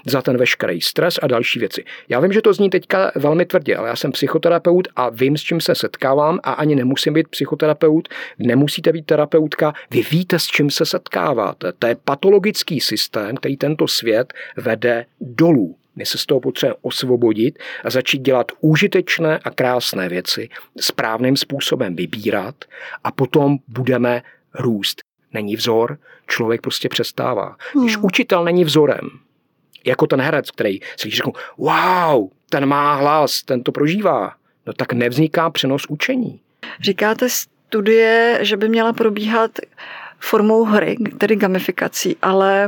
za 0.06 0.22
ten 0.22 0.38
veškerý 0.38 0.82
stres 0.82 1.19
a 1.22 1.28
další 1.28 1.60
věci. 1.60 1.84
Já 2.10 2.19
vím, 2.19 2.34
že 2.34 2.41
to 2.41 2.54
zní 2.54 2.69
teďka 2.69 3.12
velmi 3.15 3.46
tvrdě, 3.46 3.76
ale 3.76 3.89
já 3.89 3.96
jsem 3.96 4.12
psychoterapeut 4.12 4.88
a 4.96 5.10
vím, 5.10 5.38
s 5.38 5.41
čím 5.41 5.62
se 5.62 5.76
setkávám 5.76 6.39
a 6.43 6.54
ani 6.54 6.76
nemusím 6.76 7.13
být 7.13 7.28
psychoterapeut, 7.28 8.10
nemusíte 8.39 8.91
být 8.91 9.06
terapeutka, 9.06 9.74
vy 9.91 10.02
víte, 10.12 10.39
s 10.39 10.46
čím 10.46 10.69
se 10.69 10.86
setkáváte. 10.86 11.74
To 11.80 11.88
je 11.88 11.96
patologický 11.96 12.80
systém, 12.80 13.36
který 13.36 13.58
tento 13.58 13.88
svět 13.88 14.34
vede 14.58 15.06
dolů. 15.22 15.76
My 15.96 16.06
se 16.06 16.17
z 16.17 16.26
toho 16.26 16.39
potřebujeme 16.39 16.80
osvobodit 16.82 17.60
a 17.84 17.89
začít 17.89 18.22
dělat 18.22 18.52
užitečné 18.62 19.39
a 19.43 19.50
krásné 19.50 20.10
věci, 20.10 20.50
správným 20.80 21.38
způsobem 21.38 21.96
vybírat 21.96 22.56
a 23.04 23.12
potom 23.12 23.58
budeme 23.67 24.22
růst. 24.54 25.02
Není 25.34 25.56
vzor, 25.56 25.98
člověk 26.28 26.62
prostě 26.62 26.89
přestává. 26.89 27.56
Když 27.82 27.96
hmm. 27.96 28.06
učitel 28.06 28.43
není 28.43 28.63
vzorem, 28.63 29.10
jako 29.86 30.08
ten 30.08 30.22
herec, 30.22 30.52
který 30.52 30.80
si 30.98 31.10
řeknu, 31.10 31.34
wow, 31.58 32.30
ten 32.50 32.65
má 32.65 32.96
hlas, 32.96 33.43
ten 33.43 33.63
to 33.63 33.72
prožívá. 33.72 34.34
no 34.67 34.74
tak 34.74 34.93
nevzniká 34.93 35.50
přenos 35.50 35.86
učení. 35.89 36.39
Říkáte 36.82 37.30
studie, 37.30 38.39
že 38.41 38.58
by 38.58 38.69
měla 38.69 38.93
probíhat 38.93 39.52
formou 40.19 40.63
hry, 40.63 40.96
tedy 41.17 41.36
gamifikací, 41.36 42.17
ale 42.22 42.67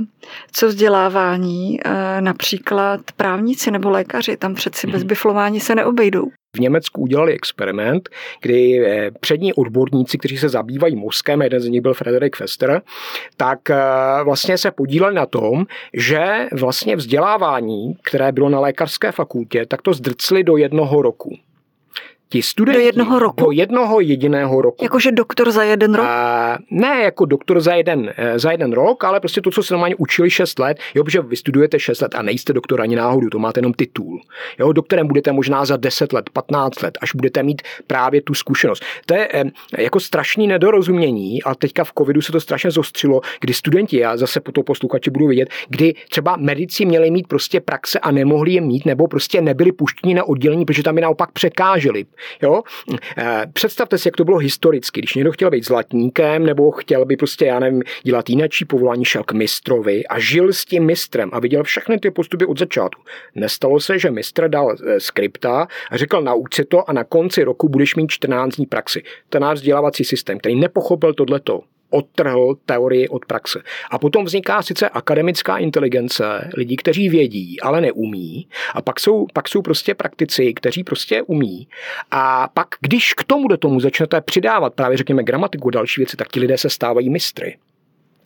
co 0.52 0.68
vzdělávání, 0.68 1.80
eh, 1.86 2.22
například 2.22 3.02
právníci 3.18 3.72
nebo 3.72 3.90
lékaři, 3.90 4.38
tam 4.38 4.56
přeci 4.56 4.88
bez 4.88 5.02
mhm. 5.02 5.08
biflování 5.08 5.60
se 5.60 5.76
neobejdou. 5.76 6.32
V 6.56 6.60
Německu 6.60 7.02
udělali 7.02 7.34
experiment, 7.34 8.10
kdy 8.42 8.86
eh, 8.86 9.12
přední 9.20 9.54
odborníci, 9.54 10.18
kteří 10.18 10.38
se 10.38 10.50
zabývají 10.50 10.96
mozkem, 10.96 11.42
jeden 11.42 11.62
z 11.62 11.68
nich 11.68 11.82
byl 11.82 11.94
Frederik 11.94 12.36
Fester, 12.36 12.82
tak 13.38 13.70
eh, 13.70 13.76
vlastně 14.24 14.58
se 14.58 14.72
podíleli 14.72 15.16
na 15.16 15.26
tom, 15.26 15.66
že 15.94 16.48
vlastně 16.52 16.96
vzdělávání, 16.96 17.98
které 18.04 18.32
bylo 18.32 18.50
na 18.50 18.60
lékařské 18.60 19.12
fakultě, 19.12 19.66
tak 19.66 19.82
to 19.82 19.94
zdrcli 19.94 20.44
do 20.44 20.58
jednoho 20.58 21.02
roku 21.02 21.38
ti 22.36 22.42
studenti 22.42 22.80
do 22.80 22.86
jednoho 22.86 23.20
roku? 23.20 23.44
Do 23.46 23.52
jednoho 23.52 24.00
jediného 24.00 24.62
roku. 24.62 24.84
Jakože 24.84 25.12
doktor 25.12 25.52
za 25.52 25.64
jeden 25.64 25.96
rok? 25.96 26.06
A, 26.06 26.58
ne 26.72 27.02
jako 27.04 27.26
doktor 27.26 27.62
za 27.62 27.74
jeden, 27.74 28.14
eh, 28.18 28.40
za 28.40 28.52
jeden 28.52 28.74
rok, 28.74 29.04
ale 29.04 29.20
prostě 29.20 29.42
to, 29.42 29.52
co 29.52 29.64
se 29.64 29.74
normálně 29.74 29.96
učili 29.96 30.30
6 30.30 30.60
let, 30.60 30.78
jo, 30.96 31.04
protože 31.04 31.22
vy 31.22 31.36
studujete 31.36 31.80
6 31.80 32.02
let 32.02 32.16
a 32.16 32.22
nejste 32.22 32.54
doktor 32.54 32.82
ani 32.82 32.96
náhodou, 32.96 33.30
to 33.30 33.40
máte 33.40 33.60
jenom 33.60 33.74
titul. 33.74 34.22
Jo, 34.60 34.74
doktorem 34.74 35.08
budete 35.08 35.32
možná 35.32 35.66
za 35.66 35.78
10 35.78 36.14
let, 36.14 36.30
15 36.30 36.82
let, 36.82 36.98
až 37.02 37.16
budete 37.16 37.44
mít 37.44 37.62
právě 37.88 38.22
tu 38.22 38.34
zkušenost. 38.34 38.84
To 39.06 39.14
je 39.14 39.30
jako 39.78 40.00
strašný 40.00 40.48
nedorozumění 40.48 41.44
a 41.44 41.56
teďka 41.56 41.84
v 41.84 41.92
covidu 41.98 42.22
se 42.22 42.32
to 42.32 42.40
strašně 42.40 42.72
zostřilo, 42.72 43.22
kdy 43.42 43.54
studenti, 43.54 43.98
já 43.98 44.18
zase 44.18 44.40
po 44.40 44.52
to 44.52 44.64
posluchači 44.64 45.10
budu 45.10 45.28
vidět, 45.28 45.50
kdy 45.70 45.94
třeba 46.10 46.36
medici 46.40 46.86
měli 46.86 47.12
mít 47.12 47.28
prostě 47.28 47.60
praxe 47.60 48.00
a 48.00 48.12
nemohli 48.12 48.52
je 48.52 48.62
mít, 48.62 48.86
nebo 48.86 49.08
prostě 49.08 49.42
nebyli 49.42 49.72
puštěni 49.72 50.14
na 50.14 50.24
oddělení, 50.24 50.66
protože 50.66 50.84
tam 50.84 50.98
je 50.98 51.02
naopak 51.02 51.32
překáželi. 51.32 52.06
Jo? 52.42 52.62
Eh, 53.18 53.44
představte 53.54 53.98
si, 53.98 54.08
jak 54.08 54.16
to 54.16 54.24
bylo 54.24 54.38
historicky, 54.38 55.02
když 55.02 55.16
někdo 55.16 55.32
chtěl 55.32 55.50
být 55.50 55.66
zlatníkem 55.66 56.46
nebo 56.46 56.72
chtěl 56.72 57.06
by 57.06 57.18
prostě, 57.18 57.46
já 57.46 57.60
nevím, 57.60 57.84
dělat 58.04 58.30
jináčí 58.30 58.66
povolání, 58.66 59.06
šel 59.06 59.24
k 59.24 59.32
mistrovi 59.32 60.08
a 60.08 60.20
žil 60.20 60.54
s 60.54 60.66
tím 60.66 60.86
mistrem 60.86 61.30
a 61.34 61.40
viděl 61.40 61.64
všechny 61.64 62.00
ty 62.00 62.12
postupy 62.12 62.46
od 62.46 62.60
začátku. 62.60 63.02
Nestalo 63.36 63.80
se, 63.80 64.00
že 64.00 64.12
mistr 64.12 64.50
dal 64.50 64.76
eh, 64.76 65.00
skripta 65.00 65.68
a 65.92 65.98
řekl, 65.98 66.22
nauč 66.22 66.56
si 66.56 66.66
to 66.66 66.90
a 66.90 66.94
na 66.94 67.04
konci 67.04 67.44
roku 67.44 67.70
budeš 67.70 67.96
mít 67.96 68.12
14 68.12 68.56
dní 68.56 68.66
praxi. 68.66 69.04
Ten 69.30 69.42
náš 69.42 69.58
vzdělávací 69.58 70.04
systém, 70.04 70.38
který 70.38 70.56
nepochopil 70.56 71.14
tohleto, 71.14 71.62
odtrhl 71.96 72.56
teorii 72.66 73.08
od 73.08 73.26
praxe. 73.26 73.60
A 73.92 74.00
potom 74.00 74.26
vzniká 74.26 74.62
sice 74.62 74.90
akademická 74.90 75.58
inteligence, 75.58 76.50
lidi, 76.58 76.76
kteří 76.76 77.10
vědí, 77.10 77.62
ale 77.62 77.82
neumí. 77.82 78.48
A 78.74 78.82
pak 78.82 79.00
jsou, 79.00 79.26
pak 79.34 79.50
jsou 79.50 79.62
prostě 79.62 79.96
praktici, 79.96 80.54
kteří 80.54 80.84
prostě 80.84 81.22
umí. 81.22 81.68
A 82.12 82.48
pak, 82.54 82.68
když 82.82 83.14
k 83.14 83.24
tomu 83.24 83.48
do 83.48 83.58
tomu 83.58 83.80
začnete 83.80 84.22
přidávat 84.22 84.74
právě 84.74 84.98
řekněme 84.98 85.24
gramatiku 85.24 85.68
a 85.68 85.72
další 85.72 86.02
věci, 86.02 86.18
tak 86.18 86.28
ti 86.28 86.40
lidé 86.40 86.58
se 86.58 86.70
stávají 86.70 87.10
mistry. 87.10 87.58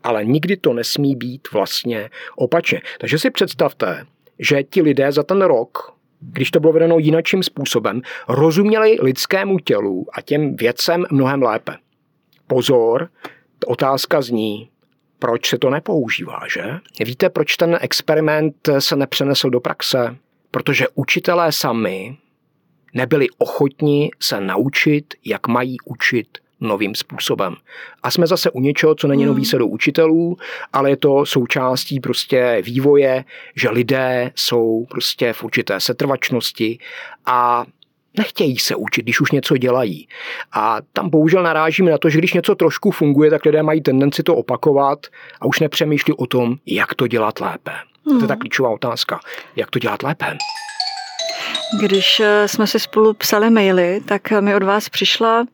Ale 0.04 0.26
nikdy 0.26 0.58
to 0.58 0.74
nesmí 0.74 1.16
být 1.16 1.48
vlastně 1.54 2.10
opačně. 2.36 2.82
Takže 3.00 3.20
si 3.20 3.30
představte, 3.30 4.06
že 4.40 4.64
ti 4.64 4.82
lidé 4.82 5.12
za 5.12 5.24
ten 5.24 5.42
rok 5.42 6.00
když 6.22 6.52
to 6.52 6.60
bylo 6.60 6.74
vedeno 6.74 7.00
jinačím 7.00 7.44
způsobem, 7.44 8.02
rozuměli 8.28 8.98
lidskému 9.02 9.60
tělu 9.60 10.06
a 10.14 10.22
těm 10.22 10.56
věcem 10.56 11.06
mnohem 11.12 11.42
lépe. 11.44 11.72
Pozor, 12.48 13.10
Otázka 13.68 14.22
zní, 14.22 14.70
proč 15.20 15.50
se 15.50 15.58
to 15.58 15.70
nepoužívá, 15.70 16.40
že? 16.54 16.64
Víte, 17.06 17.30
proč 17.30 17.58
ten 17.58 17.78
experiment 17.82 18.70
se 18.80 18.96
nepřenesl 18.96 19.50
do 19.50 19.60
praxe? 19.60 20.16
Protože 20.52 20.88
učitelé 20.96 21.52
sami 21.52 22.18
nebyli 22.94 23.28
ochotni 23.38 24.12
se 24.20 24.42
naučit, 24.42 25.14
jak 25.26 25.48
mají 25.48 25.78
učit 25.86 26.28
novým 26.60 26.96
způsobem. 26.96 27.56
A 28.04 28.12
jsme 28.12 28.28
zase 28.28 28.52
u 28.52 28.60
něčeho, 28.60 28.96
co 28.96 29.08
není 29.08 29.26
nový 29.26 29.42
hmm. 29.42 29.46
se 29.46 29.58
do 29.58 29.68
učitelů, 29.68 30.38
ale 30.74 30.90
je 30.90 30.98
to 30.98 31.26
součástí 31.26 32.00
prostě 32.00 32.62
vývoje, 32.66 33.26
že 33.56 33.70
lidé 33.70 34.32
jsou 34.36 34.86
prostě 34.90 35.34
v 35.34 35.44
určité 35.44 35.80
setrvačnosti 35.80 36.80
a 37.26 37.66
nechtějí 38.20 38.60
se 38.60 38.76
učit, 38.76 39.02
když 39.02 39.22
už 39.22 39.32
něco 39.32 39.58
dělají. 39.58 40.08
A 40.52 40.78
tam 40.94 41.10
bohužel 41.10 41.44
narážíme 41.44 41.92
na 41.92 41.98
to, 41.98 42.10
že 42.10 42.18
když 42.18 42.34
něco 42.34 42.56
trošku 42.56 42.92
funguje, 42.92 43.30
tak 43.30 43.46
lidé 43.46 43.64
mají 43.64 43.82
tendenci 43.82 44.24
to 44.24 44.36
opakovat 44.36 45.08
a 45.42 45.46
už 45.46 45.60
nepřemýšlí 45.60 46.14
o 46.14 46.26
tom, 46.26 46.56
jak 46.66 46.96
to 46.96 47.08
dělat 47.08 47.40
lépe. 47.40 47.72
Hmm. 48.06 48.18
To 48.20 48.24
je 48.24 48.28
ta 48.28 48.34
hmm. 48.34 48.40
klíčová 48.40 48.70
otázka. 48.70 49.20
Jak 49.56 49.70
to 49.70 49.80
dělat 49.80 50.04
lépe? 50.04 50.38
Když 51.78 52.20
eh, 52.20 52.48
jsme 52.48 52.68
si 52.68 52.80
spolu 52.80 53.14
psali 53.14 53.50
maily, 53.50 54.02
tak 54.06 54.32
mi 54.32 54.56
od 54.56 54.64
vás 54.64 54.90
přišla 54.90 55.46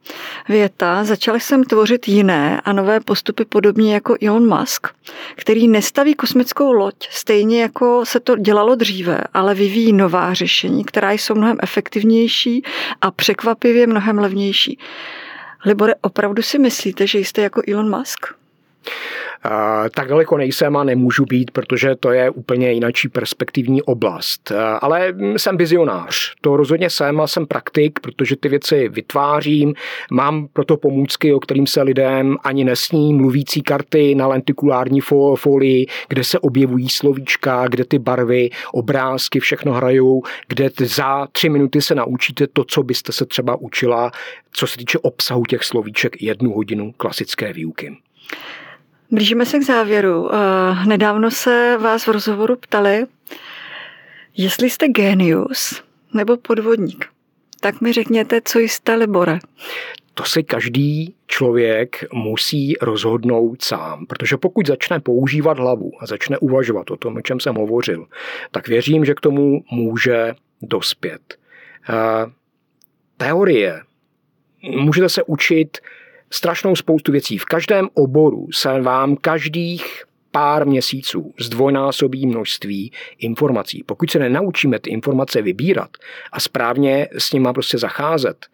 věta, 0.50 1.04
začal 1.04 1.36
jsem 1.36 1.64
tvořit 1.64 2.08
jiné 2.08 2.62
a 2.66 2.74
nové 2.74 3.00
postupy 3.00 3.46
podobně 3.46 3.94
jako 3.94 4.16
Elon 4.22 4.60
Musk, 4.60 4.88
který 5.36 5.68
nestaví 5.68 6.14
kosmickou 6.14 6.72
loď 6.72 6.96
stejně 7.10 7.62
jako 7.62 8.06
se 8.06 8.20
to 8.20 8.36
dělalo 8.36 8.76
dříve, 8.76 9.22
ale 9.34 9.56
vyvíjí 9.56 9.94
nová 9.94 10.34
řešení, 10.34 10.86
která 10.86 11.12
jsou 11.12 11.36
mnohem 11.36 11.58
efektivnější 11.64 12.64
a 13.02 13.12
překvapivě 13.12 13.88
mnohem 13.88 14.20
levnější. 14.20 14.80
Libore, 15.66 15.94
opravdu 16.02 16.42
si 16.42 16.60
myslíte, 16.60 17.08
že 17.08 17.20
jste 17.20 17.42
jako 17.42 17.62
Elon 17.68 17.98
Musk? 17.98 18.20
Tak 19.96 20.08
daleko 20.08 20.38
nejsem 20.38 20.78
a 20.78 20.84
nemůžu 20.84 21.26
být, 21.26 21.52
protože 21.52 21.96
to 21.96 22.12
je 22.12 22.30
úplně 22.30 22.72
jinačí 22.72 23.10
perspektivní 23.10 23.82
oblast. 23.82 24.52
Ale 24.82 25.14
jsem 25.38 25.58
vizionář. 25.58 26.34
To 26.42 26.58
rozhodně 26.58 26.90
jsem 26.90 27.22
a 27.22 27.28
jsem 27.28 27.48
praktik, 27.48 28.00
protože 28.00 28.36
ty 28.36 28.50
věci 28.50 28.90
vytvářím. 28.90 29.74
Mám 30.12 30.48
proto 30.54 30.78
pomůcky, 30.78 31.34
o 31.34 31.40
kterým 31.40 31.68
se 31.68 31.82
lidem 31.82 32.38
ani 32.44 32.64
nesní, 32.64 33.14
mluvící 33.14 33.62
karty 33.62 34.16
na 34.16 34.28
lentikulární 34.28 35.02
folii, 35.36 35.86
kde 36.10 36.24
se 36.24 36.40
objevují 36.40 36.90
slovíčka, 36.90 37.68
kde 37.68 37.86
ty 37.86 38.00
barvy, 38.00 38.50
obrázky, 38.74 39.40
všechno 39.40 39.74
hrajou, 39.74 40.24
kde 40.48 40.70
za 40.80 41.28
tři 41.32 41.50
minuty 41.50 41.82
se 41.82 41.96
naučíte 41.96 42.48
to, 42.48 42.64
co 42.64 42.84
byste 42.84 43.12
se 43.12 43.26
třeba 43.26 43.56
učila, 43.56 44.12
co 44.52 44.68
se 44.68 44.78
týče 44.78 45.00
obsahu 45.00 45.44
těch 45.44 45.64
slovíček 45.64 46.22
jednu 46.22 46.54
hodinu 46.54 46.92
klasické 46.92 47.54
výuky. 47.54 47.98
Blížíme 49.16 49.46
se 49.46 49.60
k 49.60 49.64
závěru. 49.64 50.30
Eh, 50.34 50.86
nedávno 50.88 51.32
se 51.32 51.78
vás 51.82 52.08
v 52.08 52.12
rozhovoru 52.12 52.56
ptali, 52.56 53.06
jestli 54.38 54.70
jste 54.70 54.88
genius 54.88 55.84
nebo 56.14 56.38
podvodník. 56.38 57.06
Tak 57.60 57.82
mi 57.82 57.94
řekněte, 57.94 58.42
co 58.46 58.60
jste, 58.60 58.96
Libore. 58.96 59.40
To 60.14 60.24
si 60.24 60.44
každý 60.44 61.16
člověk 61.28 62.06
musí 62.14 62.74
rozhodnout 62.82 63.62
sám, 63.62 64.06
protože 64.06 64.38
pokud 64.38 64.68
začne 64.68 65.00
používat 65.00 65.60
hlavu 65.60 65.92
a 66.00 66.06
začne 66.06 66.38
uvažovat 66.38 66.92
o 66.92 66.98
tom, 66.98 67.16
o 67.16 67.22
čem 67.22 67.40
jsem 67.40 67.56
hovořil, 67.56 68.06
tak 68.52 68.68
věřím, 68.68 69.06
že 69.06 69.14
k 69.14 69.22
tomu 69.22 69.64
může 69.72 70.34
dospět. 70.62 71.38
Eh, 71.90 72.26
teorie. 73.18 73.82
Můžete 74.62 75.10
se 75.10 75.24
učit 75.24 75.78
strašnou 76.32 76.76
spoustu 76.76 77.12
věcí. 77.12 77.38
V 77.38 77.46
každém 77.46 77.90
oboru 77.94 78.48
se 78.54 78.82
vám 78.82 79.16
každých 79.16 80.04
pár 80.36 80.68
měsíců 80.68 81.34
zdvojnásobí 81.40 82.28
množství 82.28 82.92
informací. 83.20 83.84
Pokud 83.86 84.12
se 84.12 84.20
nenaučíme 84.20 84.80
ty 84.80 84.90
informace 84.90 85.42
vybírat 85.42 85.90
a 86.32 86.40
správně 86.40 87.08
s 87.18 87.32
nimi 87.34 87.50
prostě 87.54 87.78
zacházet, 87.78 88.46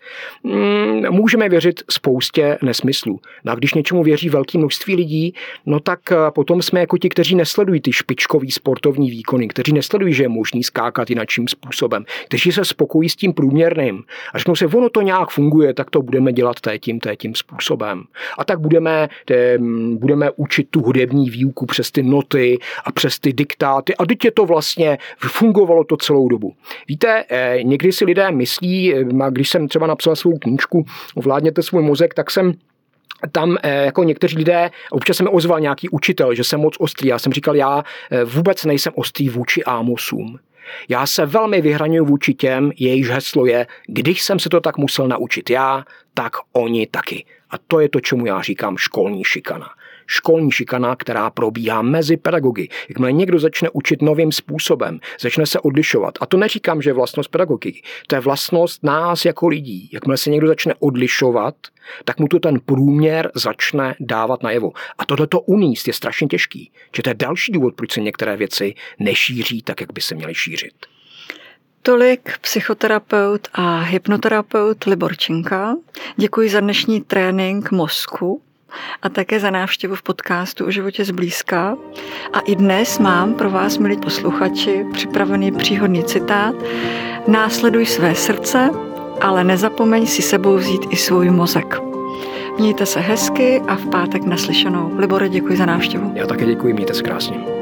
mm, 0.44 1.10
můžeme 1.10 1.50
věřit 1.50 1.84
spoustě 1.90 2.58
nesmyslů. 2.62 3.20
No 3.44 3.52
a 3.52 3.56
když 3.56 3.74
něčemu 3.74 4.04
věří 4.04 4.30
velké 4.30 4.58
množství 4.58 4.96
lidí, 4.96 5.34
no 5.66 5.80
tak 5.80 6.12
eh, 6.12 6.16
potom 6.36 6.62
jsme 6.62 6.80
jako 6.80 6.98
ti, 6.98 7.10
kteří 7.10 7.36
nesledují 7.36 7.82
ty 7.82 7.94
špičkový 7.94 8.52
sportovní 8.52 9.12
výkony, 9.12 9.48
kteří 9.48 9.74
nesledují, 9.74 10.14
že 10.14 10.24
je 10.24 10.30
možný 10.30 10.64
skákat 10.64 11.10
jinakým 11.10 11.48
způsobem, 11.48 12.06
kteří 12.26 12.52
se 12.52 12.66
spokojí 12.66 13.10
s 13.10 13.16
tím 13.16 13.34
průměrným 13.34 14.04
a 14.34 14.38
řeknou 14.38 14.56
si, 14.56 14.66
ono 14.66 14.90
to 14.90 15.02
nějak 15.02 15.30
funguje, 15.30 15.74
tak 15.74 15.90
to 15.90 16.02
budeme 16.02 16.34
dělat 16.34 16.56
tím, 16.80 17.00
tím 17.16 17.36
způsobem. 17.36 18.04
A 18.38 18.46
tak 18.46 18.60
budeme, 18.60 19.10
budeme 19.94 20.32
učit 20.36 20.68
tu 20.70 20.82
hudební 20.82 21.30
výuku 21.30 21.71
přes 21.72 21.92
ty 21.92 22.04
noty 22.04 22.58
a 22.86 22.92
přes 22.92 23.20
ty 23.20 23.34
diktáty 23.34 23.96
a 23.96 24.06
teď 24.06 24.26
je 24.26 24.32
to 24.32 24.46
vlastně, 24.46 24.98
fungovalo 25.18 25.84
to 25.84 25.98
celou 25.98 26.28
dobu. 26.28 26.54
Víte, 26.88 27.24
eh, 27.30 27.60
někdy 27.64 27.92
si 27.92 28.06
lidé 28.06 28.32
myslí, 28.32 28.96
eh, 28.96 29.04
když 29.30 29.50
jsem 29.50 29.68
třeba 29.68 29.88
napsal 29.88 30.16
svou 30.16 30.38
knížku 30.38 30.86
Vládněte 31.16 31.64
svůj 31.64 31.84
mozek, 31.84 32.14
tak 32.14 32.32
jsem 32.32 32.54
tam 33.32 33.58
eh, 33.64 33.86
jako 33.86 34.04
někteří 34.04 34.38
lidé, 34.38 34.72
občas 34.92 35.18
se 35.18 35.24
mi 35.24 35.30
ozval 35.30 35.60
nějaký 35.60 35.90
učitel, 35.90 36.36
že 36.36 36.44
jsem 36.44 36.60
moc 36.60 36.76
ostrý. 36.80 37.08
Já 37.10 37.20
jsem 37.20 37.34
říkal, 37.34 37.56
já 37.56 37.84
vůbec 38.26 38.66
nejsem 38.66 38.94
ostrý 38.96 39.30
vůči 39.30 39.64
Ámosům. 39.64 40.40
Já 40.90 41.08
se 41.08 41.26
velmi 41.26 41.62
vyhraňuji 41.62 42.10
vůči 42.10 42.34
těm, 42.34 42.72
jejichž 42.76 43.10
heslo 43.10 43.46
je, 43.46 43.68
když 43.88 44.22
jsem 44.22 44.40
se 44.40 44.50
to 44.50 44.62
tak 44.62 44.78
musel 44.78 45.08
naučit 45.08 45.50
já, 45.50 45.84
tak 46.14 46.32
oni 46.54 46.88
taky. 46.88 47.26
A 47.50 47.58
to 47.68 47.80
je 47.80 47.90
to, 47.90 48.00
čemu 48.00 48.26
já 48.26 48.42
říkám 48.42 48.78
školní 48.78 49.24
šikana. 49.24 49.70
Školní 50.12 50.52
šikana, 50.52 50.96
která 50.96 51.30
probíhá 51.30 51.82
mezi 51.82 52.18
pedagogy. 52.18 52.68
Jakmile 52.90 53.12
někdo 53.12 53.40
začne 53.40 53.70
učit 53.70 54.02
novým 54.02 54.32
způsobem, 54.32 55.00
začne 55.20 55.46
se 55.46 55.60
odlišovat. 55.60 56.18
A 56.22 56.26
to 56.26 56.38
neříkám, 56.38 56.82
že 56.82 56.90
je 56.90 56.94
vlastnost 56.94 57.32
pedagogiky. 57.32 57.84
To 58.08 58.16
je 58.16 58.22
vlastnost 58.22 58.84
nás 58.84 59.26
jako 59.26 59.48
lidí. 59.48 59.90
Jakmile 59.94 60.18
se 60.18 60.30
někdo 60.30 60.48
začne 60.48 60.74
odlišovat, 60.80 61.56
tak 62.06 62.20
mu 62.20 62.28
to 62.28 62.40
ten 62.40 62.60
průměr 62.60 63.32
začne 63.36 63.96
dávat 64.00 64.44
najevo. 64.44 64.72
A 64.98 65.06
tohleto 65.06 65.42
uníst 65.42 65.88
je 65.88 65.94
strašně 65.94 66.28
těžký. 66.28 66.72
Že 66.96 67.04
to 67.04 67.10
je 67.10 67.14
další 67.14 67.52
důvod, 67.52 67.76
proč 67.76 67.92
se 67.92 68.02
některé 68.02 68.38
věci 68.38 68.74
nešíří 69.00 69.62
tak, 69.62 69.82
jak 69.82 69.94
by 69.94 70.02
se 70.02 70.16
měly 70.16 70.36
šířit. 70.36 70.74
Tolik 71.84 72.38
psychoterapeut 72.42 73.48
a 73.54 73.80
hypnoterapeut 73.80 74.84
Liborčinka. 74.84 75.76
Děkuji 76.18 76.50
za 76.50 76.60
dnešní 76.60 77.02
trénink 77.02 77.72
mozku 77.72 78.42
a 79.02 79.10
také 79.10 79.40
za 79.40 79.50
návštěvu 79.50 79.96
v 79.96 80.02
podcastu 80.02 80.66
o 80.66 80.72
životě 80.72 81.06
zblízka. 81.06 81.78
A 82.34 82.40
i 82.40 82.56
dnes 82.56 83.00
mám 83.00 83.34
pro 83.34 83.50
vás, 83.50 83.78
milí 83.78 83.98
posluchači, 83.98 84.86
připravený 84.94 85.52
příhodný 85.52 86.04
citát. 86.04 86.56
Následuj 87.28 87.86
své 87.86 88.16
srdce, 88.16 88.70
ale 89.22 89.44
nezapomeň 89.44 90.08
si 90.08 90.22
sebou 90.22 90.56
vzít 90.56 90.82
i 90.90 90.96
svůj 90.96 91.30
mozek. 91.30 91.80
Mějte 92.60 92.86
se 92.86 93.00
hezky 93.00 93.62
a 93.68 93.76
v 93.76 93.90
pátek 93.90 94.24
naslyšenou. 94.24 94.92
Libore, 94.98 95.30
děkuji 95.30 95.58
za 95.58 95.66
návštěvu. 95.66 96.12
Já 96.16 96.28
také 96.28 96.46
děkuji, 96.46 96.74
mějte 96.74 96.94
se 96.94 97.04
krásně. 97.04 97.61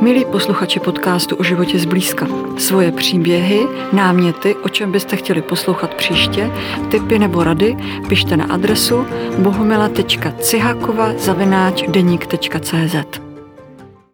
Milí 0.00 0.24
posluchači 0.24 0.80
podcastu 0.80 1.36
o 1.36 1.42
životě 1.42 1.78
zblízka, 1.78 2.26
svoje 2.58 2.92
příběhy, 2.92 3.66
náměty, 3.92 4.54
o 4.54 4.68
čem 4.68 4.92
byste 4.92 5.16
chtěli 5.16 5.42
poslouchat 5.42 5.94
příště, 5.94 6.50
tipy 6.90 7.18
nebo 7.18 7.44
rady, 7.44 7.76
pište 8.08 8.36
na 8.36 8.44
adresu 8.44 9.06
bohumila.cihakova 9.38 11.12
zavináč 11.18 11.84
deník.cz. 11.88 13.23